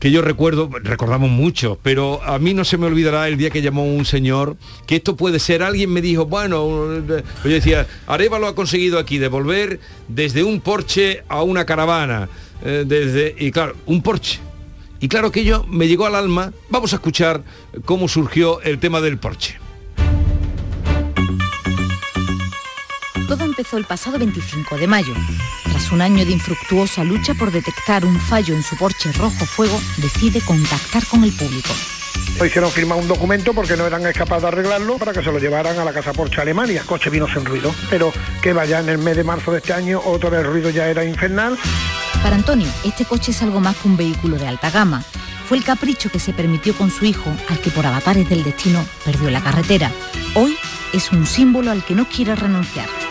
que 0.00 0.10
yo 0.10 0.22
recuerdo, 0.22 0.70
recordamos 0.82 1.28
mucho, 1.28 1.78
pero 1.82 2.22
a 2.24 2.38
mí 2.38 2.54
no 2.54 2.64
se 2.64 2.78
me 2.78 2.86
olvidará 2.86 3.28
el 3.28 3.36
día 3.36 3.50
que 3.50 3.60
llamó 3.60 3.84
un 3.84 4.06
señor, 4.06 4.56
que 4.86 4.96
esto 4.96 5.14
puede 5.14 5.38
ser, 5.38 5.62
alguien 5.62 5.92
me 5.92 6.00
dijo, 6.00 6.24
bueno, 6.24 7.02
yo 7.06 7.50
decía, 7.50 7.86
Arevalo 8.06 8.46
ha 8.46 8.54
conseguido 8.54 8.98
aquí 8.98 9.18
devolver 9.18 9.78
desde 10.08 10.42
un 10.42 10.62
Porsche 10.62 11.22
a 11.28 11.42
una 11.42 11.66
caravana, 11.66 12.30
eh, 12.62 12.84
desde, 12.86 13.34
y 13.38 13.50
claro, 13.50 13.76
un 13.86 14.02
Porsche. 14.02 14.40
Y 15.00 15.08
claro 15.08 15.30
que 15.30 15.40
ello 15.40 15.64
me 15.68 15.86
llegó 15.86 16.06
al 16.06 16.14
alma, 16.14 16.52
vamos 16.70 16.92
a 16.92 16.96
escuchar 16.96 17.42
cómo 17.84 18.08
surgió 18.08 18.60
el 18.62 18.78
tema 18.78 19.00
del 19.00 19.18
Porsche. 19.18 19.58
Todo 23.28 23.44
empezó 23.44 23.78
el 23.78 23.84
pasado 23.84 24.18
25 24.18 24.76
de 24.76 24.86
mayo. 24.86 25.14
Tras 25.64 25.90
un 25.92 26.00
año 26.02 26.24
de 26.24 26.32
infructuosa 26.32 27.04
lucha 27.04 27.34
por 27.34 27.50
detectar 27.50 28.04
un 28.04 28.20
fallo 28.20 28.54
en 28.54 28.62
su 28.62 28.76
Porsche 28.76 29.12
rojo 29.12 29.44
fuego, 29.46 29.80
decide 29.96 30.40
contactar 30.40 31.04
con 31.06 31.24
el 31.24 31.32
público. 31.32 31.70
Hicieron 32.44 32.70
firmar 32.70 32.98
un 32.98 33.08
documento 33.08 33.54
porque 33.54 33.76
no 33.76 33.86
eran 33.86 34.02
capaces 34.12 34.42
de 34.42 34.48
arreglarlo 34.48 34.98
para 34.98 35.12
que 35.12 35.22
se 35.22 35.32
lo 35.32 35.38
llevaran 35.38 35.78
a 35.78 35.84
la 35.84 35.92
casa 35.92 36.12
Porsche 36.12 36.40
Alemania. 36.40 36.80
El 36.80 36.86
coche 36.86 37.08
vino 37.10 37.26
sin 37.28 37.44
ruido, 37.44 37.74
pero 37.88 38.12
que 38.42 38.52
vaya 38.52 38.80
en 38.80 38.88
el 38.88 38.98
mes 38.98 39.16
de 39.16 39.24
marzo 39.24 39.52
de 39.52 39.58
este 39.58 39.72
año, 39.72 40.00
otra 40.04 40.30
vez 40.30 40.44
ruido 40.44 40.70
ya 40.70 40.88
era 40.88 41.04
infernal. 41.04 41.56
Para 42.22 42.36
Antonio, 42.36 42.68
este 42.84 43.04
coche 43.04 43.30
es 43.30 43.42
algo 43.42 43.60
más 43.60 43.76
que 43.76 43.88
un 43.88 43.96
vehículo 43.96 44.36
de 44.36 44.48
alta 44.48 44.70
gama. 44.70 45.02
Fue 45.48 45.58
el 45.58 45.64
capricho 45.64 46.10
que 46.10 46.18
se 46.18 46.32
permitió 46.32 46.74
con 46.74 46.90
su 46.90 47.04
hijo, 47.04 47.30
al 47.50 47.60
que 47.60 47.70
por 47.70 47.86
avatares 47.86 48.28
del 48.28 48.44
destino 48.44 48.84
perdió 49.04 49.30
la 49.30 49.42
carretera. 49.42 49.90
Hoy 50.34 50.56
es 50.92 51.12
un 51.12 51.26
símbolo 51.26 51.70
al 51.70 51.84
que 51.84 51.94
no 51.94 52.08
quiere 52.08 52.34
renunciar. 52.34 53.03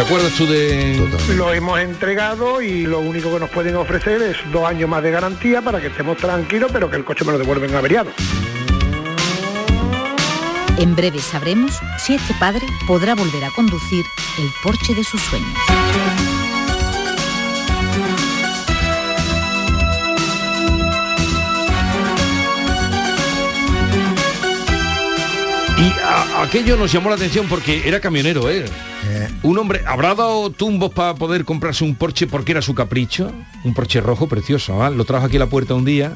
¿Te 0.00 0.06
acuerdas 0.06 0.32
tú 0.32 0.46
de...? 0.46 0.96
Lo 1.36 1.52
hemos 1.52 1.78
entregado 1.78 2.62
y 2.62 2.86
lo 2.86 3.00
único 3.00 3.30
que 3.34 3.38
nos 3.38 3.50
pueden 3.50 3.76
ofrecer 3.76 4.22
es 4.22 4.38
dos 4.50 4.66
años 4.66 4.88
más 4.88 5.02
de 5.02 5.10
garantía 5.10 5.60
para 5.60 5.78
que 5.78 5.88
estemos 5.88 6.16
tranquilos, 6.16 6.70
pero 6.72 6.88
que 6.90 6.96
el 6.96 7.04
coche 7.04 7.22
me 7.26 7.32
lo 7.32 7.38
devuelven 7.38 7.74
averiado. 7.74 8.10
En 10.78 10.96
breve 10.96 11.18
sabremos 11.18 11.78
si 11.98 12.14
este 12.14 12.32
padre 12.40 12.66
podrá 12.86 13.14
volver 13.14 13.44
a 13.44 13.50
conducir 13.50 14.06
el 14.38 14.48
Porsche 14.62 14.94
de 14.94 15.04
sus 15.04 15.20
sueños. 15.20 15.52
Y 25.78 25.92
a- 26.02 26.42
aquello 26.42 26.76
nos 26.76 26.92
llamó 26.92 27.08
la 27.08 27.16
atención 27.16 27.46
porque 27.48 27.86
era 27.88 28.00
camionero, 28.00 28.50
¿eh? 28.50 28.64
Un 29.42 29.58
hombre, 29.58 29.82
¿habrá 29.86 30.14
dado 30.14 30.50
tumbos 30.50 30.92
para 30.92 31.14
poder 31.14 31.44
comprarse 31.44 31.84
un 31.84 31.94
Porsche 31.94 32.26
porque 32.26 32.52
era 32.52 32.62
su 32.62 32.74
capricho? 32.74 33.32
Un 33.64 33.74
Porsche 33.74 34.00
rojo 34.00 34.28
precioso, 34.28 34.82
¿ah? 34.82 34.90
Lo 34.90 35.04
trajo 35.04 35.26
aquí 35.26 35.36
a 35.36 35.40
la 35.40 35.48
puerta 35.48 35.74
un 35.74 35.84
día. 35.84 36.12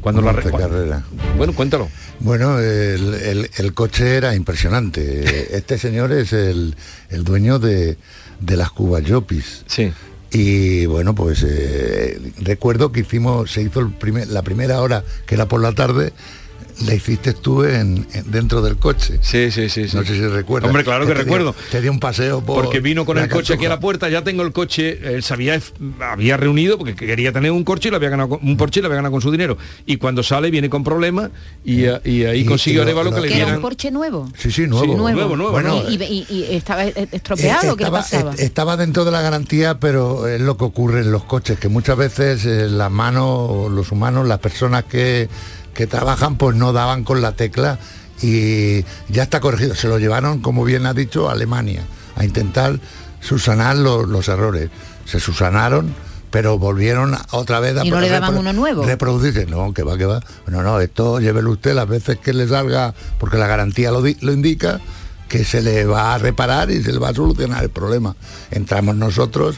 Cuando 0.00 0.22
la 0.22 0.30
Once 0.30 0.50
carrera. 0.52 1.02
Bueno, 1.36 1.52
cuéntalo. 1.52 1.88
Bueno, 2.20 2.60
el, 2.60 3.14
el- 3.14 3.50
el 3.56 3.74
coche 3.74 4.16
era 4.16 4.34
impresionante. 4.36 5.24
Este 5.56 5.78
señor 5.78 6.12
es 6.12 6.32
el, 6.32 6.76
el 7.10 7.24
dueño 7.24 7.58
de, 7.58 7.96
de 8.40 8.56
las 8.56 8.70
Cuba 8.70 9.00
Jopis. 9.06 9.64
Sí. 9.66 9.92
Y 10.30 10.86
bueno, 10.86 11.14
pues 11.14 11.44
eh, 11.48 12.20
recuerdo 12.38 12.92
que 12.92 13.00
hicimos, 13.00 13.50
se 13.50 13.62
hizo 13.62 13.80
el 13.80 13.90
primer- 13.90 14.28
la 14.28 14.42
primera 14.42 14.80
hora, 14.80 15.02
que 15.26 15.34
era 15.34 15.46
por 15.46 15.60
la 15.60 15.72
tarde, 15.72 16.12
la 16.84 16.94
hiciste 16.94 17.32
tú 17.32 17.64
en, 17.64 18.06
en- 18.12 18.30
dentro 18.30 18.60
del 18.60 18.76
coche. 18.76 19.18
Sí, 19.22 19.50
sí, 19.50 19.68
sí. 19.70 19.82
No 19.94 20.02
sé 20.04 20.14
si 20.14 20.20
recuerdas. 20.26 20.68
Hombre, 20.68 20.84
claro 20.84 21.06
que 21.06 21.12
Te 21.12 21.14
dio- 21.14 21.24
recuerdo. 21.24 21.54
Te 21.70 21.80
dio 21.80 21.90
un 21.90 22.00
paseo 22.00 22.40
por 22.42 22.64
Porque 22.64 22.80
vino 22.80 23.04
con 23.06 23.16
el 23.18 23.28
coche 23.28 23.54
aquí 23.54 23.64
a 23.66 23.68
la 23.70 23.80
puerta, 23.80 24.08
ya 24.08 24.22
tengo 24.22 24.42
el 24.42 24.52
coche, 24.52 25.14
él 25.14 25.22
sabía, 25.22 25.58
había 26.00 26.36
reunido 26.36 26.76
porque 26.76 26.94
quería 26.94 27.32
tener 27.32 27.50
un 27.50 27.64
coche 27.64 27.88
y 27.88 27.90
lo 27.90 27.96
había 27.96 28.10
ganado 28.10 28.28
con- 28.28 28.40
un 28.46 28.56
Porsche 28.56 28.80
y 28.80 28.82
lo 28.82 28.86
había 28.88 28.96
ganado 28.96 29.12
con 29.12 29.22
su 29.22 29.30
dinero. 29.30 29.56
Y 29.86 29.96
cuando 29.96 30.22
sale 30.22 30.50
viene 30.50 30.68
con 30.68 30.84
problemas 30.84 31.30
y, 31.64 31.86
ahí 31.86 32.40
Y- 32.40 32.44
consiguió 32.44 32.82
y 32.82 32.84
lo- 32.84 32.90
Arevalo 32.90 33.10
que 33.10 33.16
lo- 33.16 33.22
le 33.22 33.28
¿Que 33.28 33.34
era 33.34 33.44
dieran. 33.44 33.56
un 33.56 33.62
Porche 33.62 33.90
nuevo? 33.90 34.30
Sí, 34.36 34.50
sí, 34.50 34.66
nuevo. 34.66 34.84
Sí, 34.84 34.90
nuevo, 34.94 35.36
nuevo, 35.36 35.52
Bueno, 35.52 35.82
¿Y, 35.88 35.94
y- 36.02 36.26
y 36.28 36.54
estaba 36.56 36.84
estropeado? 36.84 37.76
¿Qué 37.76 37.84
le 37.84 37.88
estaba, 37.88 37.98
pasaba? 37.98 38.30
est- 38.32 38.40
estaba 38.40 38.76
dentro 38.76 39.04
de 39.04 39.10
la 39.12 39.22
garantía, 39.22 39.78
pero 39.80 40.26
es 40.28 40.40
lo 40.40 40.56
que 40.56 40.64
ocurre 40.64 41.00
en 41.00 41.10
los 41.12 41.24
coches, 41.24 41.58
que 41.58 41.68
muchas 41.68 41.96
veces 41.96 42.44
eh, 42.44 42.68
las 42.68 42.90
manos, 42.90 43.70
los 43.70 43.90
humanos, 43.92 44.26
las 44.26 44.38
personas 44.38 44.84
que, 44.84 45.28
que 45.76 45.86
trabajan, 45.86 46.36
pues 46.36 46.56
no 46.56 46.72
daban 46.72 47.04
con 47.04 47.20
la 47.20 47.32
tecla 47.32 47.78
y 48.22 48.82
ya 49.08 49.22
está 49.24 49.40
corregido. 49.40 49.74
Se 49.74 49.88
lo 49.88 49.98
llevaron, 49.98 50.40
como 50.40 50.64
bien 50.64 50.86
ha 50.86 50.94
dicho, 50.94 51.28
a 51.28 51.32
Alemania, 51.32 51.82
a 52.16 52.24
intentar 52.24 52.80
subsanar 53.20 53.76
los, 53.76 54.08
los 54.08 54.26
errores. 54.28 54.70
Se 55.04 55.20
subsanaron, 55.20 55.94
pero 56.30 56.58
volvieron 56.58 57.16
otra 57.32 57.60
vez 57.60 57.76
a 57.76 57.84
¿Y 57.84 57.90
no 57.90 58.00
le 58.00 58.08
daban 58.08 58.34
repro- 58.34 58.40
uno 58.40 58.52
nuevo? 58.54 58.84
reproducirse. 58.84 59.46
No, 59.46 59.72
que 59.74 59.82
va, 59.82 59.98
que 59.98 60.06
va. 60.06 60.20
No, 60.46 60.62
no, 60.62 60.80
esto 60.80 61.20
llévelo 61.20 61.50
usted 61.50 61.74
las 61.74 61.86
veces 61.88 62.18
que 62.18 62.32
le 62.32 62.48
salga, 62.48 62.94
porque 63.18 63.36
la 63.36 63.46
garantía 63.46 63.90
lo, 63.90 64.00
lo 64.00 64.32
indica, 64.32 64.80
que 65.28 65.44
se 65.44 65.60
le 65.60 65.84
va 65.84 66.14
a 66.14 66.18
reparar 66.18 66.70
y 66.70 66.82
se 66.82 66.92
le 66.92 66.98
va 66.98 67.10
a 67.10 67.14
solucionar 67.14 67.62
el 67.64 67.70
problema. 67.70 68.16
Entramos 68.50 68.96
nosotros 68.96 69.56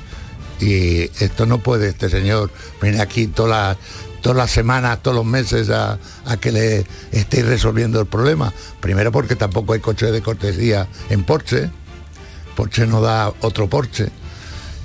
y 0.61 1.03
esto 1.23 1.47
no 1.47 1.59
puede 1.59 1.89
este 1.91 2.09
señor 2.11 2.51
venir 2.83 3.01
aquí 3.01 3.29
todas 3.29 3.77
las 3.77 3.77
todas 4.21 4.37
las 4.37 4.51
semanas, 4.51 5.03
todos 5.03 5.17
los 5.17 5.27
meses 5.27 5.71
a, 5.71 5.99
a 6.25 6.37
que 6.37 6.53
le 6.53 6.87
estéis 7.13 7.47
resolviendo 7.47 8.01
el 8.01 8.07
problema. 8.07 8.53
Primero 8.81 9.13
porque 9.13 9.37
tampoco 9.37 9.73
hay 9.73 9.81
coche 9.81 10.11
de 10.11 10.23
cortesía 10.23 10.89
en 11.11 11.25
Porsche. 11.25 11.71
Porsche 12.55 12.87
no 12.87 13.01
da 13.01 13.33
otro 13.41 13.69
Porsche. 13.69 14.09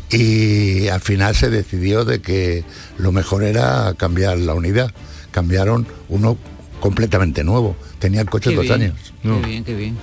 Y 0.09 0.87
al 0.89 1.01
final 1.01 1.35
se 1.35 1.49
decidió 1.49 2.05
de 2.05 2.21
que 2.21 2.63
lo 2.97 3.11
mejor 3.11 3.43
era 3.43 3.95
cambiar 3.97 4.37
la 4.37 4.53
unidad. 4.53 4.91
Cambiaron 5.31 5.87
uno 6.09 6.37
completamente 6.79 7.43
nuevo. 7.43 7.75
Tenía 7.97 8.21
el 8.21 8.29
coche 8.29 8.51
Qué 8.51 8.55
dos 8.55 8.65
bien, 8.65 8.81
años. 8.81 9.13
Qué 9.23 9.47
bien, 9.47 9.63
qué 9.63 9.73
bien. 9.73 9.97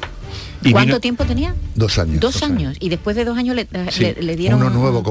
Y 0.62 0.72
¿Cuánto 0.72 0.88
vino- 0.88 1.00
tiempo 1.00 1.24
tenía? 1.24 1.54
Dos 1.74 1.98
años. 1.98 2.20
Dos, 2.20 2.42
años. 2.42 2.76
Y 2.80 2.90
después 2.90 3.16
de 3.16 3.24
dos 3.24 3.38
años 3.38 3.56
le, 3.56 3.66
Sí. 3.90 4.02
le- 4.02 4.22
le 4.22 4.36
dieron 4.36 4.62
un 4.62 4.74
nuevo. 4.74 5.02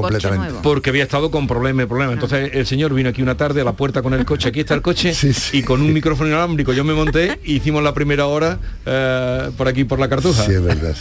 Porque 0.62 0.90
había 0.90 1.02
estado 1.02 1.30
con 1.32 1.48
problema 1.48 1.82
y 1.82 1.86
problema. 1.86 2.12
Entonces 2.12 2.50
el 2.54 2.66
señor 2.66 2.94
vino 2.94 3.08
aquí 3.08 3.20
una 3.20 3.36
tarde 3.36 3.60
a 3.60 3.64
la 3.64 3.72
puerta 3.72 4.00
con 4.02 4.14
el 4.14 4.24
coche, 4.24 4.48
aquí 4.50 4.60
está 4.60 4.74
el 4.74 4.82
coche, 4.82 5.12
y 5.52 5.62
con 5.62 5.80
un 5.80 5.92
micrófono 5.92 6.28
inalámbrico 6.28 6.72
yo 6.72 6.84
me 6.84 6.94
monté 6.94 7.40
y 7.44 7.56
hicimos 7.56 7.82
la 7.82 7.92
primera 7.94 8.26
hora 8.26 8.58
eh, 8.86 9.50
por 9.56 9.66
aquí 9.66 9.84
por 9.84 9.98
la 9.98 10.08
cartuja. 10.08 10.44
Sí, 10.46 10.52
es 10.52 10.62
verdad. 10.62 10.94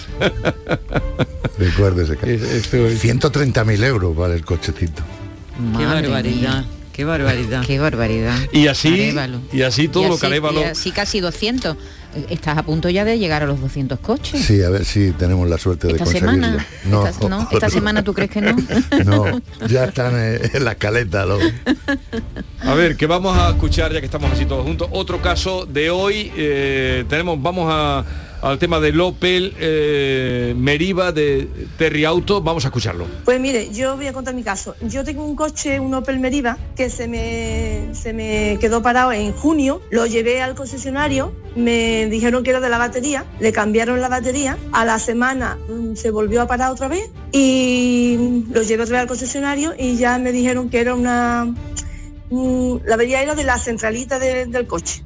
Recuérdese 1.58 2.18
que 2.18 2.40
130.000 2.40 3.84
euros 3.84 4.16
vale 4.16 4.36
el 4.36 4.46
cochecito. 4.46 5.04
Qué 5.78 5.84
Madre 5.86 6.08
barbaridad, 6.08 6.62
mía. 6.62 6.66
qué 6.94 7.04
barbaridad. 7.06 7.66
Qué 7.66 7.80
barbaridad. 7.80 8.38
Y 8.54 8.68
así, 8.68 8.88
Arévalo. 8.94 9.40
y 9.52 9.62
así 9.64 9.88
todo 9.90 10.04
Y 10.04 10.08
lo 10.08 10.14
así- 10.14 10.22
que 10.22 10.28
Arévalo- 10.28 10.62
y 10.62 10.64
así 10.64 10.92
casi 10.92 11.20
200. 11.20 11.76
Estás 12.30 12.58
a 12.58 12.64
punto 12.64 12.90
ya 12.90 13.06
de 13.06 13.20
llegar 13.20 13.44
a 13.44 13.46
los 13.46 13.62
200 13.62 14.00
coches. 14.00 14.42
Sí, 14.44 14.64
a 14.64 14.70
ver 14.70 14.84
si 14.84 15.12
tenemos 15.12 15.48
la 15.48 15.58
suerte 15.60 15.88
de 15.88 15.94
Esta 15.94 16.06
conseguirlo. 16.06 16.32
semana. 16.34 16.66
No, 16.86 17.06
Esta, 17.08 17.30
no, 17.30 17.48
esta 17.52 17.70
semana 17.70 18.04
tú 18.04 18.14
crees 18.14 18.32
que 18.32 18.42
no. 18.42 18.56
no, 19.06 19.42
ya 19.68 19.86
están 19.86 20.14
eh, 20.18 20.50
en 20.54 20.66
la 20.66 20.72
escaleta 20.72 21.26
los. 21.26 21.42
A 22.62 22.74
ver, 22.74 22.98
que 22.98 23.06
vamos 23.06 23.38
a 23.38 23.50
escuchar, 23.50 23.94
ya 23.94 24.00
que 24.00 24.06
estamos 24.08 24.32
así 24.32 24.46
todos 24.46 24.64
juntos, 24.66 24.88
otro 24.92 25.22
caso 25.22 25.66
de 25.68 25.90
hoy. 25.92 26.32
eh, 26.36 27.06
tenemos, 27.08 27.42
vamos 27.42 27.68
a- 27.72 28.04
al 28.42 28.58
tema 28.60 28.80
del 28.80 29.00
Opel 29.02 29.54
eh, 29.60 30.54
Meriva 30.58 31.12
de 31.12 31.48
Terry 31.78 32.06
Auto. 32.06 32.42
Vamos 32.42 32.66
a 32.66 32.70
escucharlo. 32.70 33.06
Pues 33.26 33.40
mire, 33.40 33.70
yo 33.72 33.96
voy 33.96 34.08
a 34.08 34.14
contar 34.14 34.34
mi 34.34 34.44
caso. 34.44 34.76
Yo 34.82 35.04
tengo 35.04 35.26
un 35.26 35.36
coche, 35.36 35.80
un 35.80 35.94
Opel 35.94 36.20
Meriva, 36.20 36.58
que 36.76 36.90
se 36.90 37.08
me, 37.08 37.90
se 37.94 38.14
me 38.14 38.58
quedó 38.60 38.82
parado 38.82 39.12
en 39.12 39.32
junio. 39.34 39.82
Lo 39.92 40.06
llevé 40.06 40.42
al 40.42 40.56
concesionario, 40.56 41.34
me 41.56 42.08
dijeron 42.08 42.44
que 42.44 42.52
era 42.52 42.60
de 42.60 42.70
la 42.70 42.78
batería, 42.78 43.26
le 43.40 43.52
cambiaron 43.52 44.00
la 44.02 44.10
batería. 44.10 44.58
A 44.72 44.86
la 44.86 45.00
semana 45.00 45.58
mm, 45.70 45.96
se 45.96 46.12
volvió 46.12 46.42
a 46.42 46.48
parar 46.48 46.72
otra 46.72 46.88
vez 46.88 47.10
y 47.32 48.44
lo 48.52 48.62
llevé 48.64 48.84
otra 48.84 48.94
vez 48.98 49.02
al 49.02 49.08
concesionario 49.08 49.74
y 49.78 49.98
ya 49.98 50.18
me 50.18 50.32
dijeron 50.32 50.70
que 50.70 50.80
era 50.80 50.96
una... 50.96 51.54
mm, 52.30 52.76
la 52.86 52.96
avería 52.96 53.22
era 53.22 53.36
de 53.36 53.44
la 53.44 53.58
centralita 53.58 54.20
de- 54.20 54.46
del 54.46 54.66
coche. 54.68 55.04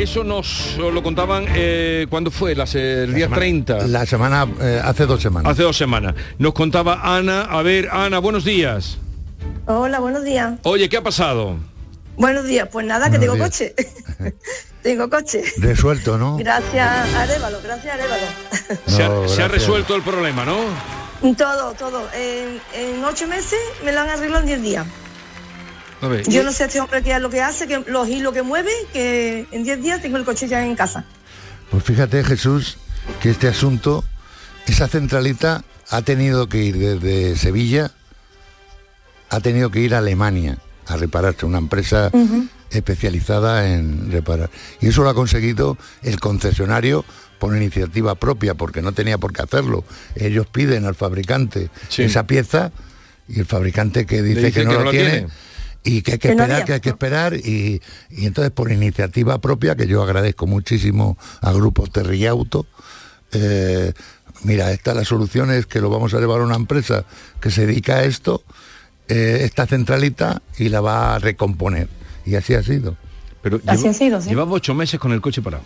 Eso 0.00 0.24
nos 0.24 0.78
lo 0.78 1.02
contaban 1.02 1.44
eh, 1.54 2.06
cuando 2.08 2.30
fue, 2.30 2.54
Las, 2.54 2.74
eh, 2.74 3.04
el 3.04 3.12
día 3.12 3.28
30. 3.28 3.86
La 3.88 4.06
semana, 4.06 4.48
eh, 4.58 4.80
hace 4.82 5.04
dos 5.04 5.20
semanas. 5.20 5.52
Hace 5.52 5.62
dos 5.62 5.76
semanas. 5.76 6.14
Nos 6.38 6.54
contaba 6.54 7.00
Ana. 7.16 7.42
A 7.42 7.60
ver, 7.60 7.90
Ana, 7.92 8.18
buenos 8.18 8.46
días. 8.46 8.96
Hola, 9.66 10.00
buenos 10.00 10.24
días. 10.24 10.54
Oye, 10.62 10.88
¿qué 10.88 10.96
ha 10.96 11.02
pasado? 11.02 11.56
Buenos 12.16 12.46
días, 12.46 12.66
pues 12.72 12.86
nada, 12.86 13.10
que 13.10 13.18
tengo 13.18 13.34
días. 13.34 13.50
coche. 13.50 13.74
tengo 14.82 15.10
coche. 15.10 15.42
Resuelto, 15.58 16.16
¿no? 16.16 16.38
Gracias, 16.38 17.14
Arevalo, 17.14 17.58
gracias, 17.62 17.92
Arevalo. 17.92 18.26
se, 18.86 19.04
ha, 19.04 19.08
No, 19.10 19.28
se 19.28 19.42
ha 19.42 19.48
resuelto 19.48 19.94
el 19.96 20.02
problema, 20.02 20.46
¿no? 20.46 20.56
Todo, 21.36 21.74
todo. 21.74 22.08
En, 22.14 22.58
en 22.74 23.04
ocho 23.04 23.28
meses 23.28 23.58
me 23.84 23.92
lo 23.92 24.00
han 24.00 24.08
arreglado 24.08 24.40
en 24.40 24.46
diez 24.46 24.62
días. 24.62 24.86
A. 26.02 26.22
Yo 26.22 26.42
no 26.42 26.52
sé 26.52 26.64
este 26.64 26.80
hombre 26.80 27.02
qué 27.02 27.14
es 27.14 27.20
lo 27.20 27.30
que 27.30 27.40
hace, 27.42 27.66
que 27.66 27.82
los 27.86 28.08
hilos 28.08 28.32
que 28.32 28.42
mueve, 28.42 28.70
que 28.92 29.46
en 29.50 29.64
diez 29.64 29.82
días 29.82 30.00
tengo 30.00 30.16
el 30.16 30.24
coche 30.24 30.48
ya 30.48 30.64
en 30.64 30.74
casa. 30.74 31.04
Pues 31.70 31.84
fíjate, 31.84 32.24
Jesús, 32.24 32.78
que 33.20 33.30
este 33.30 33.48
asunto, 33.48 34.04
esa 34.66 34.88
centralita 34.88 35.62
ha 35.90 36.02
tenido 36.02 36.48
que 36.48 36.58
ir 36.62 36.78
desde 36.78 37.36
Sevilla, 37.36 37.90
ha 39.28 39.40
tenido 39.40 39.70
que 39.70 39.80
ir 39.80 39.94
a 39.94 39.98
Alemania 39.98 40.58
a 40.86 40.96
repararse, 40.96 41.46
una 41.46 41.58
empresa 41.58 42.10
especializada 42.70 43.72
en 43.72 44.10
reparar. 44.10 44.50
Y 44.80 44.88
eso 44.88 45.02
lo 45.02 45.10
ha 45.10 45.14
conseguido 45.14 45.76
el 46.02 46.18
concesionario 46.20 47.04
por 47.38 47.56
iniciativa 47.56 48.14
propia, 48.16 48.54
porque 48.54 48.82
no 48.82 48.92
tenía 48.92 49.18
por 49.18 49.32
qué 49.32 49.42
hacerlo. 49.42 49.84
Ellos 50.14 50.46
piden 50.46 50.84
al 50.84 50.94
fabricante 50.94 51.70
Sí. 51.88 52.02
esa 52.02 52.26
pieza 52.26 52.72
y 53.28 53.40
el 53.40 53.46
fabricante 53.46 54.04
que 54.06 54.22
dice, 54.22 54.46
dice 54.46 54.52
que 54.52 54.64
no 54.64 54.70
que 54.70 54.76
lo 54.76 54.80
no 54.80 54.84
la 54.86 54.90
tiene, 54.90 55.10
tiene. 55.10 55.28
Y 55.84 56.02
que 56.02 56.12
hay 56.12 56.18
que, 56.18 56.28
Que 56.28 56.34
no 56.34 56.42
esperar, 56.42 56.52
había. 56.52 56.64
que 56.66 56.72
hay 56.74 56.80
que 56.80 56.88
esperar 56.90 57.34
y, 57.34 57.80
y 58.10 58.26
entonces 58.26 58.50
por 58.52 58.70
iniciativa 58.70 59.40
propia, 59.40 59.74
que 59.76 59.86
yo 59.86 60.02
agradezco 60.02 60.46
muchísimo 60.46 61.16
a 61.40 61.52
grupos 61.52 61.90
Terriauto, 61.90 62.66
eh, 63.32 63.92
mira, 64.44 64.72
esta 64.72 64.92
la 64.94 65.04
solución 65.04 65.50
es 65.50 65.66
que 65.66 65.80
lo 65.80 65.88
vamos 65.90 66.12
a 66.14 66.18
llevar 66.20 66.40
a 66.40 66.44
una 66.44 66.56
empresa 66.56 67.04
que 67.40 67.50
se 67.50 67.66
dedica 67.66 67.96
a 67.96 68.04
esto, 68.04 68.42
eh, 69.08 69.40
esta 69.42 69.66
centralita, 69.66 70.42
y 70.58 70.68
la 70.68 70.80
va 70.80 71.14
a 71.14 71.18
recomponer. 71.18 71.88
Y 72.26 72.34
así 72.34 72.54
ha 72.54 72.62
sido. 72.62 72.96
Pero 73.42 73.60
Así 73.66 73.88
ha 73.88 73.94
sido, 73.94 74.20
sí. 74.20 74.28
Llevaba 74.28 74.52
ocho 74.52 74.74
meses 74.74 75.00
con 75.00 75.12
el 75.12 75.20
coche 75.22 75.40
parado. 75.40 75.64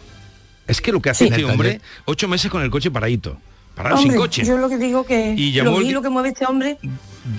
Es 0.66 0.80
que 0.80 0.92
lo 0.92 1.02
que 1.02 1.10
hace 1.10 1.24
Sí. 1.26 1.30
este 1.30 1.44
hombre, 1.44 1.80
ocho 2.04 2.28
meses 2.28 2.50
con 2.50 2.62
el 2.62 2.70
coche 2.70 2.90
paradito. 2.90 3.36
Parado 3.74 3.96
Hombre, 3.96 4.12
sin 4.12 4.20
coche. 4.20 4.44
Yo 4.44 4.56
lo 4.56 4.68
que 4.68 4.78
digo 4.78 5.04
que 5.04 5.34
Y 5.36 5.50
llamó 5.52 5.72
lo 5.72 5.80
el 5.80 5.90
lo 5.92 6.00
que 6.02 6.08
mueve 6.08 6.28
este 6.28 6.46
hombre. 6.46 6.78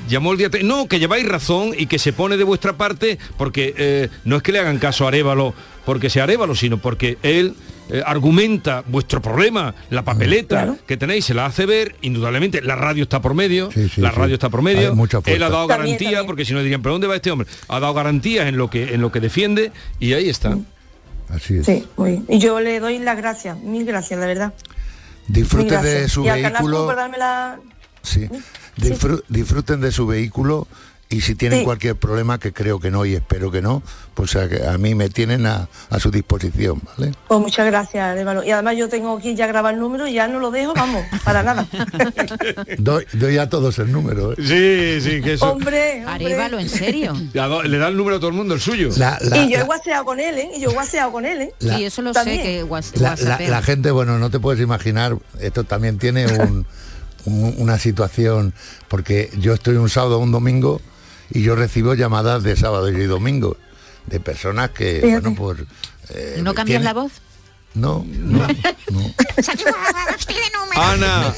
Llamó 0.09 0.31
el 0.31 0.37
día... 0.37 0.49
No, 0.63 0.87
que 0.87 0.99
lleváis 0.99 1.27
razón 1.27 1.71
y 1.77 1.85
que 1.85 1.99
se 1.99 2.13
pone 2.13 2.37
de 2.37 2.43
vuestra 2.43 2.73
parte 2.73 3.19
porque 3.37 3.73
eh, 3.77 4.09
no 4.23 4.37
es 4.37 4.43
que 4.43 4.51
le 4.51 4.59
hagan 4.59 4.79
caso 4.79 5.05
a 5.05 5.09
Arevalo 5.09 5.53
porque 5.85 6.09
sea 6.09 6.23
Arevalo, 6.23 6.55
sino 6.55 6.79
porque 6.79 7.17
él 7.21 7.55
eh, 7.89 8.01
argumenta 8.03 8.83
vuestro 8.87 9.21
problema, 9.21 9.75
la 9.91 10.03
papeleta 10.03 10.75
que 10.87 10.97
tenéis, 10.97 11.25
se 11.25 11.35
la 11.35 11.45
hace 11.45 11.67
ver, 11.67 11.95
indudablemente, 12.01 12.61
la 12.63 12.75
radio 12.75 13.03
está 13.03 13.21
por 13.21 13.35
medio, 13.35 13.69
la 13.97 14.09
sí. 14.09 14.15
radio 14.15 14.33
está 14.33 14.49
por 14.49 14.63
medio, 14.63 14.97
él 15.25 15.43
ha 15.43 15.49
dado 15.49 15.67
También, 15.67 15.67
garantía, 15.67 16.09
también. 16.09 16.25
porque 16.25 16.45
si 16.45 16.53
no 16.53 16.63
dirían, 16.63 16.81
¿pero 16.81 16.93
dónde 16.93 17.05
va 17.05 17.15
este 17.15 17.29
hombre? 17.29 17.47
Ha 17.67 17.79
dado 17.79 17.93
garantías 17.93 18.47
en 18.47 18.57
lo 18.57 18.71
que, 18.71 18.95
en 18.95 19.01
lo 19.01 19.11
que 19.11 19.19
defiende 19.19 19.71
y 19.99 20.13
ahí 20.13 20.29
está. 20.29 20.57
Así 21.29 21.57
es. 21.57 21.65
Sí, 21.67 21.85
muy 21.95 22.11
bien. 22.11 22.25
Y 22.27 22.39
yo 22.39 22.59
le 22.59 22.79
doy 22.79 22.97
las 22.97 23.17
gracias, 23.17 23.59
mil 23.59 23.85
gracias, 23.85 24.19
de 24.19 24.25
verdad. 24.25 24.53
Mil 25.27 25.43
Disfruten 25.43 25.81
de 25.83 26.09
su 26.09 26.23
y 26.23 26.27
Canal 26.27 26.53
vehículo. 26.53 26.95
La... 27.17 27.59
Sí. 28.01 28.27
Disfru- 28.77 29.23
disfruten 29.29 29.81
de 29.81 29.91
su 29.91 30.05
vehículo 30.07 30.67
y 31.07 31.21
si 31.21 31.35
tienen 31.35 31.59
Sí. 31.59 31.65
cualquier 31.65 31.95
problema, 31.95 32.39
que 32.39 32.51
creo 32.51 32.79
que 32.79 32.89
no 32.89 33.05
y 33.05 33.13
espero 33.13 33.51
que 33.51 33.61
no, 33.61 33.83
pues 34.15 34.35
a, 34.35 34.47
a 34.73 34.77
mí 34.79 34.95
me 34.95 35.07
tienen 35.07 35.45
a, 35.45 35.69
a 35.91 35.99
su 35.99 36.09
disposición, 36.09 36.81
¿vale? 36.97 37.11
Pues 37.27 37.39
muchas 37.39 37.67
gracias, 37.67 38.03
Arevalo. 38.03 38.43
Y 38.43 38.49
además 38.49 38.75
yo 38.75 38.89
tengo 38.89 39.15
aquí 39.15 39.35
ya 39.35 39.45
grabar 39.45 39.75
el 39.75 39.79
número 39.79 40.07
y 40.07 40.13
ya 40.13 40.27
no 40.27 40.39
lo 40.39 40.49
dejo, 40.49 40.73
vamos, 40.73 41.05
para 41.23 41.43
nada. 41.43 41.67
Doy, 42.79 43.05
doy 43.13 43.37
a 43.37 43.47
todos 43.49 43.77
el 43.79 43.91
número. 43.91 44.33
¿eh? 44.33 44.35
Sí, 45.01 45.09
sí, 45.09 45.21
que 45.21 45.33
eso. 45.33 45.49
hombre, 45.51 46.03
hombre. 46.07 46.25
Arevalo, 46.25 46.59
¿en 46.59 46.69
serio? 46.69 47.13
Le 47.13 47.77
da 47.77 47.87
el 47.87 47.95
número 47.97 48.15
a 48.17 48.19
todo 48.19 48.29
el 48.29 48.35
mundo, 48.35 48.55
el 48.55 48.59
suyo. 48.61 48.89
La, 48.97 49.17
la- 49.21 49.37
y 49.43 49.51
yo 49.53 49.59
he 49.59 49.63
guaseado 49.63 50.05
con 50.05 50.19
él, 50.19 50.37
¿eh? 50.39 50.49
Y 50.57 50.61
yo 50.61 50.71
he 50.71 50.73
guaseado 50.73 51.11
con 51.11 51.25
él, 51.25 51.41
¿eh? 51.41 51.53
La- 51.59 51.77
sí, 51.77 51.85
eso 51.85 52.01
lo 52.01 52.13
También. 52.13 52.37
sé 52.37 52.43
que 52.43 52.63
guas- 52.63 52.91
la- 52.95 53.01
la- 53.01 53.09
whatsappea. 53.11 53.49
la 53.51 53.61
gente, 53.61 53.91
bueno, 53.91 54.17
no 54.17 54.31
te 54.31 54.39
puedes 54.39 54.59
imaginar, 54.61 55.15
esto 55.39 55.63
también 55.65 55.99
tiene 55.99 56.25
un- 56.27 56.65
un- 57.25 57.55
una 57.57 57.77
situación, 57.79 58.53
porque 58.87 59.29
yo 59.37 59.53
estoy 59.53 59.75
un 59.75 59.89
sábado 59.89 60.17
o 60.17 60.19
un 60.19 60.31
domingo 60.31 60.81
y 61.31 61.41
yo 61.41 61.55
recibo 61.55 61.93
llamadas 61.95 62.43
de 62.43 62.55
sábado 62.55 62.89
y 62.89 63.05
domingo 63.05 63.57
de 64.07 64.19
personas 64.19 64.69
que, 64.71 64.99
Fíjate. 65.03 65.29
bueno, 65.29 65.35
pues... 65.35 65.59
eh, 66.09 66.39
¿No 66.43 66.53
cambias 66.53 66.81
tienen- 66.81 66.83
la 66.85 66.93
voz? 66.93 67.11
No, 67.73 68.05
no, 68.07 68.47
Ana, 70.75 71.33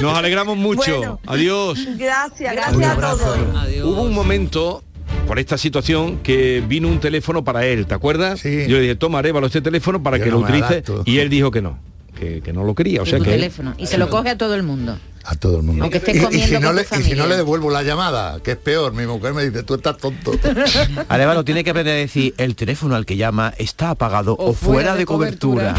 nos 0.00 0.16
alegramos 0.16 0.56
mucho. 0.56 0.96
Bueno. 0.98 1.20
Adiós. 1.26 1.78
Gracias, 1.96 2.52
gracias 2.54 2.90
a 2.98 3.00
todos. 3.00 3.38
Hubo 3.84 4.02
un 4.02 4.12
momento 4.12 4.82
por 5.26 5.38
esta 5.38 5.58
situación 5.58 6.18
que 6.18 6.62
vino 6.66 6.88
un 6.88 7.00
teléfono 7.00 7.44
para 7.44 7.66
él, 7.66 7.86
¿te 7.86 7.94
acuerdas? 7.94 8.42
Yo 8.42 8.50
le 8.50 8.80
dije, 8.80 8.96
toma 8.96 9.18
Arevalo 9.20 9.46
este 9.46 9.60
teléfono 9.60 10.02
para 10.02 10.16
Yo 10.18 10.24
que 10.24 10.30
no 10.30 10.38
lo 10.38 10.44
utilice 10.44 10.64
adapto. 10.66 11.02
y 11.06 11.18
él 11.18 11.28
dijo 11.28 11.50
que 11.50 11.62
no, 11.62 11.78
que, 12.18 12.40
que 12.40 12.52
no 12.52 12.64
lo 12.64 12.74
quería. 12.74 13.02
O 13.02 13.06
sea 13.06 13.18
que 13.18 13.24
él- 13.24 13.40
teléfono. 13.40 13.74
Y 13.78 13.86
se 13.86 13.98
lo 13.98 14.10
coge 14.10 14.30
a 14.30 14.38
todo 14.38 14.54
el 14.54 14.62
mundo. 14.62 14.98
A 15.24 15.36
todo 15.36 15.56
el 15.58 15.62
mundo. 15.62 15.82
Aunque 15.84 15.98
estés 15.98 16.16
Y- 16.16 16.40
si 16.40 16.52
no 16.58 16.68
con 16.68 16.76
le, 16.76 16.84
tu 16.84 16.94
y 16.94 16.98
si 16.98 17.10
no 17.10 17.16
familia. 17.16 17.26
le 17.26 17.36
devuelvo 17.36 17.70
la 17.70 17.82
llamada, 17.82 18.40
que 18.42 18.52
es 18.52 18.56
peor, 18.56 18.92
mi 18.92 19.06
mujer 19.06 19.34
me 19.34 19.44
dice, 19.48 19.62
tú 19.62 19.74
estás 19.74 19.96
tonto. 19.98 20.32
Arevalo 21.08 21.44
tiene 21.44 21.62
que 21.64 21.70
aprender 21.70 21.94
a 21.94 21.98
decir 21.98 22.34
el 22.38 22.56
teléfono 22.56 22.94
al 22.96 23.04
que 23.06 23.16
llama 23.16 23.52
está 23.58 23.90
apagado 23.90 24.36
o, 24.38 24.52
fuera, 24.54 24.94
de, 24.96 25.04
cobertura. 25.06 25.74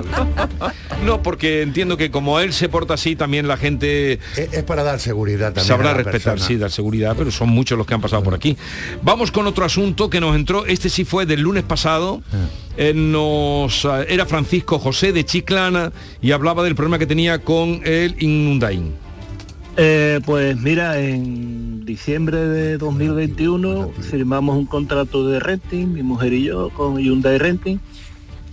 No, 1.04 1.20
porque 1.20 1.62
entiendo 1.62 1.96
que 1.96 2.12
como 2.12 2.38
él 2.38 2.52
se 2.52 2.68
porta 2.68 2.94
así, 2.94 3.16
también 3.16 3.48
la 3.48 3.56
gente... 3.56 4.20
Es, 4.36 4.52
es 4.52 4.62
para 4.62 4.84
dar 4.84 5.00
seguridad 5.00 5.48
también. 5.48 5.66
Sabrá 5.66 5.90
a 5.90 5.92
la 5.94 5.98
respetar, 5.98 6.34
persona. 6.34 6.46
sí, 6.46 6.56
dar 6.56 6.70
seguridad, 6.70 7.16
pero 7.18 7.32
son 7.32 7.48
muchos 7.48 7.76
los 7.76 7.88
que 7.88 7.94
han 7.94 8.00
pasado 8.00 8.22
por 8.22 8.34
aquí. 8.34 8.56
Vamos 9.02 9.32
con 9.32 9.48
otro 9.48 9.64
asunto 9.64 10.08
que 10.08 10.20
nos 10.20 10.36
entró, 10.36 10.64
este 10.64 10.88
sí 10.88 11.04
fue 11.04 11.26
del 11.26 11.40
lunes 11.40 11.64
pasado, 11.64 12.22
Eh, 12.76 12.94
nos 12.94 13.84
eh, 13.84 14.06
era 14.08 14.24
Francisco 14.24 14.78
José 14.78 15.12
de 15.12 15.24
Chiclana 15.24 15.92
y 16.22 16.32
hablaba 16.32 16.62
del 16.62 16.74
problema 16.74 16.98
que 16.98 17.06
tenía 17.06 17.38
con 17.40 17.82
el 17.84 18.16
Hyundai. 18.16 18.80
Eh, 19.76 20.20
pues 20.24 20.56
mira, 20.58 20.98
en 21.00 21.84
diciembre 21.84 22.38
de 22.38 22.78
2021 22.78 23.90
firmamos 24.10 24.56
un 24.56 24.66
contrato 24.66 25.26
de 25.26 25.40
renting, 25.40 25.92
mi 25.92 26.02
mujer 26.02 26.32
y 26.32 26.44
yo, 26.44 26.70
con 26.70 26.98
Hyundai 26.98 27.38
Renting, 27.38 27.78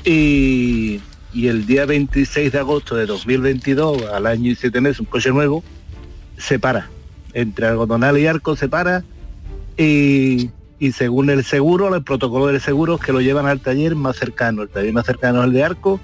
y, 0.05 0.99
y 1.34 1.47
el 1.47 1.65
día 1.65 1.86
26 1.86 2.51
de 2.51 2.59
agosto 2.59 2.95
de 2.95 3.05
2022, 3.05 4.03
al 4.03 4.25
año 4.25 4.51
y 4.51 4.55
siete 4.55 4.82
meses, 4.82 4.99
un 4.99 5.05
coche 5.05 5.30
nuevo, 5.30 5.63
se 6.38 6.59
para. 6.59 6.89
Entre 7.34 7.67
algodonal 7.67 8.17
y 8.17 8.25
arco 8.25 8.55
se 8.55 8.67
para, 8.67 9.03
y, 9.77 10.49
según 10.93 11.30
el 11.30 11.43
seguro, 11.43 11.93
el 11.93 12.03
protocolo 12.03 12.47
del 12.47 12.59
seguro 12.59 12.95
es 12.95 13.01
que 13.01 13.13
lo 13.13 13.21
llevan 13.21 13.45
al 13.45 13.59
taller 13.59 13.95
más 13.95 14.17
cercano. 14.17 14.63
El 14.63 14.69
taller 14.69 14.93
más 14.93 15.05
cercano 15.05 15.39
es 15.39 15.47
el 15.47 15.53
de 15.53 15.63
arco, 15.63 15.99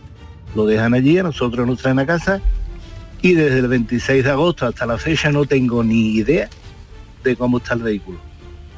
lo 0.55 0.65
dejan 0.65 0.93
allí, 0.93 1.17
a 1.17 1.23
nosotros 1.23 1.65
nos 1.65 1.79
traen 1.79 1.99
a 1.99 2.05
casa, 2.05 2.41
y 3.21 3.33
desde 3.33 3.59
el 3.59 3.67
26 3.67 4.23
de 4.23 4.29
agosto 4.29 4.67
hasta 4.67 4.85
la 4.85 4.97
fecha 4.97 5.31
no 5.31 5.45
tengo 5.45 5.83
ni 5.83 6.15
idea 6.15 6.47
de 7.23 7.35
cómo 7.35 7.57
está 7.57 7.73
el 7.73 7.81
vehículo. 7.81 8.19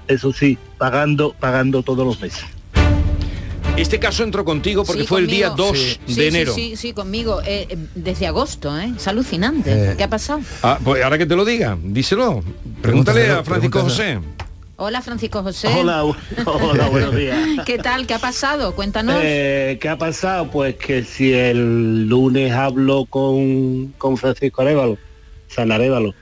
Eso 0.08 0.32
sí, 0.32 0.58
pagando, 0.78 1.36
pagando 1.38 1.84
todos 1.84 2.08
los 2.08 2.22
meses. 2.22 2.46
Este 3.78 4.00
caso 4.00 4.24
entró 4.24 4.44
contigo 4.44 4.84
porque 4.84 5.02
Sí, 5.04 5.08
fue 5.08 5.20
el 5.22 5.28
día 5.28 5.50
conmigo. 5.50 5.68
2 5.74 5.78
Sí, 5.78 6.00
de 6.08 6.14
sí, 6.14 6.28
enero. 6.28 6.54
Sí, 6.54 6.76
sí, 6.76 6.94
conmigo. 6.94 7.42
eh, 7.46 7.68
eh, 7.70 7.78
desde 7.96 8.26
agosto, 8.28 8.78
¿eh? 8.78 8.92
Es 8.98 9.08
alucinante. 9.08 9.92
Eh. 9.92 9.96
¿Qué 9.96 10.04
ha 10.04 10.10
pasado? 10.10 10.42
Ah, 10.64 10.80
pues 10.84 11.04
ahora 11.04 11.18
que 11.18 11.26
te 11.28 11.36
lo 11.36 11.46
diga, 11.46 11.78
díselo. 11.84 12.44
Pregúntale 12.82 13.30
a 13.30 13.44
Francisco 13.44 13.82
José. 13.82 14.20
Hola, 14.78 15.02
Francisco 15.02 15.42
José. 15.44 15.68
Hola, 15.70 16.04
hola, 16.04 16.88
buenos 16.90 17.16
días. 17.16 17.38
¿Qué 17.66 17.78
tal? 17.78 18.06
¿Qué 18.08 18.14
ha 18.16 18.20
pasado? 18.20 18.76
Cuéntanos. 18.76 19.16
Eh, 19.24 19.78
¿Qué 19.80 19.90
ha 19.90 19.98
pasado? 19.98 20.50
Pues 20.52 20.76
que 20.76 21.04
si 21.04 21.34
el 21.34 22.08
lunes 22.08 22.52
hablo 22.54 23.06
con, 23.06 23.88
con 23.98 24.18
Francisco 24.18 24.62
Arevalo, 24.64 24.98
San 25.48 25.72
Arevalo, 25.72 26.14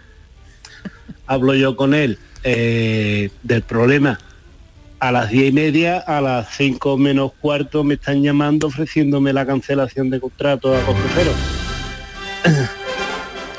hablo 1.26 1.54
yo 1.56 1.76
con 1.76 1.94
él 1.94 2.18
eh, 2.44 3.30
del 3.44 3.62
problema. 3.64 4.20
A 5.00 5.12
las 5.12 5.30
diez 5.30 5.50
y 5.50 5.52
media, 5.52 6.00
a 6.00 6.22
las 6.22 6.56
cinco 6.56 6.98
menos 6.98 7.32
cuarto 7.40 7.84
me 7.84 7.96
están 7.96 8.24
llamando 8.24 8.68
ofreciéndome 8.68 9.34
la 9.34 9.46
cancelación 9.46 10.10
de 10.10 10.20
contrato 10.20 10.76
a 10.76 10.80
coste 10.82 11.04
cero. 11.14 11.32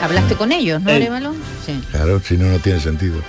¿Hablaste 0.00 0.34
con 0.34 0.52
ellos, 0.52 0.82
no, 0.82 0.90
Eh. 0.90 0.96
Arevalo? 0.96 1.34
Sí. 1.64 1.80
Claro, 1.90 2.20
si 2.20 2.36
no, 2.36 2.46
no 2.46 2.58
tiene 2.58 2.80
sentido. 2.80 3.20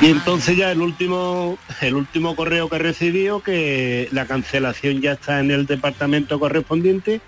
Y 0.00 0.06
entonces 0.06 0.56
ya 0.56 0.72
el 0.72 0.80
último, 0.80 1.58
el 1.80 1.94
último 1.94 2.34
correo 2.34 2.68
que 2.68 2.76
he 2.76 2.80
recibido, 2.80 3.40
que 3.40 4.08
la 4.10 4.26
cancelación 4.26 5.00
ya 5.00 5.12
está 5.12 5.38
en 5.38 5.50
el 5.52 5.66
departamento 5.66 6.40
correspondiente 6.40 7.20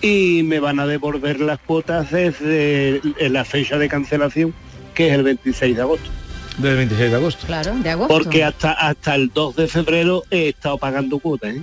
y 0.00 0.42
me 0.44 0.58
van 0.60 0.80
a 0.80 0.86
devolver 0.86 1.40
las 1.40 1.58
cuotas 1.58 2.10
desde 2.10 3.02
la 3.18 3.44
fecha 3.44 3.76
de 3.76 3.88
cancelación, 3.88 4.54
que 4.94 5.08
es 5.08 5.14
el 5.14 5.24
26 5.24 5.76
de 5.76 5.82
agosto. 5.82 6.10
Del 6.58 6.76
26 6.76 7.10
de 7.10 7.16
agosto. 7.16 7.46
Claro, 7.46 7.74
de 7.82 7.90
agosto. 7.90 8.14
Porque 8.14 8.42
hasta 8.44 8.72
hasta 8.72 9.14
el 9.14 9.30
2 9.32 9.56
de 9.56 9.68
febrero 9.68 10.22
he 10.30 10.48
estado 10.50 10.78
pagando 10.78 11.18
cuotas. 11.18 11.54
¿eh? 11.54 11.62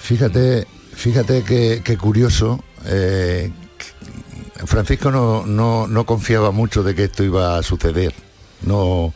Fíjate, 0.00 0.66
fíjate 0.94 1.42
que, 1.42 1.82
que 1.84 1.96
curioso. 1.96 2.62
eh, 2.86 3.50
Francisco 4.64 5.10
no, 5.10 5.44
no, 5.46 5.86
no 5.86 6.06
confiaba 6.06 6.50
mucho 6.50 6.82
de 6.82 6.94
que 6.94 7.04
esto 7.04 7.22
iba 7.22 7.58
a 7.58 7.62
suceder. 7.62 8.14
No, 8.62 9.12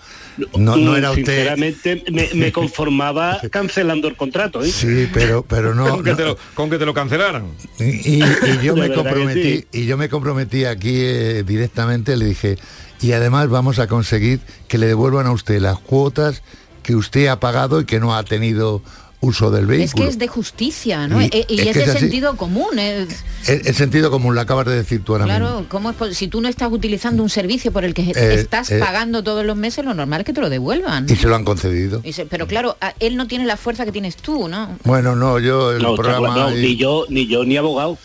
no, 0.57 0.77
no 0.77 0.97
era 0.97 1.11
usted. 1.11 1.25
Sinceramente 1.25 2.05
me, 2.13 2.29
me 2.35 2.53
conformaba 2.53 3.41
cancelando 3.51 4.07
el 4.07 4.17
contrato. 4.17 4.63
¿eh? 4.63 4.69
Sí, 4.71 5.09
pero, 5.13 5.43
pero 5.43 5.75
no. 5.75 5.89
con, 5.97 6.05
que 6.05 6.11
no- 6.11 6.17
te 6.17 6.25
lo, 6.25 6.39
con 6.55 6.71
que 6.71 6.79
te 6.79 6.85
lo 6.87 6.93
cancelaran. 6.95 7.47
Y, 7.79 8.19
y- 8.19 8.23
y 8.23 8.59
yo 8.63 8.75
De 8.75 8.89
me 8.89 8.95
comprometí 8.95 9.43
sí. 9.59 9.67
y 9.73 9.87
yo 9.87 9.97
me 9.97 10.09
comprometí 10.09 10.65
aquí 10.67 10.93
eh, 10.95 11.43
directamente 11.45 12.17
le 12.17 12.27
dije 12.27 12.59
y 13.01 13.13
además 13.13 13.49
vamos 13.49 13.79
a 13.79 13.87
conseguir 13.87 14.41
que 14.69 14.79
le 14.79 14.87
devuelvan 14.87 15.27
a 15.27 15.33
usted 15.33 15.61
las 15.61 15.79
cuotas 15.79 16.43
que 16.83 16.95
usted 16.97 17.27
ha 17.29 17.41
pagado 17.41 17.81
y 17.81 17.85
que 17.85 18.01
no 18.01 18.15
ha 18.15 18.23
tenido 18.25 18.83
uso 19.23 19.51
del 19.51 19.65
Es 19.65 19.69
vehículo. 19.69 20.05
que 20.05 20.11
es 20.11 20.19
de 20.19 20.29
justicia, 20.29 21.07
¿no? 21.07 21.21
Y 21.21 21.27
Eh, 21.27 21.45
Y, 21.47 21.61
es 21.61 21.67
es, 21.67 21.73
que 21.75 21.79
de 21.81 21.85
es 21.85 21.91
así. 21.91 21.99
sentido 22.01 22.37
común. 22.39 22.79
es- 22.79 23.23
el, 23.49 23.67
el 23.67 23.75
sentido 23.75 24.11
común 24.11 24.35
lo 24.35 24.41
acabas 24.41 24.65
de 24.65 24.77
decir 24.77 25.05
tú 25.05 25.13
ahora 25.13 25.27
mismo. 25.27 25.39
claro, 25.39 25.67
¿cómo 25.69 25.91
es 25.91 25.97
pos- 25.97 26.15
si 26.17 26.29
tú 26.29 26.41
no 26.41 26.49
estás 26.49 26.73
utilizando 26.73 27.23
un 27.23 27.29
servicio 27.29 27.71
por 27.71 27.85
el 27.85 27.93
que 27.93 28.01
Eh, 28.03 28.35
estás 28.35 28.71
eh. 28.71 28.79
pagando 28.79 29.23
todos 29.23 29.45
los 29.45 29.59
meses, 29.59 29.85
lo 29.85 29.93
normal 29.93 30.21
es 30.23 30.25
que 30.27 30.33
te 30.33 30.41
lo 30.41 30.49
devuelvan. 30.49 31.05
Y 31.07 31.17
se 31.17 31.27
lo 31.29 31.37
han 31.37 31.45
concedido. 31.45 32.01
Y 32.03 32.15
se- 32.15 32.25
pero 32.25 32.47
claro, 32.47 32.79
a- 32.81 32.95
él 32.99 33.17
no 33.19 33.27
tiene 33.29 33.45
la 33.45 33.59
fuerza 33.59 33.85
que 33.85 33.93
tienes 33.93 34.17
tú, 34.17 34.49
¿no? 34.49 34.79
Bueno, 34.85 35.15
no, 35.15 35.39
yo 35.39 35.73
el 35.73 35.83
No, 35.83 35.97
programa 35.97 36.33
claro, 36.33 36.51
no, 36.53 36.57
y- 36.57 36.63
ni 36.63 36.77
yo 36.77 37.05
ni 37.11 37.27
yo 37.27 37.45
ni 37.45 37.59
abogado. 37.59 37.99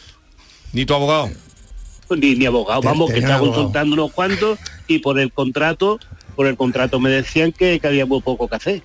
Ni 0.74 0.86
tu 0.86 0.93
abogado. 0.96 1.30
Ni, 2.10 2.36
ni 2.36 2.46
abogado, 2.46 2.82
Te- 2.82 2.88
vamos, 2.88 3.10
que 3.10 3.20
está 3.20 3.36
abogado. 3.36 3.56
consultando 3.56 3.93
unos 3.93 4.12
cuantos 4.12 4.60
y 4.88 4.99
por 4.99 5.19
el 5.19 5.31
contrato 5.31 5.99
por 6.36 6.47
el 6.47 6.57
contrato 6.57 6.99
me 6.99 7.09
decían 7.09 7.51
que, 7.51 7.79
que 7.79 7.88
había 7.88 8.05
muy 8.05 8.21
poco 8.21 8.47
que 8.47 8.55
hacer. 8.55 8.83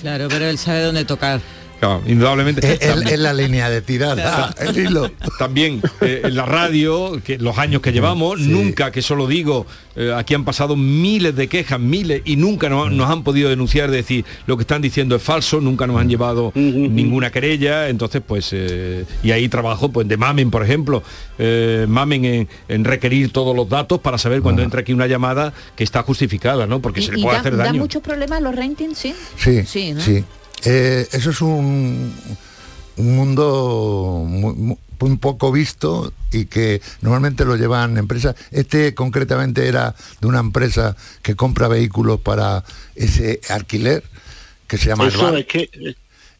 Claro, 0.00 0.28
pero 0.28 0.46
él 0.46 0.58
sabe 0.58 0.82
dónde 0.82 1.04
tocar. 1.04 1.40
Claro, 1.82 2.00
indudablemente. 2.06 2.78
Es 2.80 3.18
la 3.18 3.34
línea 3.34 3.68
de 3.68 3.82
tirada, 3.82 4.54
el 4.60 4.78
hilo. 4.78 5.10
También 5.36 5.82
eh, 6.00 6.20
en 6.22 6.36
la 6.36 6.46
radio, 6.46 7.20
que 7.24 7.38
los 7.38 7.58
años 7.58 7.82
que 7.82 7.90
llevamos, 7.92 8.38
nunca, 8.38 8.92
que 8.92 9.02
solo 9.02 9.26
digo, 9.26 9.66
eh, 9.96 10.12
aquí 10.16 10.32
han 10.34 10.44
pasado 10.44 10.76
miles 10.76 11.34
de 11.34 11.48
quejas, 11.48 11.80
miles, 11.80 12.22
y 12.24 12.36
nunca 12.36 12.68
nos, 12.68 12.92
nos 12.92 13.10
han 13.10 13.24
podido 13.24 13.50
denunciar, 13.50 13.90
decir, 13.90 14.24
lo 14.46 14.56
que 14.56 14.60
están 14.60 14.80
diciendo 14.80 15.16
es 15.16 15.24
falso, 15.24 15.60
nunca 15.60 15.88
nos 15.88 16.00
han 16.00 16.08
llevado 16.08 16.52
ninguna 16.54 17.32
querella, 17.32 17.88
entonces 17.88 18.22
pues, 18.24 18.50
eh, 18.52 19.04
y 19.24 19.32
ahí 19.32 19.48
trabajo 19.48 19.90
pues 19.90 20.06
de 20.06 20.16
Mamen, 20.16 20.52
por 20.52 20.62
ejemplo, 20.62 21.02
eh, 21.36 21.86
Mamen 21.88 22.24
en, 22.24 22.48
en 22.68 22.84
requerir 22.84 23.32
todos 23.32 23.56
los 23.56 23.68
datos 23.68 23.98
para 23.98 24.18
saber 24.18 24.40
cuando 24.40 24.62
entra 24.62 24.82
aquí 24.82 24.92
una 24.92 25.08
llamada 25.08 25.52
que 25.74 25.82
está 25.82 26.04
justificada, 26.04 26.64
¿no? 26.68 26.80
Porque 26.80 27.02
se 27.02 27.10
le 27.10 27.18
¿Y 27.18 27.22
puede 27.24 27.34
da, 27.34 27.40
hacer 27.40 27.56
da 27.56 27.64
daño. 27.64 27.80
muchos 27.80 28.02
problemas 28.02 28.40
los 28.40 28.54
ratings, 28.54 28.96
sí? 28.96 29.14
Sí, 29.36 29.64
Sí, 29.66 29.96
sí. 29.98 30.24
Eh, 30.64 31.08
eso 31.12 31.30
es 31.30 31.40
un, 31.40 32.14
un 32.96 33.16
mundo 33.16 34.24
muy, 34.26 34.54
muy- 34.54 34.78
muy 35.00 35.16
poco 35.16 35.50
visto 35.50 36.12
y 36.30 36.44
que 36.44 36.80
normalmente 37.00 37.44
lo 37.44 37.56
llevan 37.56 37.98
empresas. 37.98 38.36
Este 38.52 38.94
concretamente 38.94 39.66
era 39.66 39.96
de 40.20 40.26
una 40.28 40.38
empresa 40.38 40.94
que 41.22 41.34
compra 41.34 41.66
vehículos 41.66 42.20
para 42.20 42.62
ese 42.94 43.40
alquiler 43.48 44.04
que 44.68 44.78
se 44.78 44.86
llama 44.90 45.08
Eso 45.08 45.26
Arval. 45.26 45.40
es 45.40 45.46
que, 45.46 45.70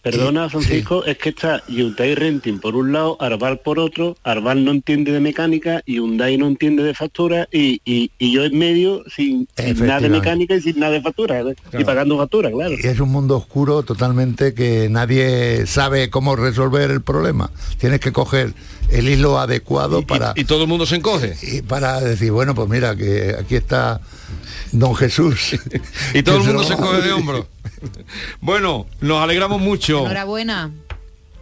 perdona 0.02 0.48
Francisco, 0.50 1.04
es 1.04 1.16
que 1.18 1.28
está 1.30 1.62
Hyundai 1.68 2.14
Renting 2.14 2.58
por 2.58 2.74
un 2.76 2.92
lado, 2.92 3.16
Arval 3.20 3.60
por 3.60 3.78
otro, 3.78 4.16
Arval 4.24 4.64
no 4.64 4.72
entiende 4.72 5.12
de 5.12 5.20
mecánica, 5.20 5.82
Hyundai 5.86 6.36
no 6.36 6.46
entiende 6.48 6.82
de 6.82 6.92
factura 6.94 7.48
y, 7.52 7.80
y- 7.84 8.10
y 8.18 8.32
yo 8.32 8.44
en 8.44 8.58
medio 8.58 9.04
sin, 9.14 9.46
sin 9.56 9.86
nada 9.86 10.00
de 10.00 10.08
mecánica 10.08 10.54
y 10.56 10.60
sin 10.60 10.78
nada 10.80 10.92
de 10.92 11.00
factura, 11.02 11.40
¿eh? 11.40 11.54
y 11.78 11.84
pagando 11.84 12.18
factura, 12.18 12.50
claro. 12.50 12.74
Y 12.82 12.86
es 12.86 12.98
un 13.00 13.10
mundo 13.10 13.36
oscuro 13.36 13.82
totalmente 13.84 14.54
que 14.54 14.88
nadie 14.90 15.66
sabe 15.66 16.10
cómo 16.10 16.34
resolver 16.36 16.90
el 16.90 17.00
problema. 17.02 17.50
Tienes 17.78 18.00
que 18.00 18.12
coger 18.12 18.54
el 18.92 19.08
hilo 19.08 19.38
adecuado 19.38 20.06
para... 20.06 20.32
Y 20.36 20.44
todo 20.44 20.62
el 20.62 20.68
mundo 20.68 20.86
se 20.86 20.96
encoge. 20.96 21.34
Y 21.42 21.62
para 21.62 22.00
decir, 22.00 22.30
bueno, 22.32 22.54
pues 22.54 22.68
mira, 22.68 22.94
que 22.96 23.34
aquí 23.38 23.56
está 23.56 24.00
don 24.72 24.94
Jesús. 24.94 25.56
Y 26.14 26.22
todo 26.22 26.36
el 26.36 26.42
mundo 26.44 26.62
se 26.64 26.74
vamos 26.74 26.88
coge 26.90 27.02
a- 27.02 27.06
de 27.06 27.12
hombro. 27.12 27.46
Bueno, 28.40 28.86
nos 29.00 29.22
alegramos 29.22 29.60
mucho. 29.60 30.00
Enhorabuena. 30.00 30.70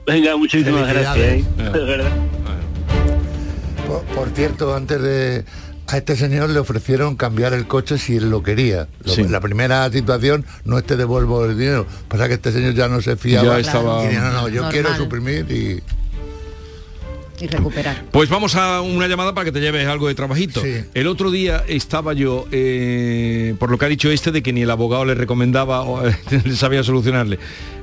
Venga, 0.07 0.37
muchísimas 0.37 0.89
gracias. 0.89 1.17
¿eh? 1.17 1.45
Felicidades. 1.57 1.73
De 1.73 1.85
verdad. 1.85 2.11
Por, 3.87 4.03
por 4.15 4.29
cierto, 4.31 4.75
antes 4.75 5.01
de... 5.03 5.45
A 5.89 5.97
este 5.97 6.15
señor 6.15 6.51
le 6.51 6.61
ofrecieron 6.61 7.17
cambiar 7.17 7.53
el 7.53 7.67
coche 7.67 7.99
si 7.99 8.17
él 8.17 8.31
lo 8.31 8.45
quería. 8.45 8.87
Lo- 9.05 9.13
Sí. 9.13 9.25
La 9.27 9.41
primera 9.41 9.91
situación 9.91 10.45
no 10.65 10.79
es 10.79 10.85
te 10.87 10.95
devuelvo 10.97 11.45
el 11.47 11.59
dinero. 11.59 11.85
Pasa 12.07 12.29
que 12.29 12.35
este 12.35 12.53
señor 12.53 12.75
ya 12.75 12.87
no 12.87 13.01
se 13.03 13.17
fiaba. 13.17 13.55
Ya 13.55 13.59
estaba- 13.59 14.05
Y 14.05 14.09
dijo, 14.11 14.23
no, 14.23 14.31
no, 14.31 14.49
yo 14.49 14.55
Normal. 14.63 14.73
quiero 14.73 14.97
suprimir 14.97 15.51
y... 15.51 15.83
Y 17.41 17.47
recuperar. 17.47 18.05
Pues 18.11 18.29
vamos 18.29 18.55
a 18.55 18.83
una 18.83 19.09
llamada 19.09 19.35
para 19.35 19.47
que 19.47 19.53
te 19.53 19.61
lleves 19.61 19.87
algo 19.87 20.09
de 20.09 20.15
trabajito. 20.15 20.63
El 20.93 21.07
otro 21.07 21.31
día 21.31 21.65
estaba 21.67 22.13
yo, 22.13 22.47
eh, 22.53 23.55
por 23.59 23.71
lo 23.71 23.79
que 23.79 23.87
ha 23.87 23.89
dicho 23.89 24.11
este, 24.11 24.31
de 24.31 24.43
que 24.43 24.53
ni 24.53 24.63
el 24.63 24.71
abogado 24.71 25.07
le 25.07 25.15
recomendaba 25.15 25.83
o 25.83 26.07
eh, 26.07 26.15
le 26.45 26.55
sabía 26.55 26.83
solucionarle. 26.83 27.39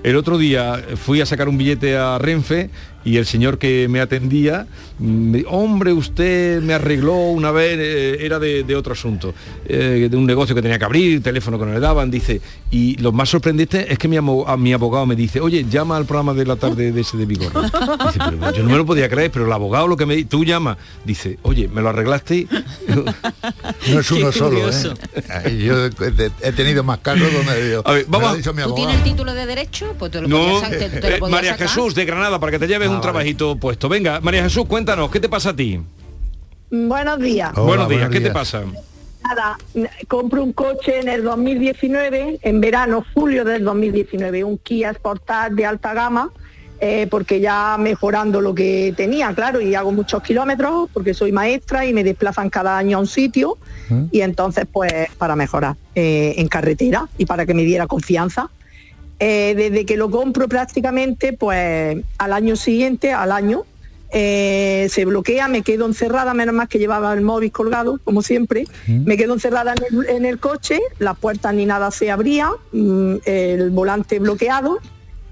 El 0.07 0.15
otro 0.15 0.37
día 0.37 0.81
fui 0.95 1.19
a 1.19 1.25
sacar 1.25 1.49
un 1.49 1.57
billete 1.57 1.97
a 1.97 2.17
Renfe 2.17 2.69
y 3.03 3.17
el 3.17 3.25
señor 3.25 3.57
que 3.57 3.87
me 3.89 4.01
atendía, 4.01 4.67
mm, 4.99 5.05
me 5.31 5.37
dijo, 5.39 5.49
hombre, 5.51 5.93
usted 5.93 6.61
me 6.61 6.73
arregló 6.73 7.13
una 7.15 7.51
vez, 7.51 7.77
eh, 7.79 8.17
era 8.25 8.37
de, 8.39 8.63
de 8.63 8.75
otro 8.75 8.93
asunto, 8.93 9.33
eh, 9.65 10.07
de 10.11 10.17
un 10.17 10.25
negocio 10.25 10.53
que 10.55 10.61
tenía 10.61 10.77
que 10.79 10.83
abrir, 10.85 11.21
teléfono 11.23 11.57
que 11.57 11.65
no 11.65 11.73
le 11.73 11.79
daban, 11.79 12.11
dice, 12.11 12.41
y 12.69 12.97
lo 12.97 13.13
más 13.13 13.29
sorprendente 13.29 13.91
es 13.91 13.97
que 13.97 14.07
mi, 14.09 14.17
amo- 14.17 14.45
a 14.47 14.57
mi 14.57 14.73
abogado 14.73 15.05
me 15.05 15.15
dice, 15.15 15.39
oye, 15.39 15.65
llama 15.69 15.95
al 15.95 16.05
programa 16.05 16.33
de 16.33 16.45
la 16.45 16.55
tarde 16.57 16.91
de 16.91 17.01
ese 17.01 17.15
de 17.15 17.25
Vigor. 17.25 17.51
Dice, 17.53 18.19
pero 18.19 18.51
yo 18.53 18.63
no 18.63 18.69
me 18.71 18.77
lo 18.77 18.85
podía 18.85 19.07
creer, 19.09 19.31
pero 19.31 19.45
el 19.45 19.53
abogado 19.53 19.87
lo 19.87 19.95
que 19.95 20.05
me 20.05 20.15
di- 20.15 20.25
tú 20.25 20.43
llama, 20.43 20.77
dice, 21.05 21.37
oye, 21.43 21.67
me 21.69 21.81
lo 21.81 21.89
arreglaste 21.89 22.35
y 22.35 22.47
No 23.93 23.99
es 24.01 24.11
uno 24.11 24.31
solo. 24.33 24.57
¿eh? 24.69 25.57
Yo 25.65 25.85
he, 25.85 26.51
tenido 26.51 26.83
más 26.83 26.99
casos 26.99 27.27
donde 27.31 27.79
A 27.85 27.91
ver, 27.93 28.05
vamos 28.09 28.09
me 28.09 28.19
lo 28.19 28.27
a- 28.27 28.31
ha 28.31 28.35
dicho 28.35 28.53
mi 28.53 28.63
¿Tú 28.63 28.75
tienes 28.75 28.95
el 28.97 29.03
título 29.03 29.33
de 29.33 29.45
derecho? 29.45 29.95
Pues 29.99 30.11
te 30.11 30.21
lo 30.21 30.27
No, 30.27 30.37
podías 30.37 30.59
sa- 30.61 30.69
te- 30.69 30.89
te 30.89 31.09
lo 31.09 31.15
eh, 31.15 31.19
podías 31.19 31.31
María 31.37 31.51
sacar. 31.51 31.67
Jesús 31.69 31.95
de 31.95 32.05
Granada, 32.05 32.39
para 32.39 32.51
que 32.51 32.59
te 32.59 32.67
lleves 32.67 32.87
Ah, 32.87 32.91
un 32.91 32.97
vale. 32.97 33.01
trabajito 33.03 33.55
puesto. 33.55 33.89
Venga, 33.89 34.19
María 34.21 34.43
Jesús, 34.43 34.65
cuéntanos, 34.67 35.09
¿qué 35.11 35.19
te 35.19 35.29
pasa 35.29 35.49
a 35.49 35.55
ti? 35.55 35.79
Buenos 36.69 37.19
días. 37.19 37.53
buenos 37.53 37.87
días, 37.89 38.09
¿qué 38.09 38.19
te 38.21 38.31
pasa? 38.31 38.63
Nada, 39.23 39.57
n- 39.73 39.89
compro 40.07 40.43
un 40.43 40.53
coche 40.53 40.99
en 40.99 41.09
el 41.09 41.23
2019, 41.23 42.39
en 42.41 42.61
verano, 42.61 43.03
julio 43.13 43.43
del 43.43 43.63
2019, 43.63 44.43
un 44.43 44.57
Kia 44.57 44.93
Sportage 44.93 45.53
de 45.55 45.65
alta 45.65 45.93
gama, 45.93 46.29
eh, 46.79 47.07
porque 47.09 47.39
ya 47.39 47.75
mejorando 47.79 48.39
lo 48.39 48.53
que 48.53 48.93
tenía, 48.95 49.33
claro, 49.33 49.59
y 49.59 49.73
hago 49.75 49.91
muchos 49.91 50.21
kilómetros 50.21 50.89
porque 50.93 51.13
soy 51.13 51.31
maestra 51.31 51.85
y 51.85 51.93
me 51.93 52.03
desplazan 52.03 52.49
cada 52.49 52.77
año 52.77 52.97
a 52.97 52.99
un 53.01 53.07
sitio 53.07 53.57
y 54.11 54.19
entonces 54.21 54.65
pues 54.71 54.91
para 55.17 55.35
mejorar 55.37 55.75
eh, 55.95 56.35
en 56.37 56.47
carretera 56.49 57.07
y 57.17 57.25
para 57.25 57.45
que 57.45 57.53
me 57.53 57.63
diera 57.63 57.87
confianza. 57.87 58.49
Eh, 59.19 59.55
desde 59.57 59.85
que 59.85 59.97
lo 59.97 60.11
compro 60.11 60.47
prácticamente, 60.47 61.33
pues 61.33 61.97
al 62.17 62.33
año 62.33 62.55
siguiente, 62.55 63.13
al 63.13 63.31
año, 63.31 63.63
eh, 64.11 64.87
se 64.91 65.05
bloquea, 65.05 65.47
me 65.47 65.63
quedo 65.63 65.85
encerrada, 65.85 66.33
menos 66.33 66.53
mal 66.53 66.67
que 66.67 66.77
llevaba 66.77 67.13
el 67.13 67.21
móvil 67.21 67.51
colgado, 67.51 67.99
como 68.03 68.21
siempre, 68.21 68.65
me 68.87 69.17
quedo 69.17 69.33
encerrada 69.33 69.73
en 69.73 69.99
el, 69.99 70.09
en 70.09 70.25
el 70.25 70.39
coche, 70.39 70.79
las 70.99 71.17
puertas 71.17 71.53
ni 71.53 71.65
nada 71.65 71.89
se 71.91 72.11
abría, 72.11 72.51
mm, 72.71 73.15
el 73.25 73.71
volante 73.71 74.19
bloqueado 74.19 74.79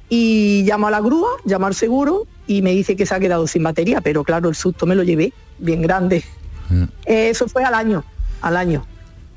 y 0.09 0.63
llamo 0.67 0.87
a 0.87 0.91
la 0.91 0.99
grúa, 0.99 1.29
llamo 1.45 1.67
al 1.67 1.75
seguro 1.75 2.27
y 2.47 2.61
me 2.61 2.71
dice 2.71 2.95
que 2.95 3.05
se 3.05 3.15
ha 3.15 3.19
quedado 3.19 3.47
sin 3.47 3.63
batería, 3.63 4.01
pero 4.01 4.23
claro, 4.23 4.49
el 4.49 4.55
susto 4.55 4.85
me 4.85 4.95
lo 4.95 5.03
llevé, 5.03 5.31
bien 5.59 5.81
grande. 5.81 6.23
Eh, 7.05 7.29
eso 7.29 7.47
fue 7.47 7.63
al 7.63 7.75
año, 7.75 8.03
al 8.41 8.57
año. 8.57 8.85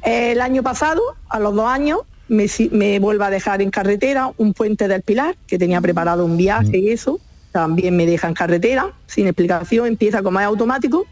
El 0.02 0.40
año 0.40 0.62
pasado, 0.62 1.02
a 1.28 1.38
los 1.38 1.54
dos 1.54 1.66
años, 1.66 2.00
me, 2.28 2.46
me 2.70 2.98
vuelve 2.98 3.24
a 3.24 3.30
dejar 3.30 3.62
en 3.62 3.70
carretera 3.70 4.30
un 4.36 4.52
puente 4.54 4.88
del 4.88 5.02
Pilar, 5.02 5.36
que 5.46 5.58
tenía 5.58 5.80
preparado 5.80 6.24
un 6.24 6.36
viaje 6.36 6.78
y 6.78 6.90
eso, 6.90 7.20
también 7.52 7.96
me 7.96 8.06
deja 8.06 8.28
en 8.28 8.34
carretera, 8.34 8.92
sin 9.06 9.26
explicación, 9.26 9.86
empieza 9.86 10.22
como 10.22 10.38
es 10.40 10.46
automático. 10.46 11.06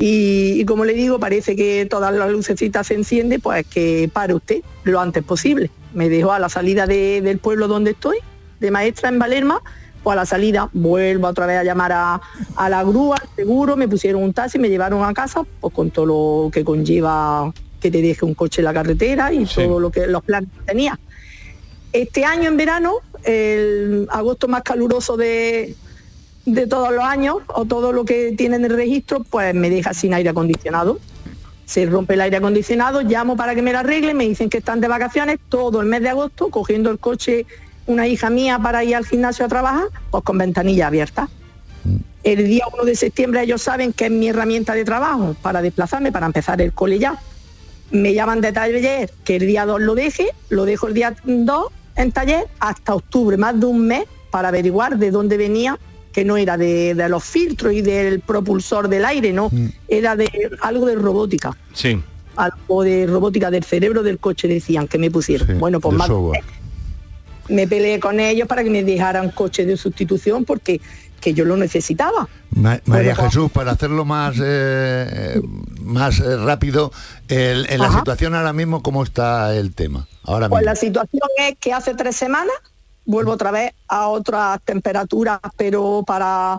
Y, 0.00 0.64
como 0.64 0.84
le 0.84 0.94
digo, 0.94 1.18
parece 1.18 1.56
que 1.56 1.84
todas 1.90 2.14
las 2.14 2.30
lucecitas 2.30 2.86
se 2.86 2.94
encienden, 2.94 3.40
pues 3.40 3.66
que 3.66 4.08
pare 4.12 4.32
usted 4.32 4.62
lo 4.84 5.00
antes 5.00 5.24
posible. 5.24 5.70
Me 5.92 6.08
dejó 6.08 6.32
a 6.32 6.38
la 6.38 6.48
salida 6.48 6.86
de- 6.86 7.20
del 7.20 7.38
pueblo 7.38 7.66
donde 7.66 7.90
estoy, 7.92 8.18
de 8.60 8.70
maestra 8.70 9.08
en 9.08 9.18
Valerma, 9.18 9.60
pues 10.04 10.12
a 10.12 10.16
la 10.20 10.26
salida 10.26 10.70
vuelvo 10.72 11.26
otra 11.26 11.46
vez 11.46 11.58
a 11.58 11.64
llamar 11.64 11.90
a, 11.92 12.20
a 12.54 12.68
la 12.68 12.84
grúa, 12.84 13.16
seguro, 13.34 13.76
me 13.76 13.88
pusieron 13.88 14.22
un 14.22 14.32
taxi, 14.32 14.60
me 14.60 14.68
llevaron 14.68 15.02
a 15.02 15.12
casa, 15.12 15.42
pues 15.60 15.74
con 15.74 15.90
todo 15.90 16.06
lo 16.06 16.50
que 16.52 16.62
conlleva 16.64 17.52
que 17.80 17.90
te 17.90 18.02
deje 18.02 18.24
un 18.24 18.34
coche 18.34 18.60
en 18.60 18.66
la 18.66 18.74
carretera 18.74 19.32
y 19.32 19.44
todo 19.44 19.80
lo 19.80 19.90
que 19.90 20.06
los 20.06 20.22
planes 20.22 20.50
que 20.58 20.64
tenía. 20.64 20.98
Este 21.92 22.24
año 22.24 22.48
en 22.48 22.56
verano, 22.56 22.96
el 23.24 24.06
agosto 24.10 24.48
más 24.48 24.62
caluroso 24.62 25.16
de, 25.16 25.74
de 26.44 26.66
todos 26.66 26.92
los 26.92 27.04
años, 27.04 27.36
o 27.48 27.64
todo 27.64 27.92
lo 27.92 28.04
que 28.04 28.34
tienen 28.36 28.64
el 28.64 28.74
registro, 28.74 29.24
pues 29.24 29.54
me 29.54 29.70
deja 29.70 29.94
sin 29.94 30.14
aire 30.14 30.30
acondicionado. 30.30 30.98
Se 31.64 31.84
rompe 31.86 32.14
el 32.14 32.22
aire 32.22 32.38
acondicionado, 32.38 33.02
llamo 33.02 33.36
para 33.36 33.54
que 33.54 33.62
me 33.62 33.72
lo 33.72 33.78
arreglen, 33.78 34.16
me 34.16 34.26
dicen 34.26 34.48
que 34.48 34.58
están 34.58 34.80
de 34.80 34.88
vacaciones 34.88 35.38
todo 35.48 35.80
el 35.80 35.86
mes 35.86 36.02
de 36.02 36.08
agosto, 36.08 36.48
cogiendo 36.50 36.90
el 36.90 36.98
coche 36.98 37.46
una 37.86 38.06
hija 38.06 38.30
mía 38.30 38.58
para 38.58 38.84
ir 38.84 38.94
al 38.96 39.06
gimnasio 39.06 39.44
a 39.46 39.48
trabajar, 39.48 39.88
pues 40.10 40.22
con 40.22 40.38
ventanilla 40.38 40.86
abierta. 40.86 41.28
El 42.22 42.46
día 42.46 42.64
1 42.72 42.84
de 42.84 42.94
septiembre 42.94 43.42
ellos 43.42 43.62
saben 43.62 43.92
que 43.92 44.06
es 44.06 44.10
mi 44.10 44.28
herramienta 44.28 44.74
de 44.74 44.84
trabajo 44.84 45.34
para 45.40 45.62
desplazarme, 45.62 46.12
para 46.12 46.26
empezar 46.26 46.60
el 46.60 46.72
cole 46.72 46.98
ya. 46.98 47.18
Me 47.90 48.12
llaman 48.14 48.40
de 48.40 48.52
taller 48.52 49.10
que 49.24 49.36
el 49.36 49.46
día 49.46 49.64
2 49.66 49.80
lo 49.80 49.94
deje, 49.94 50.28
lo 50.50 50.64
dejo 50.64 50.88
el 50.88 50.94
día 50.94 51.16
2 51.24 51.66
en 51.96 52.12
taller 52.12 52.46
hasta 52.60 52.94
octubre, 52.94 53.36
más 53.36 53.58
de 53.58 53.66
un 53.66 53.86
mes, 53.86 54.04
para 54.30 54.48
averiguar 54.48 54.98
de 54.98 55.10
dónde 55.10 55.36
venía, 55.36 55.78
que 56.12 56.24
no 56.24 56.36
era 56.36 56.56
de, 56.56 56.94
de 56.94 57.08
los 57.08 57.24
filtros 57.24 57.72
y 57.72 57.80
del 57.82 58.20
propulsor 58.20 58.88
del 58.88 59.04
aire, 59.04 59.32
no, 59.32 59.50
era 59.88 60.16
de 60.16 60.28
algo 60.60 60.86
de 60.86 60.94
robótica, 60.96 61.56
Sí. 61.72 62.00
algo 62.36 62.82
de 62.82 63.06
robótica 63.06 63.50
del 63.50 63.64
cerebro 63.64 64.02
del 64.02 64.18
coche, 64.18 64.48
decían 64.48 64.86
que 64.86 64.98
me 64.98 65.10
pusieron. 65.10 65.58
bueno, 65.58 65.80
pues 65.80 65.96
más 65.96 66.08
software. 66.08 66.42
me 67.48 67.66
peleé 67.66 67.98
con 68.00 68.20
ellos 68.20 68.46
para 68.46 68.62
que 68.62 68.70
me 68.70 68.84
dejaran 68.84 69.30
coche 69.30 69.64
de 69.64 69.76
sustitución 69.76 70.44
porque 70.44 70.80
que 71.20 71.34
yo 71.34 71.44
lo 71.44 71.56
necesitaba. 71.56 72.28
Ma- 72.50 72.80
María 72.86 73.14
pues- 73.14 73.28
Jesús, 73.28 73.50
para 73.50 73.72
hacerlo 73.72 74.04
más 74.04 74.36
eh, 74.42 75.40
más 75.82 76.20
eh, 76.20 76.36
rápido, 76.36 76.92
el- 77.28 77.66
en 77.70 77.80
la 77.80 77.86
Ajá. 77.86 77.98
situación 78.00 78.34
ahora 78.34 78.52
mismo, 78.52 78.82
¿cómo 78.82 79.02
está 79.02 79.54
el 79.56 79.74
tema? 79.74 80.06
Ahora 80.24 80.48
Pues 80.48 80.60
mismo. 80.60 80.70
la 80.72 80.76
situación 80.76 81.28
es 81.38 81.54
que 81.58 81.72
hace 81.72 81.94
tres 81.94 82.16
semanas 82.16 82.54
vuelvo 83.04 83.32
otra 83.32 83.50
vez 83.50 83.72
a 83.88 84.08
otras 84.08 84.60
temperaturas, 84.64 85.40
pero 85.56 86.04
para 86.06 86.58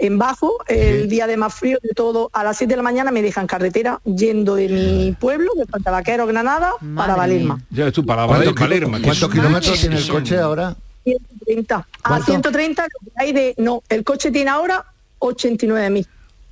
en 0.00 0.16
bajo, 0.16 0.52
el 0.68 1.08
día 1.08 1.26
de 1.26 1.36
más 1.36 1.52
frío 1.52 1.76
de 1.82 1.88
todo, 1.88 2.30
a 2.32 2.44
las 2.44 2.56
7 2.56 2.74
de 2.74 2.76
la 2.76 2.84
mañana 2.84 3.10
me 3.10 3.20
dejan 3.20 3.48
carretera 3.48 4.00
yendo 4.04 4.54
de 4.54 4.68
mi 4.68 5.16
pueblo, 5.18 5.50
de 5.56 5.90
Vaquero, 5.90 6.24
Granada, 6.24 6.70
para 6.94 7.16
Valerma. 7.16 7.60
Ya 7.70 7.90
tú, 7.90 8.06
para 8.06 8.24
¿Cuántos 8.26 8.54
Valerma. 8.54 9.00
¿Cuántos 9.02 9.28
kilómetros 9.28 9.80
tiene 9.80 9.96
el 9.96 10.08
coche 10.08 10.38
ahora? 10.38 10.76
130. 11.48 11.76
A 11.76 12.08
¿Cuánto? 12.08 12.26
130 12.26 12.82
lo 12.82 12.88
que 13.10 13.10
hay 13.16 13.32
de... 13.32 13.54
No, 13.58 13.82
el 13.88 14.04
coche 14.04 14.30
tiene 14.30 14.50
ahora 14.50 14.84
89.000, 15.20 16.06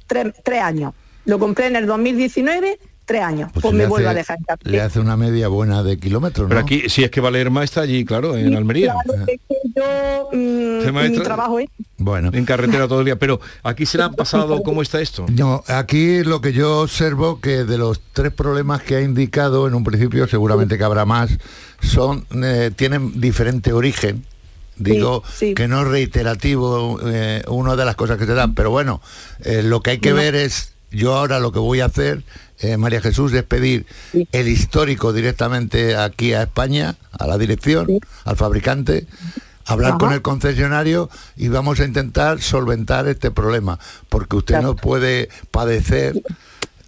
tres, 0.07 0.35
tres 0.45 0.63
años. 0.63 0.95
Lo 1.25 1.39
compré 1.39 1.67
en 1.67 1.77
el 1.77 1.87
2019, 1.87 2.79
tres 3.05 3.23
años. 3.23 3.51
Pues, 3.53 3.65
le 3.67 3.73
me 3.73 3.83
hace- 3.85 3.89
vuelvo 3.89 4.09
a 4.09 4.15
dejar 4.15 4.39
Le 4.63 4.81
hace 4.81 5.01
una 5.01 5.17
media 5.17 5.49
buena 5.49 5.83
de 5.83 5.99
kilómetros, 5.99 6.49
Pero 6.49 6.61
aquí, 6.61 6.89
si 6.89 7.05
es 7.05 7.11
que 7.11 7.21
Valerma 7.21 7.65
está 7.65 7.81
allí, 7.83 8.05
claro, 8.05 8.37
en 8.37 8.55
Almería. 8.57 8.95
Claro, 9.05 9.23
es 9.27 9.41
que 9.49 9.57
yo, 9.75 10.29
mm, 10.33 10.79
¿Usted, 10.79 10.87
mi 10.87 10.93
maestra? 10.93 11.25
trabajo 11.25 11.59
es... 11.59 11.67
Bueno. 11.99 12.31
En 12.33 12.45
carretera 12.45 12.87
todo 12.89 13.01
el 13.01 13.07
día. 13.07 13.17
Pero 13.17 13.41
aquí 13.63 13.87
se 13.87 13.99
le 13.99 14.05
han 14.05 14.15
pasado, 14.15 14.63
¿cómo 14.65 14.83
está 14.83 15.01
esto? 15.01 15.27
No, 15.31 15.63
aquí 15.67 16.23
lo 16.23 16.41
que 16.41 16.53
yo 16.53 16.81
observo 16.83 17.41
que 17.41 17.65
de 17.65 17.79
los 17.79 18.01
tres 18.13 18.33
problemas 18.33 18.83
que 18.83 18.97
ha 18.97 19.01
indicado 19.01 19.67
en 19.67 19.75
un 19.75 19.83
principio, 19.83 20.27
seguramente 20.29 20.79
que 20.79 20.85
habrá 20.85 21.05
más, 21.05 21.31
son 21.81 22.25
eh, 22.43 22.71
tienen 22.77 23.21
diferente 23.21 23.73
origen. 23.73 24.25
Digo 24.77 25.23
que 25.55 25.69
no 25.69 25.83
es 25.83 25.89
reiterativo 25.89 27.01
eh, 27.07 27.43
una 27.49 27.77
de 27.77 27.85
las 27.85 27.97
cosas 27.97 28.19
que 28.19 28.27
se 28.27 28.35
dan, 28.35 28.55
pero 28.55 28.71
bueno, 28.71 29.01
eh, 29.45 29.63
lo 29.63 29.81
que 29.81 29.91
hay 29.93 29.99
que 29.99 30.11
No. 30.11 30.17
ver 30.17 30.35
es, 30.35 30.73
yo 30.91 31.15
ahora 31.17 31.41
lo 31.41 31.51
que 31.53 31.59
voy 31.59 31.81
a 31.81 31.87
hacer, 31.87 32.23
eh, 32.61 32.77
María 32.77 33.01
Jesús, 33.01 33.33
es 33.33 33.43
pedir 33.43 33.87
el 34.33 34.49
histórico 34.49 35.13
directamente 35.13 35.97
aquí 35.97 36.33
a 36.35 36.43
España, 36.43 36.97
a 37.13 37.27
la 37.27 37.39
dirección, 37.39 37.87
al 38.25 38.37
fabricante, 38.37 39.07
hablar 39.65 39.91
Ajá. 39.93 39.99
con 39.99 40.13
el 40.13 40.23
concesionario 40.23 41.11
y 41.37 41.49
vamos 41.49 41.81
a 41.81 41.85
intentar 41.85 42.41
solventar 42.41 43.09
este 43.09 43.31
problema, 43.31 43.79
porque 44.09 44.37
usted 44.37 44.61
no 44.61 44.77
puede 44.77 45.29
padecer 45.51 46.23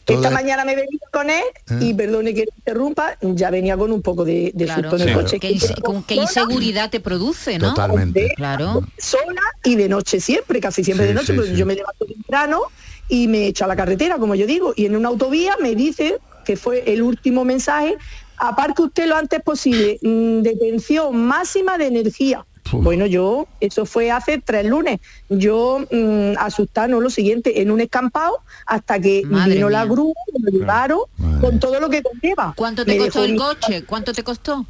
Esta 0.09 0.31
mañana 0.31 0.65
me 0.65 0.73
he 0.73 0.77
venido 0.77 1.07
con 1.13 1.29
él 1.31 1.43
y 1.81 1.95
perdone 1.95 2.33
que 2.35 2.45
interrumpa, 2.57 3.17
ya 3.21 3.51
venía 3.51 3.77
con 3.77 3.93
un 3.93 4.03
poco 4.03 4.25
de, 4.25 4.53
de 4.55 4.65
Claro. 4.65 4.91
susto 4.91 4.97
en 4.97 5.03
el 5.03 5.09
Sí. 5.09 5.15
coche. 5.15 5.41
Qué, 5.41 5.51
inse- 5.55 5.81
con 5.83 6.03
qué 6.03 6.15
inseguridad 6.15 6.91
te 6.91 7.01
produce, 7.01 7.59
¿no? 7.59 7.71
Totalmente. 7.75 8.33
Claro. 8.37 8.83
sola 8.99 9.43
y 9.65 9.77
de 9.77 9.89
noche 9.89 10.21
siempre, 10.21 10.61
casi 10.61 10.83
siempre 10.85 11.07
Sí, 11.07 11.09
de 11.09 11.15
noche, 11.15 11.27
sí, 11.33 11.33
porque 11.35 11.51
sí. 11.51 11.57
yo 11.57 11.67
me 11.67 11.75
levanto 11.75 12.07
temprano 12.07 12.63
y 13.09 13.29
me 13.29 13.47
echo 13.47 13.65
a 13.65 13.69
la 13.69 13.77
carretera, 13.77 14.19
como 14.19 14.35
yo 14.35 14.47
digo, 14.47 14.73
y 14.77 14.87
en 14.87 14.97
una 14.97 15.09
autovía 15.09 15.57
me 15.61 15.75
dice, 15.75 16.19
que 16.45 16.57
fue 16.57 16.85
el 16.93 17.03
último 17.03 17.45
mensaje, 17.45 17.97
aparque 18.39 18.83
usted 18.83 19.07
lo 19.07 19.17
antes 19.17 19.43
posible, 19.43 19.99
mm, 20.03 20.41
detención 20.43 21.17
máxima 21.17 21.77
de 21.79 21.87
energía. 21.87 22.45
Bueno, 22.73 23.07
yo, 23.07 23.47
eso 23.61 23.87
fue 23.87 24.11
hace 24.11 24.41
tres 24.45 24.67
lunes, 24.67 25.01
yo 25.29 25.81
mm, 25.91 26.33
asustada, 26.39 26.89
no 26.89 27.01
lo 27.01 27.11
siguiente, 27.11 27.63
en 27.63 27.71
un 27.71 27.81
escampado, 27.81 28.39
hasta 28.67 29.01
que 29.01 29.23
Madre 29.27 29.55
vino 29.55 29.71
la 29.71 29.85
grúa, 29.85 30.15
me 30.39 30.51
lo 30.53 30.59
llevaron, 30.59 31.01
con 31.41 31.59
todo 31.59 31.81
lo 31.81 31.89
que 31.89 32.03
conlleva. 32.03 32.53
¿Cuánto 32.57 32.85
te 32.85 32.93
Me 32.93 32.99
costó 32.99 33.25
el 33.25 33.33
mi- 33.33 33.39
coche? 33.39 33.85
¿Cuánto 33.85 34.13
te 34.13 34.23
costó? 34.23 34.67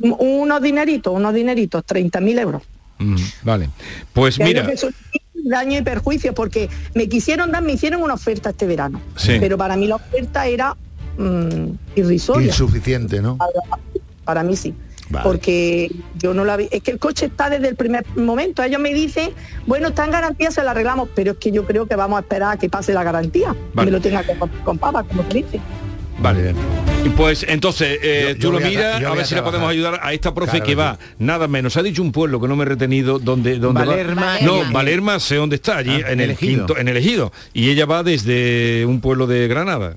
Unos 0.00 0.62
dineritos, 0.62 1.12
unos 1.14 1.34
dineritos, 1.34 1.84
30.000 1.84 2.38
euros. 2.38 2.62
Mm, 2.98 3.16
vale. 3.42 3.70
Pues 4.12 4.36
Que 4.38 4.44
mira, 4.44 4.68
daño 5.44 5.78
y 5.78 5.82
perjuicio 5.82 6.34
porque 6.34 6.68
me 6.94 7.08
quisieron 7.08 7.50
dar, 7.50 7.62
me 7.62 7.72
hicieron 7.72 8.02
una 8.02 8.14
oferta 8.14 8.50
este 8.50 8.66
verano, 8.66 9.00
Sí. 9.16 9.36
pero 9.40 9.56
para 9.58 9.76
mí 9.76 9.86
la 9.86 9.96
oferta 9.96 10.46
era 10.46 10.76
mm, 11.18 11.70
irrisoria. 11.96 12.46
insuficiente, 12.48 13.20
¿no? 13.20 13.36
Para, 13.36 13.52
para 14.24 14.42
mí 14.42 14.56
sí. 14.56 14.74
Vale. 15.10 15.24
Porque 15.24 15.90
yo 16.16 16.32
no 16.34 16.44
la 16.44 16.56
vi. 16.56 16.68
Es 16.70 16.82
que 16.82 16.92
el 16.92 16.98
coche 16.98 17.26
está 17.26 17.50
desde 17.50 17.68
el 17.68 17.76
primer 17.76 18.06
momento. 18.16 18.62
Ellos 18.62 18.80
me 18.80 18.94
dicen, 18.94 19.30
bueno, 19.66 19.88
está 19.88 20.04
en 20.04 20.12
garantía, 20.12 20.50
se 20.52 20.62
la 20.62 20.70
arreglamos, 20.70 21.08
pero 21.14 21.32
es 21.32 21.38
que 21.38 21.50
yo 21.50 21.66
creo 21.66 21.86
que 21.86 21.96
vamos 21.96 22.16
a 22.18 22.20
esperar 22.20 22.52
a 22.52 22.58
que 22.58 22.68
pase 22.68 22.92
la 22.94 23.02
garantía. 23.02 23.54
Vale. 23.74 23.90
Me 23.90 23.96
lo 23.96 24.00
tenga 24.00 24.22
que 24.22 24.36
con, 24.38 24.48
con 24.64 24.78
papa, 24.78 25.02
como 25.02 25.24
se 25.28 25.34
dice. 25.38 25.60
Vale. 26.20 26.54
Y 27.04 27.08
Pues 27.08 27.44
entonces, 27.48 27.98
eh, 28.02 28.26
Yo- 28.28 28.34
tú 28.36 28.40
yo 28.42 28.50
lo 28.52 28.58
a 28.58 28.60
miras, 28.68 29.02
a 29.02 29.10
ver 29.10 29.20
a 29.20 29.24
si 29.24 29.34
le 29.34 29.40
podemos 29.42 29.70
trabajar. 29.70 29.70
ayudar 29.70 30.00
a 30.02 30.12
esta 30.12 30.34
profe 30.34 30.50
Claro 30.58 30.66
que 30.66 30.74
va, 30.74 30.98
nada 31.18 31.48
menos. 31.48 31.76
Ha 31.78 31.82
dicho 31.82 32.02
un 32.02 32.12
pueblo 32.12 32.38
que 32.40 32.46
no 32.46 32.56
me 32.56 32.62
he 32.64 32.66
retenido 32.66 33.18
donde, 33.18 33.58
donde 33.58 33.86
Valerma, 33.86 34.22
va. 34.38 34.40
No, 34.42 34.70
Valerma 34.70 35.18
sé 35.18 35.36
dónde 35.36 35.56
está, 35.56 35.78
allí 35.78 36.02
Ah, 36.04 36.12
en 36.12 36.20
el 36.20 36.30
Elegido. 36.30 36.66
quinto, 36.66 36.78
en 36.78 36.88
el 36.88 36.96
ejido. 36.98 37.32
Y 37.54 37.70
ella 37.70 37.86
va 37.86 38.02
desde 38.02 38.84
un 38.86 39.00
pueblo 39.00 39.26
de 39.26 39.48
Granada. 39.48 39.96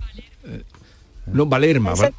No, 1.26 1.46
Valerma. 1.46 1.94
va- 1.94 2.10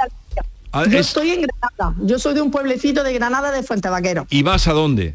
Ah, 0.74 0.84
yo 0.88 0.98
es- 0.98 1.06
estoy 1.08 1.30
en 1.30 1.42
Granada. 1.42 1.96
Yo 2.04 2.18
soy 2.18 2.34
de 2.34 2.42
un 2.42 2.50
pueblecito 2.50 3.02
de 3.02 3.12
Granada 3.14 3.50
de 3.52 3.62
Fuente 3.62 3.88
Vaquero, 3.88 4.26
¿Y 4.30 4.42
vas 4.42 4.66
a 4.68 4.72
dónde? 4.72 5.14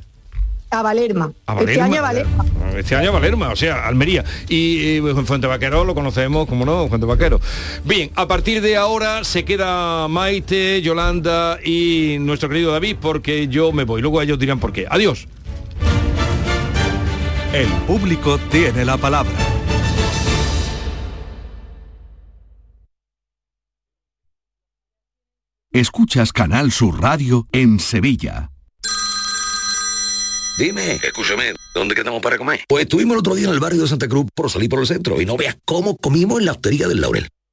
a 0.71 0.81
Valerma. 0.83 1.31
A 1.47 1.53
Este 1.53 1.65
Valerma. 1.65 1.85
año 1.85 1.97
a 1.97 2.01
Valerma. 2.01 2.45
Este 2.77 2.95
año 2.95 3.09
a 3.09 3.11
Valerma, 3.13 3.49
o 3.49 3.55
sea, 3.55 3.87
Almería. 3.87 4.23
Y, 4.47 4.97
en 4.97 5.25
Fuente 5.25 5.47
Vaquero 5.47 5.83
lo 5.83 5.95
conocemos, 5.95 6.47
como 6.47 6.63
no, 6.63 6.87
Fuente 6.87 7.07
Vaquero. 7.07 7.41
Bien, 7.83 8.11
a 8.15 8.27
partir 8.27 8.61
de 8.61 8.77
ahora 8.77 9.23
se 9.23 9.43
queda 9.45 10.07
Maite, 10.07 10.81
Yolanda 10.83 11.57
y 11.63 12.17
nuestro 12.19 12.49
querido 12.49 12.71
David, 12.71 12.97
porque 13.01 13.47
yo 13.47 13.71
me 13.71 13.83
voy. 13.83 14.01
Luego 14.01 14.21
ellos 14.21 14.37
dirán 14.37 14.59
por 14.59 14.71
qué. 14.71 14.85
Adiós. 14.89 15.27
El 17.51 17.67
público 17.87 18.37
tiene 18.51 18.85
la 18.85 18.97
palabra. 18.97 19.31
Escuchas 25.71 26.33
Canal 26.33 26.71
Sur 26.71 26.99
Radio 26.99 27.47
en 27.51 27.79
Sevilla. 27.79 28.49
Dime, 30.57 30.93
escúchame, 30.95 31.53
¿dónde 31.75 31.93
quedamos 31.93 32.23
para 32.23 32.39
comer? 32.39 32.61
Pues 32.67 32.85
estuvimos 32.85 33.13
el 33.13 33.19
otro 33.19 33.35
día 33.35 33.49
en 33.49 33.53
el 33.53 33.59
barrio 33.59 33.83
de 33.83 33.87
Santa 33.87 34.07
Cruz 34.07 34.25
por 34.33 34.49
salir 34.49 34.67
por 34.67 34.79
el 34.79 34.87
centro 34.87 35.21
y 35.21 35.27
no 35.27 35.37
veas 35.37 35.57
cómo 35.65 35.95
comimos 35.95 36.39
en 36.39 36.45
la 36.45 36.53
hostería 36.53 36.87
del 36.87 37.01
Laurel. 37.01 37.29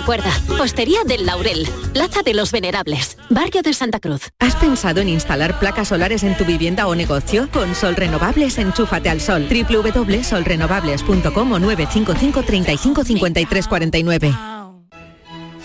Recuerda, 0.00 0.32
Postería 0.56 1.04
del 1.04 1.26
Laurel, 1.26 1.68
Plaza 1.92 2.22
de 2.22 2.32
los 2.32 2.52
Venerables, 2.52 3.18
Barrio 3.28 3.60
de 3.60 3.74
Santa 3.74 4.00
Cruz. 4.00 4.30
¿Has 4.38 4.56
pensado 4.56 5.02
en 5.02 5.10
instalar 5.10 5.58
placas 5.58 5.88
solares 5.88 6.22
en 6.22 6.34
tu 6.38 6.46
vivienda 6.46 6.86
o 6.86 6.94
negocio? 6.94 7.50
Con 7.52 7.74
Sol 7.74 7.96
Renovables, 7.96 8.56
enchúfate 8.56 9.10
al 9.10 9.20
sol. 9.20 9.46
www.solrenovables.com 9.46 11.52
o 11.52 11.58
955 11.58 12.42
35 12.42 13.04
53 13.04 13.68
49. 13.68 14.34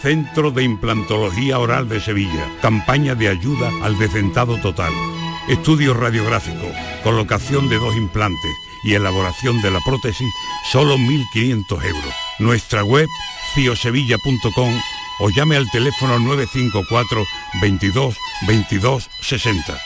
Centro 0.01 0.51
de 0.51 0.63
Implantología 0.63 1.57
Oral 1.57 1.87
de 1.87 2.01
Sevilla. 2.01 2.45
Campaña 2.61 3.15
de 3.15 3.29
ayuda 3.29 3.71
al 3.83 3.97
decentado 3.97 4.57
total. 4.57 4.91
Estudio 5.47 5.93
radiográfico, 5.93 6.69
colocación 7.05 7.69
de 7.69 7.77
dos 7.77 7.95
implantes 7.95 8.51
y 8.83 8.95
elaboración 8.95 9.61
de 9.61 9.71
la 9.71 9.79
prótesis, 9.79 10.27
solo 10.71 10.97
1.500 10.97 11.85
euros. 11.85 12.13
Nuestra 12.39 12.83
web, 12.83 13.07
o 15.19 15.29
llame 15.29 15.55
al 15.55 15.69
teléfono 15.71 16.19
954 16.19 17.25
22 17.61 18.15
22 18.47 19.09
60. 19.21 19.77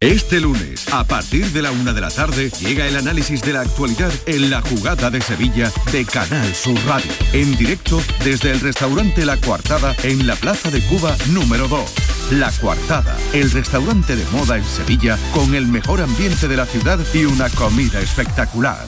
Este 0.00 0.40
lunes, 0.40 0.86
a 0.92 1.02
partir 1.02 1.46
de 1.46 1.60
la 1.60 1.72
una 1.72 1.92
de 1.92 2.00
la 2.00 2.10
tarde, 2.10 2.50
llega 2.60 2.86
el 2.86 2.96
análisis 2.96 3.42
de 3.42 3.52
la 3.52 3.62
actualidad 3.62 4.12
en 4.26 4.48
la 4.48 4.60
jugada 4.60 5.10
de 5.10 5.20
Sevilla 5.20 5.72
de 5.90 6.04
Canal 6.04 6.54
Sur 6.54 6.78
Radio. 6.86 7.10
En 7.32 7.56
directo 7.56 8.00
desde 8.22 8.52
el 8.52 8.60
restaurante 8.60 9.24
La 9.24 9.36
Coartada 9.38 9.96
en 10.04 10.26
la 10.26 10.36
Plaza 10.36 10.70
de 10.70 10.80
Cuba 10.82 11.16
número 11.30 11.66
2. 11.66 11.92
La 12.32 12.52
Coartada, 12.60 13.16
el 13.32 13.50
restaurante 13.50 14.14
de 14.14 14.24
moda 14.26 14.58
en 14.58 14.64
Sevilla 14.64 15.18
con 15.32 15.54
el 15.56 15.66
mejor 15.66 16.00
ambiente 16.00 16.46
de 16.46 16.56
la 16.56 16.66
ciudad 16.66 17.00
y 17.12 17.24
una 17.24 17.48
comida 17.50 18.00
espectacular. 18.00 18.86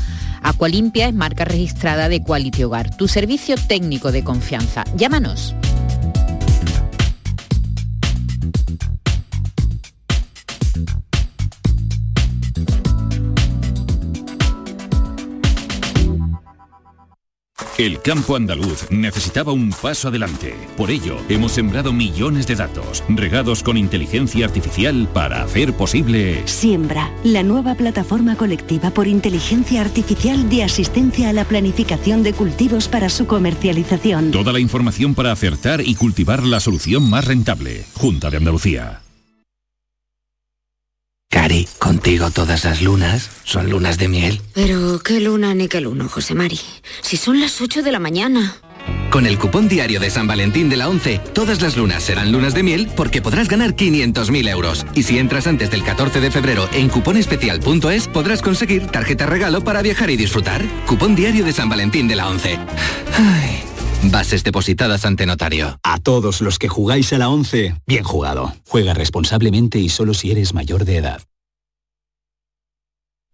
Acualimpia 0.41 1.07
es 1.07 1.13
marca 1.13 1.45
registrada 1.45 2.09
de 2.09 2.23
Quality 2.23 2.63
Hogar, 2.63 2.95
tu 2.95 3.07
servicio 3.07 3.55
técnico 3.55 4.11
de 4.11 4.23
confianza. 4.23 4.83
Llámanos. 4.95 5.55
El 17.79 18.01
campo 18.01 18.35
andaluz 18.35 18.91
necesitaba 18.91 19.53
un 19.53 19.69
paso 19.69 20.09
adelante. 20.09 20.53
Por 20.75 20.91
ello, 20.91 21.15
hemos 21.29 21.53
sembrado 21.53 21.93
millones 21.93 22.45
de 22.45 22.55
datos, 22.55 23.05
regados 23.07 23.63
con 23.63 23.77
inteligencia 23.77 24.45
artificial 24.45 25.07
para 25.13 25.43
hacer 25.43 25.71
posible... 25.71 26.41
Siembra, 26.45 27.09
la 27.23 27.41
nueva 27.41 27.75
plataforma 27.75 28.35
colectiva 28.35 28.91
por 28.91 29.07
inteligencia 29.07 29.79
artificial 29.79 30.49
de 30.49 30.65
asistencia 30.65 31.29
a 31.29 31.33
la 31.33 31.45
planificación 31.45 32.21
de 32.21 32.33
cultivos 32.33 32.89
para 32.89 33.07
su 33.07 33.27
comercialización. 33.27 34.31
Toda 34.31 34.51
la 34.51 34.59
información 34.59 35.15
para 35.15 35.31
acertar 35.31 35.79
y 35.79 35.95
cultivar 35.95 36.43
la 36.43 36.59
solución 36.59 37.09
más 37.09 37.23
rentable. 37.23 37.85
Junta 37.93 38.29
de 38.29 38.35
Andalucía. 38.35 39.03
Cari, 41.31 41.67
contigo 41.77 42.31
todas 42.31 42.63
las 42.65 42.81
lunas 42.81 43.29
son 43.43 43.69
lunas 43.69 43.99
de 43.99 44.07
miel. 44.07 44.41
Pero 44.55 44.99
qué 44.99 45.19
luna 45.19 45.53
ni 45.53 45.67
qué 45.67 45.79
luno, 45.79 46.09
José 46.09 46.33
Mari. 46.33 46.59
Si 47.01 47.17
son 47.17 47.39
las 47.39 47.61
8 47.61 47.83
de 47.83 47.91
la 47.91 47.99
mañana. 47.99 48.55
Con 49.11 49.27
el 49.27 49.37
cupón 49.37 49.67
diario 49.67 49.99
de 49.99 50.09
San 50.09 50.25
Valentín 50.25 50.69
de 50.69 50.77
la 50.77 50.89
11, 50.89 51.19
todas 51.33 51.61
las 51.61 51.77
lunas 51.77 52.01
serán 52.01 52.31
lunas 52.31 52.55
de 52.55 52.63
miel 52.63 52.89
porque 52.95 53.21
podrás 53.21 53.47
ganar 53.47 53.75
500.000 53.75 54.49
euros. 54.49 54.87
Y 54.95 55.03
si 55.03 55.19
entras 55.19 55.45
antes 55.45 55.69
del 55.69 55.83
14 55.83 56.19
de 56.19 56.31
febrero 56.31 56.67
en 56.73 56.89
cuponespecial.es, 56.89 58.07
podrás 58.07 58.41
conseguir 58.41 58.87
tarjeta 58.87 59.27
regalo 59.27 59.63
para 59.63 59.83
viajar 59.83 60.09
y 60.09 60.17
disfrutar. 60.17 60.65
Cupón 60.87 61.15
diario 61.15 61.45
de 61.45 61.53
San 61.53 61.69
Valentín 61.69 62.07
de 62.07 62.15
la 62.15 62.27
11. 62.27 62.57
Ay. 63.17 63.68
Bases 64.03 64.43
depositadas 64.43 65.05
ante 65.05 65.25
notario. 65.25 65.77
A 65.83 65.99
todos 65.99 66.41
los 66.41 66.57
que 66.57 66.69
jugáis 66.69 67.11
a 67.13 67.17
la 67.17 67.29
11, 67.29 67.75
bien 67.85 68.03
jugado. 68.03 68.53
Juega 68.65 68.93
responsablemente 68.93 69.79
y 69.79 69.89
solo 69.89 70.13
si 70.13 70.31
eres 70.31 70.53
mayor 70.53 70.85
de 70.85 70.97
edad. 70.97 71.21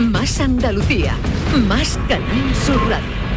Más 0.00 0.40
Andalucía, 0.40 1.16
más 1.66 1.98
Canal 2.08 2.54
Sur 2.66 2.80
Radio. 2.88 3.27